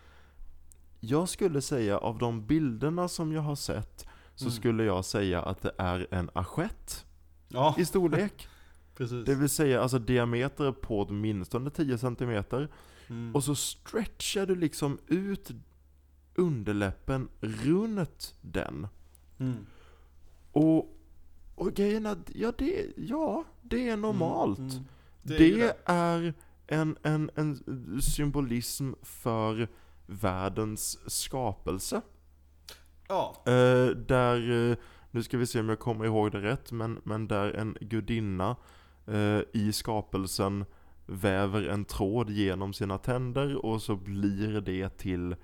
Jag 1.01 1.29
skulle 1.29 1.61
säga 1.61 1.99
av 1.99 2.19
de 2.19 2.47
bilderna 2.47 3.09
som 3.09 3.33
jag 3.33 3.43
har 3.43 3.57
sett 3.57 4.07
så 4.35 4.45
Mm. 4.45 4.53
skulle 4.53 4.85
jag 4.85 5.05
säga 5.05 5.43
att 5.43 5.63
det 5.63 5.73
är 5.79 6.07
en 6.11 6.31
assiett 6.33 7.07
Ja, 7.49 7.75
i 7.79 7.85
storlek. 7.85 8.49
precis. 8.97 9.25
Det 9.27 9.35
vill 9.35 9.49
säga 9.49 9.81
alltså 9.83 9.99
diameter 9.99 10.73
på 10.73 11.01
åtminstone 11.03 11.71
10 11.71 11.99
cm. 11.99 12.45
Mm. 13.09 13.35
Och 13.35 13.45
så 13.45 13.55
stretchar 13.55 14.47
du 14.47 14.55
liksom 14.55 14.99
ut 15.07 15.51
underläppen 16.35 17.29
runt 17.41 18.35
den. 18.41 18.87
Mm. 19.39 19.67
Och, 20.53 20.97
och 21.55 21.75
grejen 21.75 22.07
är 22.07 22.17
ja 22.35 22.53
det, 22.59 22.87
ja, 22.97 23.45
det 23.63 23.89
är 23.89 23.97
normalt. 23.97 24.59
Mm. 24.59 24.71
Mm. 24.71 24.85
Det, 25.23 25.35
är 25.53 25.57
det. 25.57 25.77
är 25.85 26.35
en, 26.67 26.97
en, 27.03 27.31
en 27.35 28.01
symbolism 28.03 28.93
för 29.03 29.69
världens 30.11 30.99
skapelse. 31.13 32.01
Ja. 33.09 33.43
Eh, 33.47 33.87
där, 33.97 34.71
eh, 34.71 34.77
nu 35.11 35.23
ska 35.23 35.39
vi 35.39 35.47
se 35.47 35.61
om 35.61 35.69
jag 35.69 35.79
kommer 35.79 36.05
ihåg 36.05 36.33
det 36.33 36.43
rätt, 36.43 36.73
men, 36.73 37.01
men 37.05 37.29
där 37.29 37.53
en 37.53 37.77
gudinna 37.81 38.57
eh, 39.07 39.41
i 39.53 39.73
skapelsen 39.73 40.65
väver 41.07 41.69
en 41.69 41.85
tråd 41.85 42.31
genom 42.31 42.73
sina 42.73 42.99
tänder 42.99 43.67
och 43.67 43.83
så 43.83 43.97
blir 43.97 44.61
det 44.61 44.99
till 44.99 45.37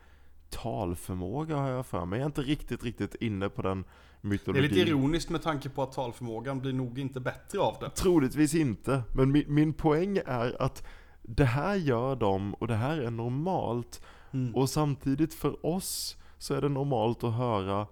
talförmåga 0.51 1.57
har 1.57 1.69
jag 1.71 1.87
för 1.87 2.05
mig. 2.05 2.19
Jag 2.19 2.25
är 2.25 2.27
inte 2.27 2.43
riktigt, 2.43 2.85
riktigt 2.85 3.15
inne 3.15 3.49
på 3.49 3.63
den 3.63 3.83
Det 3.83 3.89
är 4.27 4.29
mytologin. 4.29 4.63
lite 4.63 4.81
ironiskt 4.81 5.31
med 5.31 5.43
tanke 5.43 5.69
på 5.69 5.83
att 5.83 5.93
talförmågan 5.93 6.61
blir 6.61 6.73
nog 6.73 6.99
inte 6.99 7.21
bättre 7.21 7.61
av 7.61 7.77
det. 7.81 7.91
Troligtvis 7.91 8.55
inte, 8.55 9.03
men 9.15 9.33
min, 9.33 9.45
min 9.49 9.73
poäng 9.73 10.19
är 10.27 10.63
att 10.63 10.87
det 11.23 11.45
här 11.45 11.75
gör 11.75 12.17
de 12.17 12.55
och 12.55 12.69
det 12.69 12.75
här 12.75 12.99
är 12.99 13.11
normalt. 13.11 14.01
Mm. 14.33 14.55
Och 14.55 14.71
samtidigt 14.71 15.35
för 15.35 15.67
oss 15.67 16.17
så 16.39 16.55
är 16.55 16.61
det 16.61 16.69
normalt 16.69 17.25
att 17.25 17.35
höra, 17.35 17.87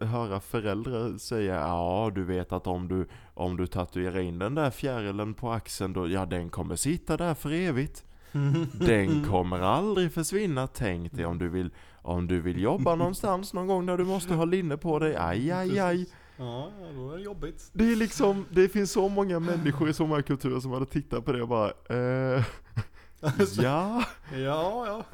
höra 0.00 0.40
föräldrar 0.40 1.18
säga 1.18 1.54
Ja 1.54 2.10
du 2.14 2.24
vet 2.24 2.52
att 2.52 2.66
om 2.66 2.88
du, 2.88 3.06
om 3.34 3.56
du 3.56 3.66
tatuerar 3.66 4.18
in 4.18 4.38
den 4.38 4.54
där 4.54 4.70
fjärilen 4.70 5.34
på 5.34 5.50
axeln 5.50 5.92
då, 5.92 6.08
ja 6.08 6.26
den 6.26 6.48
kommer 6.48 6.76
sitta 6.76 7.16
där 7.16 7.34
för 7.34 7.52
evigt. 7.52 8.04
Den 8.80 9.24
kommer 9.24 9.60
aldrig 9.60 10.12
försvinna. 10.12 10.66
Tänk 10.66 11.12
dig 11.12 11.24
om 11.24 11.38
du 11.38 11.48
vill, 11.48 11.70
om 12.02 12.26
du 12.26 12.40
vill 12.40 12.60
jobba 12.60 12.94
någonstans 12.94 13.52
någon 13.52 13.66
gång 13.66 13.86
där 13.86 13.96
du 13.96 14.04
måste 14.04 14.34
ha 14.34 14.44
linne 14.44 14.76
på 14.76 14.98
dig. 14.98 15.16
Aj, 15.16 15.50
aj, 15.50 15.78
aj. 15.78 16.06
Ja, 16.36 16.70
då 16.94 17.10
är 17.10 17.16
det 17.16 17.22
jobbigt. 17.22 17.70
Det 17.72 17.92
är 17.92 17.96
liksom, 17.96 18.46
det 18.50 18.68
finns 18.68 18.92
så 18.92 19.08
många 19.08 19.40
människor 19.40 19.88
i 19.88 19.94
så 19.94 20.06
många 20.06 20.22
kulturer 20.22 20.60
som 20.60 20.70
hade 20.70 20.86
tittat 20.86 21.24
på 21.24 21.32
det 21.32 21.42
och 21.42 21.48
bara 21.48 21.68
eh, 21.68 22.44
Ja, 23.62 24.04
Ja, 24.32 24.86
ja. 24.86 25.04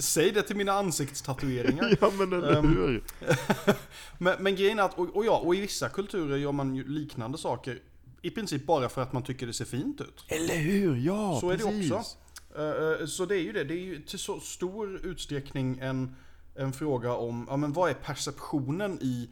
Säg 0.00 0.32
det 0.32 0.42
till 0.42 0.56
mina 0.56 0.72
ansiktstatueringar. 0.72 1.96
ja 2.00 2.10
men 2.18 2.32
eller 2.32 2.56
Ehm, 2.56 2.66
hur? 2.76 3.04
Men, 4.18 4.42
men 4.42 4.56
grejen 4.56 4.78
är 4.78 4.82
att, 4.82 4.98
och, 4.98 5.16
och 5.16 5.24
ja, 5.26 5.38
och 5.38 5.54
i 5.54 5.60
vissa 5.60 5.88
kulturer 5.88 6.36
gör 6.36 6.52
man 6.52 6.74
ju 6.74 6.88
liknande 6.88 7.38
saker. 7.38 7.78
I 8.22 8.30
princip 8.30 8.66
bara 8.66 8.88
för 8.88 9.02
att 9.02 9.12
man 9.12 9.22
tycker 9.22 9.46
det 9.46 9.52
ser 9.52 9.64
fint 9.64 10.00
ut. 10.00 10.24
Eller 10.28 10.56
hur? 10.56 10.96
Ja, 10.96 11.38
Så 11.40 11.50
är 11.50 11.56
det 11.56 11.64
precis. 11.64 11.92
också. 11.92 12.16
Eh, 12.56 13.00
eh, 13.00 13.06
Så 13.06 13.26
det 13.26 13.36
är 13.36 13.40
ju 13.42 13.52
det. 13.52 13.64
Det 13.64 13.74
är 13.74 13.84
ju 13.84 14.02
till 14.02 14.18
så 14.18 14.40
stor 14.40 15.00
utsträckning 15.06 15.78
en, 15.78 16.16
en 16.54 16.72
fråga 16.72 17.12
om, 17.14 17.46
ja 17.50 17.56
men 17.56 17.72
vad 17.72 17.90
är 17.90 17.94
perceptionen 17.94 18.98
i 19.02 19.30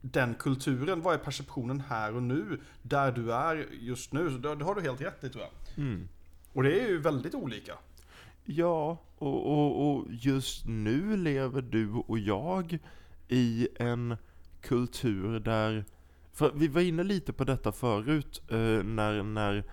den 0.00 0.34
kulturen? 0.34 1.02
Vad 1.02 1.14
är 1.14 1.18
perceptionen 1.18 1.82
här 1.88 2.14
och 2.16 2.22
nu? 2.22 2.60
Där 2.82 3.12
du 3.12 3.32
är 3.32 3.66
just 3.80 4.12
nu. 4.12 4.30
Så 4.30 4.36
det, 4.36 4.54
det 4.54 4.64
har 4.64 4.74
du 4.74 4.80
helt 4.80 5.00
rätt 5.00 5.24
i 5.24 5.28
tror 5.28 5.44
jag. 5.44 5.78
Mm. 5.84 6.08
Och 6.52 6.62
det 6.62 6.80
är 6.80 6.88
ju 6.88 6.98
väldigt 6.98 7.34
olika. 7.34 7.72
Ja, 8.44 8.98
och, 9.18 9.46
och, 9.46 9.90
och 9.90 10.06
just 10.10 10.66
nu 10.66 11.16
lever 11.16 11.62
du 11.62 11.90
och 11.92 12.18
jag 12.18 12.78
i 13.28 13.68
en 13.76 14.16
kultur 14.60 15.40
där, 15.40 15.84
för 16.32 16.52
vi 16.54 16.68
var 16.68 16.80
inne 16.80 17.02
lite 17.02 17.32
på 17.32 17.44
detta 17.44 17.72
förut, 17.72 18.42
eh, 18.48 18.82
när, 18.84 19.22
när 19.22 19.64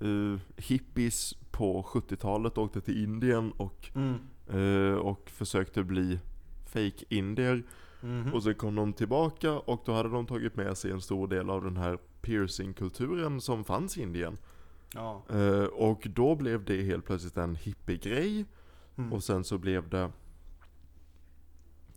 eh, 0.00 0.40
hippies 0.56 1.34
på 1.50 1.82
70-talet 1.82 2.58
åkte 2.58 2.80
till 2.80 3.02
Indien 3.04 3.52
och, 3.52 3.90
eh, 4.54 4.94
och 4.94 5.30
försökte 5.30 5.82
bli 5.82 6.18
fake-indier. 6.66 7.62
Mhm. 8.00 8.34
Och 8.34 8.42
så 8.42 8.54
kom 8.54 8.74
de 8.74 8.92
tillbaka 8.92 9.52
och 9.52 9.82
då 9.86 9.92
hade 9.92 10.08
de 10.08 10.26
tagit 10.26 10.56
med 10.56 10.78
sig 10.78 10.90
en 10.90 11.00
stor 11.00 11.28
del 11.28 11.50
av 11.50 11.64
den 11.64 11.76
här 11.76 11.98
piercing-kulturen 12.22 13.40
som 13.40 13.64
fanns 13.64 13.98
i 13.98 14.02
Indien. 14.02 14.38
Ja. 14.94 15.22
Eh, 15.30 15.64
och 15.64 16.06
då 16.10 16.34
blev 16.34 16.64
det 16.64 16.82
helt 16.82 17.04
plötsligt 17.04 17.36
en 17.36 17.56
hippie-grej. 17.56 18.44
Mm. 18.98 19.12
Och 19.12 19.24
sen 19.24 19.44
så 19.44 19.58
blev 19.58 19.88
det 19.88 20.10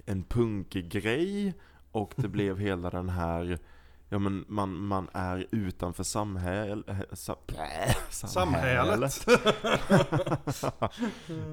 en 0.06 0.24
punkgrej. 0.24 1.54
Och 1.92 2.14
det 2.16 2.28
blev 2.28 2.58
hela 2.60 2.90
den 2.90 3.10
här, 3.10 3.60
ja 4.10 4.20
men 4.20 4.46
man, 4.48 4.74
man 4.86 5.10
är 5.14 5.48
utanför 5.52 6.04
samhäll, 6.04 6.84
sa, 7.12 7.38
blä, 7.48 7.96
Samhället. 8.10 9.28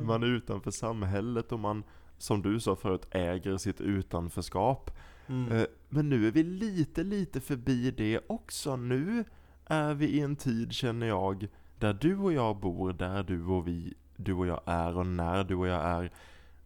man 0.03 0.23
är 0.23 0.27
utanför 0.27 0.71
samhället 0.71 1.53
och 1.53 1.61
man, 1.61 1.85
som 2.19 2.43
du 2.43 2.61
sa 2.61 2.77
förut, 2.77 3.07
äger 3.11 3.57
sitt 3.57 3.81
utanförskap. 3.81 4.91
Mm. 5.27 5.53
Eh, 5.53 5.67
Men 5.89 6.09
nu 6.09 6.27
är 6.27 6.31
vi 6.31 6.43
lite, 6.43 7.05
lite 7.05 7.41
förbi 7.41 7.91
det 7.91 8.21
också. 8.27 8.77
Nu 8.77 9.25
är 9.67 9.95
vi 9.95 10.07
i 10.07 10.21
en 10.21 10.37
tid, 10.37 10.73
känner 10.73 11.07
jag, 11.07 11.49
där 11.79 11.95
du 11.95 12.17
och 12.17 12.33
jag 12.33 12.57
bor, 12.57 12.93
där 12.93 13.23
du 13.23 13.45
och 13.45 13.69
vi, 13.69 13.95
du 14.17 14.33
och 14.33 14.47
jag 14.47 14.61
är 14.65 14.97
och 14.97 15.07
när 15.07 15.45
du 15.45 15.55
och 15.55 15.67
jag 15.67 15.85
är. 15.85 16.13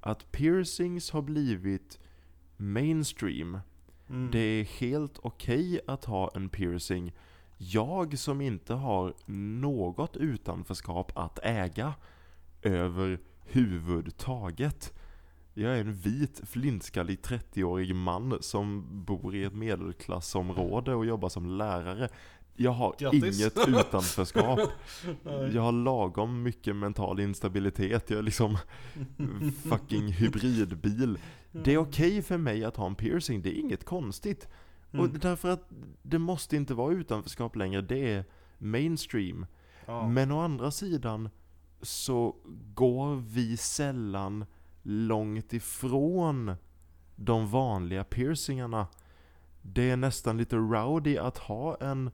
Att 0.01 0.32
piercings 0.32 1.11
har 1.11 1.22
blivit 1.22 1.98
mainstream. 2.57 3.59
Mm. 4.09 4.30
Det 4.30 4.38
är 4.38 4.64
helt 4.64 5.18
okej 5.22 5.80
att 5.86 6.05
ha 6.05 6.30
en 6.34 6.48
piercing. 6.48 7.12
Jag 7.57 8.18
som 8.18 8.40
inte 8.40 8.74
har 8.74 9.14
något 9.26 10.16
utanförskap 10.16 11.12
att 11.14 11.38
äga 11.42 11.94
överhuvudtaget. 12.62 14.92
Jag 15.55 15.76
är 15.76 15.80
en 15.80 15.92
vit, 15.92 16.40
flintskallig 16.44 17.20
30-årig 17.20 17.94
man 17.94 18.38
som 18.40 18.86
bor 19.05 19.34
i 19.34 19.44
ett 19.44 19.55
medelklassområde 19.55 20.94
och 20.94 21.07
jobbar 21.07 21.28
som 21.28 21.46
lärare. 21.46 22.09
Jag 22.62 22.70
har 22.70 22.94
Grattis. 22.98 23.40
inget 23.40 23.68
utanförskap. 23.68 24.61
Jag 25.52 25.62
har 25.62 25.72
lagom 25.72 26.42
mycket 26.42 26.76
mental 26.76 27.20
instabilitet. 27.20 28.11
Jag 28.11 28.18
är 28.18 28.22
liksom 28.22 28.58
fucking 29.68 30.08
hybridbil. 30.08 31.18
Det 31.52 31.72
är 31.74 31.78
okej 31.78 32.22
för 32.22 32.36
mig 32.38 32.64
att 32.64 32.76
ha 32.76 32.86
en 32.86 32.94
piercing, 32.94 33.42
det 33.42 33.56
är 33.58 33.61
inget 33.61 33.84
konstigt. 33.84 34.48
Och 34.90 34.94
Mm. 34.98 35.18
därför 35.20 35.48
att 35.48 35.68
det 36.02 36.18
måste 36.18 36.56
inte 36.56 36.74
vara 36.74 36.92
utanförskap 36.92 37.56
längre, 37.56 37.80
det 37.82 38.12
är 38.14 38.24
mainstream. 38.58 39.46
Ja. 39.86 40.08
Men 40.08 40.32
å 40.32 40.40
andra 40.40 40.70
sidan 40.70 41.28
så 41.82 42.36
går 42.74 43.16
vi 43.16 43.56
sällan 43.56 44.44
långt 44.82 45.52
ifrån 45.52 46.54
de 47.16 47.46
vanliga 47.50 48.04
piercingarna. 48.04 48.86
Det 49.62 49.90
är 49.90 49.96
nästan 49.96 50.36
lite 50.36 50.56
rowdy 50.56 51.16
att 51.18 51.38
ha 51.38 51.76
en... 51.80 52.11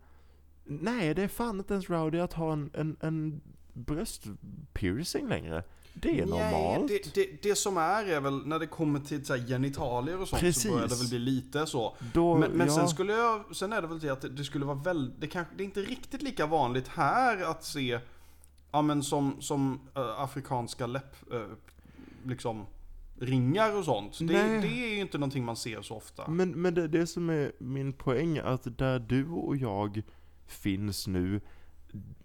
Nej, 0.67 1.15
det 1.15 1.23
är 1.23 1.29
fan 1.29 1.59
inte 1.59 1.75
ens 1.75 1.91
rowdy 1.91 2.19
att 2.19 2.33
ha 2.33 2.53
en, 2.53 2.71
en, 2.75 2.97
en 3.01 3.41
bröstpiercing 3.73 5.29
längre. 5.29 5.65
Det 5.95 6.21
är 6.21 6.27
normalt. 6.27 6.91
Nej, 6.91 7.03
det, 7.05 7.15
det, 7.15 7.43
det 7.43 7.55
som 7.55 7.77
är 7.77 8.05
är 8.05 8.21
väl 8.21 8.47
när 8.47 8.59
det 8.59 8.67
kommer 8.67 9.01
till 9.01 9.27
så 9.27 9.37
genitalier 9.37 10.21
och 10.21 10.29
sånt 10.29 10.41
Precis. 10.41 10.63
så 10.63 10.69
börjar 10.69 10.89
det 10.89 10.95
väl 10.95 11.09
bli 11.09 11.19
lite 11.19 11.67
så. 11.67 11.97
Då, 12.13 12.37
Men, 12.37 12.51
men 12.51 12.67
ja, 12.67 12.75
sen 12.75 12.89
skulle 12.89 13.13
jag, 13.13 13.57
sen 13.57 13.73
är 13.73 13.83
det 13.83 13.89
väl 13.89 14.01
det 14.01 14.11
att 14.11 14.37
det, 14.37 14.45
skulle 14.45 14.65
vara 14.65 14.77
väldigt, 14.77 15.21
det, 15.21 15.27
kanske, 15.27 15.55
det 15.57 15.63
är 15.63 15.65
inte 15.65 15.83
riktigt 15.83 16.23
lika 16.23 16.47
vanligt 16.47 16.89
här 16.89 17.51
att 17.51 17.65
se, 17.65 17.99
ja 18.73 18.83
men 18.83 19.03
som, 19.03 19.37
som 19.41 19.81
äh, 19.95 20.21
afrikanska 20.21 20.87
läpp, 20.87 21.33
äh, 21.33 21.41
liksom 22.25 22.67
ringar 23.19 23.77
och 23.77 23.85
sånt. 23.85 24.19
Det, 24.19 24.27
det 24.35 24.85
är 24.85 24.95
ju 24.95 25.01
inte 25.01 25.19
någonting 25.19 25.45
man 25.45 25.57
ser 25.57 25.83
så 25.83 25.97
ofta. 25.97 26.31
Men, 26.31 26.51
men 26.51 26.75
det 26.75 26.89
det 26.89 27.07
som 27.07 27.31
är 27.31 27.53
min 27.59 27.93
poäng, 27.93 28.39
att 28.39 28.79
där 28.79 28.99
du 28.99 29.29
och 29.29 29.57
jag 29.57 30.03
finns 30.47 31.07
nu, 31.07 31.41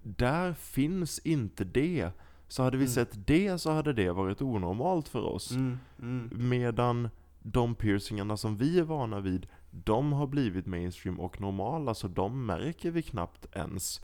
där 0.04 0.54
finns 0.54 1.20
inte 1.20 1.64
det. 1.64 2.12
Så 2.48 2.64
hade 2.64 2.78
vi 2.78 2.84
Mm. 2.84 2.94
sett 2.94 3.28
det 3.28 3.58
så 3.58 3.72
hade 3.72 3.94
det 3.94 4.12
varit 4.12 4.42
onormalt 4.42 5.08
för 5.08 5.22
oss. 5.22 5.52
Mm, 5.52 5.78
mm. 6.00 6.50
Medan 6.50 7.10
de 7.44 7.76
piercingarna 7.76 8.38
som 8.38 8.58
vi 8.58 8.80
är 8.80 8.84
vana 8.84 9.20
vid, 9.20 9.48
de 9.72 10.14
har 10.14 10.28
blivit 10.28 10.66
mainstream 10.66 11.20
och 11.20 11.42
normala, 11.42 11.94
så 11.94 12.08
de 12.08 12.46
märker 12.46 12.92
vi 12.92 13.02
knappt 13.02 13.46
ens. 13.56 14.02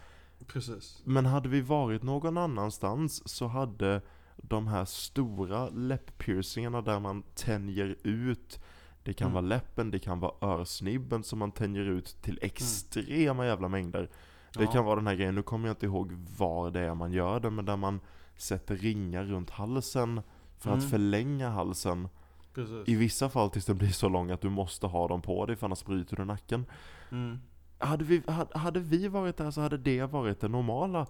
Precis. 0.47 1.01
Men 1.05 1.25
hade 1.25 1.49
vi 1.49 1.61
varit 1.61 2.03
någon 2.03 2.37
annanstans 2.37 3.29
så 3.29 3.47
hade 3.47 4.01
de 4.37 4.67
här 4.67 4.85
stora 4.85 5.69
läpppiercingarna 5.69 6.81
där 6.81 6.99
man 6.99 7.23
tänjer 7.35 7.95
ut 8.03 8.59
Det 9.07 9.13
kan 9.13 9.25
Mm. 9.25 9.33
vara 9.33 9.41
läppen, 9.55 9.91
det 9.91 9.99
kan 9.99 10.19
vara 10.19 10.33
örsnibben 10.41 11.23
som 11.23 11.39
man 11.39 11.51
tänjer 11.51 11.83
ut 11.83 12.17
till 12.21 12.39
extrema 12.41 13.45
jävla 13.45 13.67
mängder. 13.67 14.09
Det 14.53 14.63
Ja. 14.63 14.71
kan 14.71 14.85
vara 14.85 14.95
den 14.95 15.07
här 15.07 15.15
grejen, 15.15 15.35
nu 15.35 15.41
kommer 15.41 15.67
jag 15.67 15.71
inte 15.73 15.85
ihåg 15.85 16.11
var 16.37 16.71
det 16.71 16.79
är 16.79 16.93
man 16.95 17.11
gör 17.11 17.39
det, 17.39 17.49
men 17.49 17.65
där 17.65 17.75
man 17.77 17.99
sätter 18.37 18.75
ringar 18.75 19.23
runt 19.23 19.49
halsen 19.49 20.21
för 20.57 20.69
att 20.71 20.77
Mm. 20.77 20.89
förlänga 20.89 21.49
halsen. 21.49 22.07
Precis. 22.53 22.87
I 22.89 22.95
vissa 22.95 23.29
fall 23.29 23.49
tills 23.49 23.65
den 23.65 23.77
blir 23.77 23.89
så 23.89 24.09
lång 24.09 24.31
att 24.31 24.41
du 24.41 24.49
måste 24.49 24.87
ha 24.87 25.07
dem 25.07 25.21
på 25.21 25.45
dig 25.45 25.55
för 25.55 25.65
annars 25.67 25.85
bryter 25.85 26.15
du 26.15 26.25
nacken. 26.25 26.65
Mm. 27.11 27.39
Hade 27.77 28.03
vi, 28.03 28.21
hade, 28.27 28.57
hade 28.59 28.79
vi 28.79 29.07
varit 29.07 29.37
där 29.37 29.51
så 29.51 29.61
hade 29.61 29.77
det 29.77 30.03
varit 30.03 30.39
det 30.39 30.47
normala. 30.47 31.05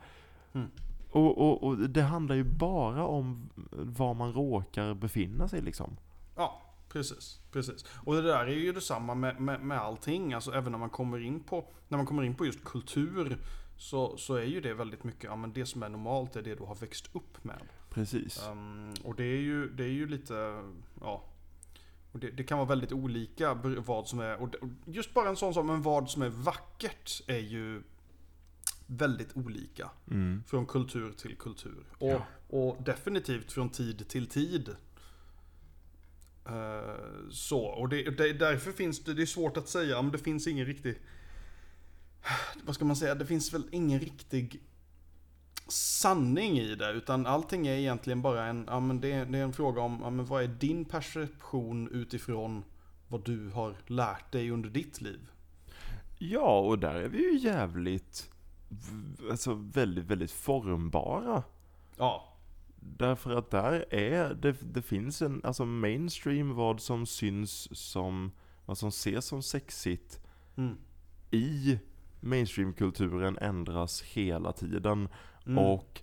Mm. 0.53 0.67
Och, 1.11 1.37
och, 1.37 1.63
och 1.63 1.77
det 1.77 2.01
handlar 2.01 2.35
ju 2.35 2.43
bara 2.43 3.05
om 3.07 3.49
var 3.71 4.13
man 4.13 4.33
råkar 4.33 4.93
befinna 4.93 5.47
sig 5.47 5.61
liksom. 5.61 5.97
Ja, 6.35 6.61
precis. 6.97 7.39
precis. 7.51 7.85
Och 8.05 8.15
det 8.15 8.21
där 8.21 8.45
är 8.45 8.55
ju 8.55 8.71
detsamma 8.71 9.15
med, 9.15 9.41
med, 9.41 9.61
med 9.61 9.77
allting. 9.77 10.33
Alltså 10.33 10.51
även 10.51 10.71
när 10.71 10.79
man 10.79 10.89
kommer 10.89 11.19
in 11.19 11.43
på, 11.43 11.65
när 11.87 11.97
man 11.97 12.07
kommer 12.07 12.23
in 12.23 12.35
på 12.35 12.45
just 12.45 12.63
kultur 12.63 13.37
så, 13.77 14.17
så 14.17 14.35
är 14.35 14.43
ju 14.43 14.61
det 14.61 14.73
väldigt 14.73 15.03
mycket, 15.03 15.23
ja 15.23 15.35
men 15.35 15.53
det 15.53 15.65
som 15.65 15.83
är 15.83 15.89
normalt 15.89 16.35
är 16.35 16.41
det 16.41 16.55
du 16.55 16.63
har 16.63 16.75
växt 16.75 17.09
upp 17.15 17.43
med. 17.43 17.61
Precis. 17.89 18.47
Um, 18.51 18.93
och 19.03 19.15
det 19.15 19.23
är 19.23 19.41
ju, 19.41 19.69
det 19.69 19.83
är 19.83 19.89
ju 19.89 20.07
lite, 20.07 20.63
ja. 21.01 21.23
Och 22.11 22.19
det, 22.19 22.31
det 22.31 22.43
kan 22.43 22.57
vara 22.57 22.67
väldigt 22.67 22.91
olika 22.91 23.53
vad 23.77 24.07
som 24.07 24.19
är, 24.19 24.41
och 24.41 24.49
just 24.85 25.13
bara 25.13 25.29
en 25.29 25.35
sån 25.35 25.53
sak, 25.53 25.65
men 25.65 25.81
vad 25.81 26.09
som 26.09 26.21
är 26.21 26.29
vackert 26.29 27.21
är 27.27 27.39
ju 27.39 27.83
väldigt 28.87 29.37
olika. 29.37 29.89
Mm. 30.11 30.43
Från 30.47 30.65
kultur 30.65 31.11
till 31.11 31.37
kultur. 31.37 31.85
Och, 31.97 32.09
Ja. 32.09 32.21
och 32.49 32.83
definitivt 32.83 33.51
från 33.51 33.69
tid 33.69 34.09
till 34.09 34.27
tid. 34.27 34.75
Eh, 36.47 37.29
så, 37.31 37.59
och 37.65 37.89
det, 37.89 38.17
det, 38.17 38.33
därför 38.33 38.71
finns 38.71 39.03
det, 39.03 39.13
det 39.13 39.21
är 39.21 39.25
svårt 39.25 39.57
att 39.57 39.69
säga, 39.69 40.01
men 40.01 40.11
det 40.11 40.17
finns 40.17 40.47
ingen 40.47 40.65
riktig, 40.65 40.95
vad 42.63 42.75
ska 42.75 42.85
man 42.85 42.95
säga, 42.95 43.15
det 43.15 43.25
finns 43.25 43.53
väl 43.53 43.63
ingen 43.71 43.99
riktig 43.99 44.61
sanning 45.67 46.59
i 46.59 46.75
det, 46.75 46.91
utan 46.91 47.25
allting 47.25 47.67
är 47.67 47.73
egentligen 47.73 48.21
bara 48.21 48.45
en, 48.45 48.65
ja 48.67 48.79
men 48.79 49.01
det, 49.01 49.25
det 49.25 49.37
är 49.37 49.43
en 49.43 49.53
fråga 49.53 49.81
om, 49.81 49.99
ja 50.03 50.09
men 50.09 50.25
vad 50.25 50.43
är 50.43 50.47
din 50.47 50.85
perception 50.85 51.89
utifrån 51.91 52.63
vad 53.07 53.25
du 53.25 53.49
har 53.49 53.75
lärt 53.87 54.31
dig 54.31 54.51
under 54.51 54.69
ditt 54.69 55.01
liv? 55.01 55.29
Ja, 56.19 56.59
och 56.59 56.79
där 56.79 56.95
är 56.95 57.07
vi 57.07 57.17
ju 57.17 57.37
jävligt, 57.37 58.29
alltså 59.29 59.53
väldigt, 59.53 60.05
väldigt 60.05 60.31
formbara. 60.31 61.43
Ja, 61.97 62.26
Därför 62.97 63.31
att 63.31 63.51
där 63.51 63.93
är, 63.93 64.33
det, 64.33 64.55
det 64.61 64.81
finns 64.81 65.21
en, 65.21 65.41
alltså 65.43 65.65
mainstream 65.65 66.55
vad 66.55 66.79
som 66.79 67.05
syns 67.05 67.77
som, 67.77 68.31
vad 68.65 68.77
som 68.77 68.89
ses 68.89 69.25
som 69.25 69.43
sexigt 69.43 70.19
mm. 70.57 70.77
i 71.31 71.79
mainstreamkulturen 72.19 73.37
ändras 73.37 74.01
hela 74.01 74.51
tiden. 74.51 75.09
Mm. 75.45 75.57
Och 75.57 76.01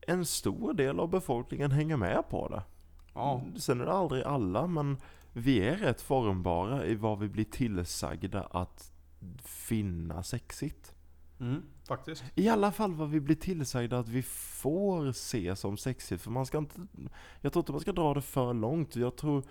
en 0.00 0.24
stor 0.26 0.74
del 0.74 1.00
av 1.00 1.10
befolkningen 1.10 1.70
hänger 1.70 1.96
med 1.96 2.24
på 2.30 2.48
det. 2.48 2.62
ja. 3.14 3.42
Sen 3.56 3.80
är 3.80 3.84
det 3.84 3.92
aldrig 3.92 4.22
alla, 4.22 4.66
men 4.66 4.96
vi 5.32 5.58
är 5.58 5.76
rätt 5.76 6.00
formbara 6.00 6.86
i 6.86 6.94
vad 6.94 7.18
vi 7.18 7.28
blir 7.28 7.44
tillsagda 7.44 8.42
att 8.42 8.92
finna 9.44 10.22
sexigt. 10.22 10.94
Mm, 11.40 11.62
faktiskt. 11.88 12.24
I 12.34 12.48
alla 12.48 12.72
fall 12.72 12.94
vad 12.94 13.10
vi 13.10 13.20
blir 13.20 13.36
tillsagda 13.36 13.98
att 13.98 14.08
vi 14.08 14.22
får 14.22 15.12
se 15.12 15.56
som 15.56 15.76
sexigt. 15.76 16.22
För 16.22 16.30
man 16.30 16.46
ska 16.46 16.58
inte, 16.58 16.86
jag 17.40 17.52
tror 17.52 17.60
inte 17.62 17.72
man 17.72 17.80
ska 17.80 17.92
dra 17.92 18.14
det 18.14 18.22
för 18.22 18.54
långt. 18.54 18.96
Jag 18.96 19.16
tror 19.16 19.42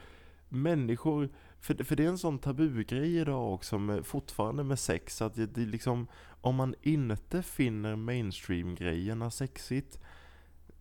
människor, 0.50 1.30
för, 1.60 1.84
för 1.84 1.96
det 1.96 2.04
är 2.04 2.08
en 2.08 2.18
sån 2.18 2.40
tabugrej 2.40 3.18
idag 3.18 3.54
också 3.54 3.78
med, 3.78 4.06
fortfarande 4.06 4.64
med 4.64 4.80
sex. 4.80 5.22
Att 5.22 5.36
det, 5.36 5.46
det 5.46 5.66
liksom, 5.66 6.08
om 6.42 6.56
man 6.56 6.76
inte 6.82 7.44
finner 7.44 7.96
mainstream-grejerna 7.96 9.32
sexigt 9.32 10.00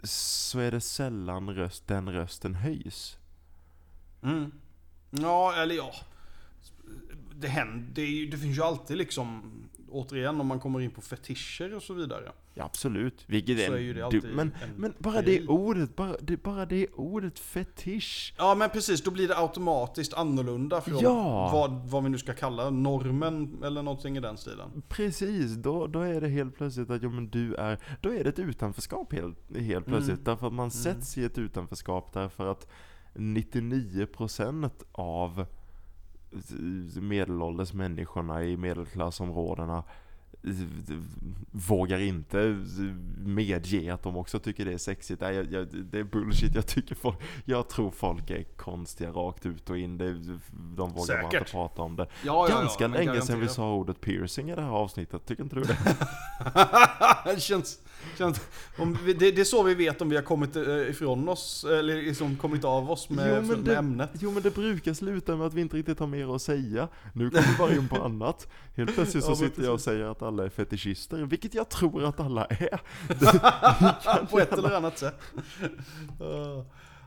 så 0.02 0.59
är 0.59 0.70
det 0.70 0.80
sällan 0.80 1.54
röst, 1.54 1.86
den 1.86 2.12
rösten 2.12 2.54
höjs. 2.54 3.18
Mm. 4.22 4.52
Ja, 5.11 5.54
eller 5.54 5.74
ja. 5.74 5.92
Det 7.34 7.48
händer, 7.48 7.90
det, 7.94 8.02
är, 8.02 8.30
det 8.30 8.38
finns 8.38 8.59
ju 8.59 8.62
alltid 8.62 8.96
liksom, 8.96 9.52
återigen 9.91 10.41
om 10.41 10.47
man 10.47 10.61
kommer 10.61 10.80
in 10.80 10.91
på 10.91 11.01
fetischer 11.01 11.74
och 11.74 11.82
så 11.82 11.95
vidare. 11.95 12.32
Ja, 12.55 12.64
absolut. 12.64 13.24
Vilket 13.26 13.59
är, 13.59 13.72
är 13.72 13.78
det 13.78 13.93
du, 13.93 14.03
alltid 14.03 14.24
men, 14.34 14.53
en 14.62 14.70
men 14.76 14.95
bara 14.99 15.22
det 15.22 15.47
ordet, 15.47 15.97
bara 15.97 16.16
det, 16.20 16.43
bara 16.43 16.66
det 16.66 16.87
ordet 16.95 17.39
fetisch. 17.39 18.34
Ja 18.39 18.55
men 18.55 18.70
precis, 18.70 19.03
då 19.03 19.11
blir 19.11 19.28
det 19.28 19.39
automatiskt 19.39 20.14
annorlunda 20.14 20.80
från 20.80 20.99
Ja. 20.99 21.51
vad, 21.53 21.91
vad 21.91 22.05
vi 22.05 22.11
nu 22.11 22.18
ska 22.18 22.34
kalla 22.34 22.70
normen 22.70 23.62
eller 23.64 23.82
någonting 23.82 24.16
i 24.16 24.20
den 24.20 24.37
stilen. 24.37 24.82
Precis, 24.89 25.53
då, 25.53 25.87
då 25.87 26.01
är 26.01 26.20
det 26.20 26.28
helt 26.28 26.57
plötsligt 26.57 26.91
att 26.91 27.03
ja, 27.03 27.09
men 27.09 27.28
du 27.30 27.55
är, 27.55 27.78
då 28.01 28.12
är 28.12 28.24
det 28.24 28.30
ett 28.30 28.39
utanförskap 28.39 29.12
helt, 29.12 29.57
helt 29.57 29.87
plötsligt. 29.87 30.24
Därför 30.24 30.47
att 30.47 30.53
man 30.53 30.70
sätts 30.70 31.18
i 31.18 31.24
ett 31.24 31.39
utanförskap 31.39 32.12
därför 32.12 32.47
att 32.47 32.66
99% 33.14 34.70
av 34.93 35.47
medelålders 37.01 37.72
människorna 37.72 38.45
i 38.45 38.57
medelklassområdena 38.57 39.85
eh, 40.43 40.53
vågar 41.51 41.99
inte 41.99 42.64
medge 43.18 43.95
att 43.95 44.03
de 44.03 44.16
också 44.16 44.39
tycker 44.39 44.64
det 44.64 44.72
är 44.72 44.79
sexigt. 44.79 45.20
Nej, 45.20 45.35
jag, 45.35 45.53
jag, 45.53 45.66
det 45.85 45.99
är 45.99 46.05
bullshit. 46.05 46.55
Jag, 46.55 46.66
tycker 46.66 46.95
folk, 46.95 47.18
jag 47.45 47.68
tror 47.68 47.91
folk 47.91 48.31
är 48.31 48.43
konstiga 48.43 49.11
rakt 49.11 49.47
ut 49.47 49.70
och 49.70 49.79
in. 49.79 49.99
Det, 49.99 50.12
de 50.77 50.93
vågar 50.93 50.95
bara 50.95 51.07
Säkert. 51.07 51.35
inte 51.35 51.51
prata 51.51 51.83
om 51.83 51.97
det. 51.97 52.07
Ja, 52.24 52.47
Ganska 52.47 52.89
men 52.89 53.05
länge 53.05 53.20
sedan 53.20 53.41
vi 53.41 53.49
sa 53.49 53.74
ordet 53.74 54.01
piercing 54.01 54.51
i 54.51 54.55
det 54.55 54.62
här 54.62 54.70
avsnittet, 54.70 55.27
tycker 55.27 55.43
inte 55.43 55.57
du 55.57 55.62
det? 55.62 55.77
det 57.24 57.41
känns 57.41 57.81
om 58.78 58.99
vi, 59.05 59.12
det, 59.12 59.30
det 59.30 59.40
är 59.40 59.44
så 59.44 59.62
vi 59.62 59.74
vet 59.74 60.01
om 60.03 60.09
vi 60.09 60.16
har 60.16 60.22
kommit 60.22 60.57
eh, 60.57 60.62
ifrån 60.90 61.28
oss, 61.28 61.64
eller 61.64 61.97
liksom 62.03 62.36
kommit 62.36 62.64
av 62.64 62.90
oss 62.90 63.11
med, 63.11 63.42
Jo, 63.42 63.49
med 63.49 63.59
det- 63.64 63.76
ämnet. 63.76 64.11
Jo 64.20 64.30
men 64.30 64.42
det 64.42 64.55
brukar 64.55 64.94
sluta 64.94 65.36
med 65.36 65.47
att 65.47 65.55
vi 65.55 65.61
inte 65.61 65.76
riktigt 65.76 65.99
har 65.99 66.07
mer 66.07 66.34
att 66.36 66.42
säga. 66.42 66.88
Nu 67.12 67.30
kommer 67.30 67.47
vi 67.53 67.59
bara 67.59 67.74
in 67.74 67.88
på 67.88 68.05
annat. 68.05 68.49
Helt 68.76 68.94
plötsligt 68.94 69.24
så 69.24 69.30
Ja, 69.30 69.36
sitter 69.36 69.62
jag 69.62 69.72
och 69.74 69.80
säger 69.80 70.05
att 70.05 70.22
alla 70.22 70.44
är 70.44 70.49
fetischister, 70.49 71.16
vilket 71.18 71.55
jag 71.55 71.68
tror 71.68 72.05
att 72.05 72.20
alla 72.20 72.44
är. 72.44 72.80
på 74.30 74.38
ett 74.38 74.53
eller 74.53 74.76
annat 74.76 74.99
sätt. 74.99 75.20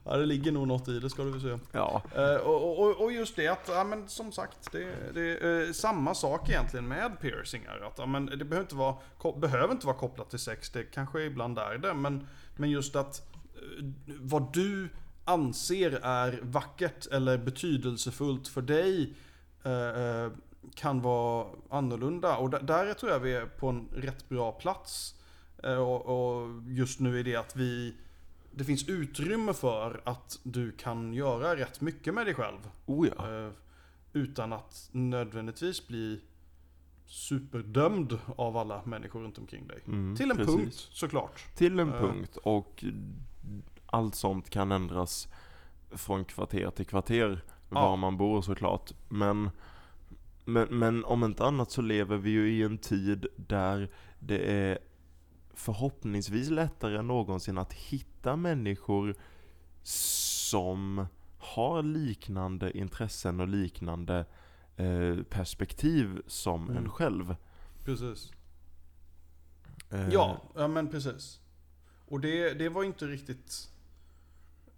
Ja, 0.06 0.18
det 0.18 0.26
ligger 0.26 0.52
nog 0.52 0.68
något 0.68 0.88
i 0.88 1.00
det 1.00 1.10
ska 1.10 1.24
du 1.24 1.32
väl 1.32 1.42
säga. 1.42 1.60
Ja. 1.72 2.02
Eh, 2.16 2.36
och, 2.36 2.80
och, 2.80 3.02
och 3.02 3.12
just 3.12 3.36
det 3.36 3.48
att, 3.48 3.68
ja 3.68 3.84
men 3.84 4.08
som 4.08 4.32
sagt, 4.32 4.72
det, 4.72 5.14
det 5.14 5.38
är 5.38 5.68
eh, 5.68 5.72
samma 5.72 6.16
sak 6.16 6.50
egentligen 6.50 6.88
med 6.88 7.20
piercingar. 7.22 7.88
Att, 7.88 7.98
ja, 7.98 8.06
men 8.06 8.26
det 8.26 8.46
behöver 8.46 8.62
inte, 8.62 8.76
vara, 8.76 8.96
behöver 9.38 9.74
inte 9.74 9.86
vara 9.86 9.98
kopplat 9.98 10.30
till 10.30 10.40
sex, 10.40 10.70
det 10.70 10.84
kanske 10.84 11.22
ibland 11.22 11.60
är 11.60 11.78
det. 11.78 11.94
Men, 11.94 12.28
men 12.56 12.70
just 12.70 12.96
att 12.96 13.32
eh, 13.56 13.84
vad 14.20 14.54
du 14.54 14.90
anser 15.26 16.00
är 16.04 16.40
vackert 16.42 17.06
eller 17.06 17.38
betydelsefullt 17.38 18.48
för 18.48 18.62
dig 18.62 19.14
eh, 19.64 20.04
eh, 20.04 20.32
kan 20.76 21.02
vara 21.02 21.48
annorlunda. 21.70 22.38
Och 22.38 22.50
där, 22.50 22.60
där 22.60 22.94
tror 22.94 23.12
jag 23.12 23.20
vi 23.20 23.34
är 23.34 23.46
på 23.46 23.68
en 23.68 23.88
rätt 23.96 24.30
bra 24.30 24.52
plats. 24.52 25.16
Eh, 25.64 25.78
och, 25.78 26.06
och 26.06 26.50
just 26.68 27.00
nu 27.00 27.20
är 27.20 27.24
det 27.24 27.36
att 27.36 27.56
vi 27.56 27.94
det 28.60 28.66
finns 28.66 28.90
utrymme 28.90 29.54
för 29.54 30.02
att 30.06 30.40
du 30.44 30.72
kan 30.72 31.14
göra 31.14 31.56
rätt 31.56 31.82
mycket 31.82 32.14
med 32.14 32.26
dig 32.28 32.34
själv. 32.34 32.58
Oh 32.86 33.08
ja. 33.18 33.46
Eh, 33.46 33.52
utan 34.14 34.54
att 34.54 34.90
nödvändigtvis 34.92 35.88
bli 35.88 36.22
superdömd 37.06 38.20
av 38.36 38.58
alla 38.58 38.82
människor 38.86 39.22
runt 39.24 39.38
omkring 39.38 39.68
dig. 39.68 39.80
Mm, 39.88 40.16
Till 40.16 40.32
en 40.32 40.38
precis. 40.38 40.56
punkt 40.56 40.76
såklart. 40.92 41.46
Till 41.56 41.80
en 41.80 41.90
Eh. 41.94 42.00
punkt 42.02 42.38
och 42.38 42.84
allt 43.86 44.16
sånt 44.16 44.50
kan 44.50 44.72
ändras 44.72 45.28
från 45.92 46.26
kvarter 46.26 46.72
till 46.72 46.86
kvarter 46.86 47.42
var 47.70 47.82
Ja. 47.82 47.96
man 47.96 48.18
bor 48.18 48.42
såklart. 48.42 48.92
Men, 49.10 49.50
men, 50.46 50.68
men 50.80 51.06
om 51.06 51.24
inte 51.24 51.46
annat 51.46 51.72
så 51.72 51.82
lever 51.82 52.18
vi 52.18 52.30
ju 52.30 52.50
i 52.52 52.64
en 52.64 52.78
tid 52.78 53.28
där 53.36 53.90
det 54.20 54.38
är 54.52 54.80
förhoppningsvis 55.60 56.50
lättare 56.50 56.98
än 56.98 57.08
någonsin 57.08 57.58
att 57.58 57.74
hitta 57.74 58.36
människor 58.36 59.16
som 59.84 61.06
har 61.38 61.84
liknande 61.84 62.78
intressen 62.78 63.40
och 63.40 63.48
liknande 63.48 64.26
eh, 64.76 65.24
perspektiv 65.30 66.22
som 66.28 66.64
Mm. 66.70 66.78
en 66.84 66.90
själv. 66.90 67.36
Precis. 67.86 68.32
Eh, 69.90 70.10
Ja, 70.10 70.42
ja 70.56 70.68
men 70.68 70.88
precis. 70.88 71.40
Och 72.08 72.20
det, 72.20 72.54
det 72.54 72.70
var 72.70 72.84
inte 72.84 73.06
riktigt... 73.06 73.72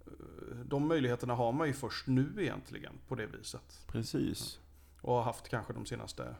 eh, 0.06 0.56
De 0.64 0.88
möjligheterna 0.88 1.34
har 1.34 1.52
man 1.52 1.66
ju 1.66 1.72
först 1.72 2.06
nu 2.06 2.32
egentligen 2.38 2.92
på 3.08 3.14
det 3.14 3.26
viset. 3.26 3.84
Precis. 3.86 4.58
Och 5.00 5.14
har 5.14 5.22
haft 5.22 5.48
kanske 5.48 5.72
de 5.72 5.86
senaste, 5.86 6.34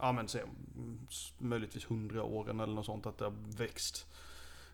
ja 0.00 0.12
men 0.12 0.28
se, 0.28 0.40
möjligtvis 1.38 1.84
hundra 1.90 2.22
åren 2.22 2.60
eller 2.60 2.74
något 2.74 2.86
sånt 2.86 3.06
att 3.06 3.18
det 3.18 3.24
har 3.24 3.34
växt. 3.56 4.06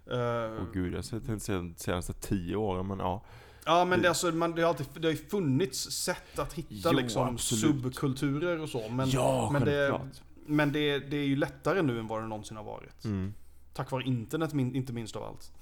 Eh, 0.06 0.16
Åh 0.62 0.72
gud, 0.72 0.92
jag 0.92 0.98
har 0.98 1.02
sett 1.02 1.42
sen- 1.42 1.74
senaste 1.76 2.12
tio 2.12 2.56
åren, 2.56 2.86
men 2.86 2.98
ja. 2.98 3.22
ja 3.64 3.84
men 3.84 4.02
det- 4.02 4.08
alltså, 4.08 4.32
man, 4.32 4.52
det, 4.54 4.62
har 4.62 4.68
alltid, 4.68 4.86
det 4.94 5.06
har 5.06 5.12
ju 5.12 5.16
funnits 5.28 5.90
sätt 5.90 6.38
att 6.38 6.52
hitta 6.52 6.88
Jo, 6.92 6.98
liksom 6.98 7.38
subkulturer 7.38 8.60
och 8.60 8.68
så. 8.68 8.88
Men, 8.88 9.10
ja, 9.10 9.50
men, 9.52 9.64
det, 9.64 10.00
men 10.46 10.72
det, 10.72 10.98
det 10.98 11.16
är 11.16 11.26
ju 11.26 11.36
lättare 11.36 11.82
nu 11.82 11.98
än 11.98 12.06
vad 12.06 12.22
det 12.22 12.26
någonsin 12.26 12.56
har 12.56 12.64
varit. 12.64 13.04
Mm. 13.04 13.34
Tack 13.72 13.90
vare 13.90 14.02
internet 14.04 14.52
min, 14.52 14.74
inte 14.76 14.92
minst 14.92 15.16
av 15.16 15.22
allt. 15.22 15.52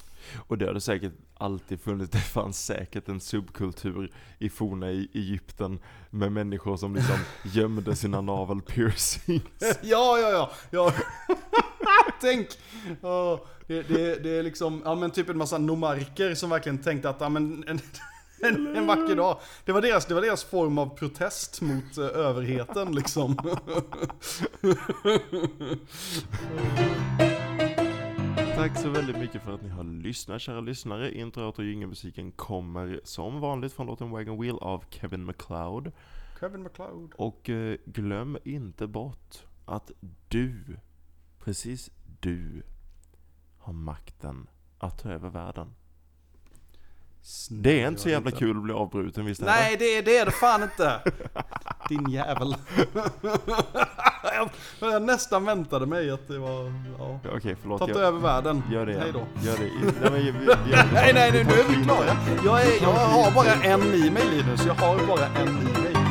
Och 0.46 0.58
det 0.58 0.66
har 0.66 0.74
det 0.74 0.80
säkert 0.80 1.12
alltid 1.34 1.80
funnits, 1.80 2.10
det 2.10 2.18
fanns 2.18 2.64
säkert 2.64 3.08
en 3.08 3.20
subkultur 3.20 4.12
i 4.38 4.48
forna 4.48 4.90
E- 4.90 5.08
Egypten 5.14 5.78
med 6.10 6.32
människor 6.32 6.76
som 6.76 6.94
liksom 6.94 7.16
gömde 7.52 7.96
sina 7.96 8.20
navelpiercings. 8.20 9.42
ja, 9.82 10.18
ja, 10.18 10.30
ja. 10.30 10.50
ja. 10.70 10.92
Tänk! 12.20 12.48
Ja, 13.00 13.44
det, 13.66 13.82
det, 13.82 14.22
det 14.22 14.30
är 14.38 14.42
liksom, 14.42 14.82
ja 14.84 14.94
men 14.94 15.10
typ 15.10 15.28
en 15.28 15.38
massa 15.38 15.58
nomarker 15.58 16.34
som 16.34 16.50
verkligen 16.50 16.78
tänkte 16.78 17.08
att, 17.10 17.20
ja 17.20 17.28
men 17.28 17.64
en, 17.68 17.80
en, 18.42 18.76
en 18.76 18.86
vacker 18.86 19.16
dag. 19.16 19.38
Det 19.64 19.72
var, 19.72 19.82
deras, 19.82 20.06
det 20.06 20.14
var 20.14 20.22
deras 20.22 20.44
form 20.44 20.78
av 20.78 20.86
protest 20.98 21.60
mot 21.60 21.98
eh, 21.98 22.04
överheten 22.04 22.94
liksom. 22.94 23.36
Tack 28.62 28.78
så 28.78 28.90
väldigt 28.90 29.18
mycket 29.18 29.42
för 29.42 29.54
att 29.54 29.62
ni 29.62 29.68
har 29.68 29.84
lyssnat 29.84 30.42
kära 30.42 30.60
lyssnare. 30.60 31.14
Intro, 31.14 31.42
outro 31.44 31.62
och 31.62 31.68
jingelmusiken 31.68 32.32
kommer 32.32 33.00
som 33.04 33.40
vanligt 33.40 33.72
från 33.72 33.86
låten 33.86 34.10
Wagon 34.10 34.40
Wheel 34.40 34.58
av 34.58 34.84
Kevin 34.90 35.24
MacLeod. 35.24 35.92
Kevin 36.40 36.62
McLeod. 36.62 37.12
Och 37.16 37.50
eh, 37.50 37.76
glöm 37.84 38.38
inte 38.44 38.86
bort 38.86 39.44
att 39.64 39.90
du, 40.28 40.78
precis 41.38 41.90
du, 42.20 42.62
har 43.58 43.72
makten 43.72 44.46
att 44.78 44.98
ta 44.98 45.10
över 45.10 45.28
världen. 45.28 45.74
Det 47.50 47.82
är 47.82 47.88
inte 47.88 48.00
så 48.00 48.08
jävla 48.08 48.30
kul 48.30 48.56
att 48.56 48.62
bli 48.62 48.72
avbruten 48.72 49.24
visst 49.24 49.40
det? 49.40 49.46
Nej, 49.46 49.76
det, 49.78 50.02
det 50.02 50.16
är 50.16 50.24
det 50.24 50.30
fan 50.30 50.62
inte. 50.62 51.00
Din 51.88 52.10
jävel. 52.10 52.54
jag, 54.22 54.50
jag 54.92 55.02
nästan 55.02 55.44
väntade 55.44 55.86
mig 55.86 56.10
att 56.10 56.28
det 56.28 56.38
var, 56.38 56.72
ja. 56.98 57.20
Okej, 57.36 57.56
förlåt. 57.60 57.78
Tagit 57.78 57.96
över 57.96 58.18
världen. 58.18 58.62
Gör 58.70 58.86
det. 58.86 58.98
Hej 58.98 59.12
då. 59.12 59.26
Gör 59.42 59.56
det. 59.56 59.70
Nej, 60.00 60.10
men, 60.10 60.14
vi, 60.14 60.30
vi, 60.30 60.30
vi, 60.30 60.72
Nej, 60.92 61.12
nej, 61.14 61.32
nu, 61.32 61.44
nu 61.44 61.52
är 61.52 61.78
vi 61.78 61.84
klara. 61.84 62.16
Jag, 62.44 62.66
är, 62.66 62.82
jag 62.82 62.92
har 62.92 63.30
bara 63.30 63.52
en 63.52 63.94
i 63.94 64.10
mig 64.10 64.22
Linus. 64.30 64.66
Jag 64.66 64.74
har 64.74 65.06
bara 65.06 65.26
en 65.26 65.48
i 65.48 65.82
mig. 65.82 66.01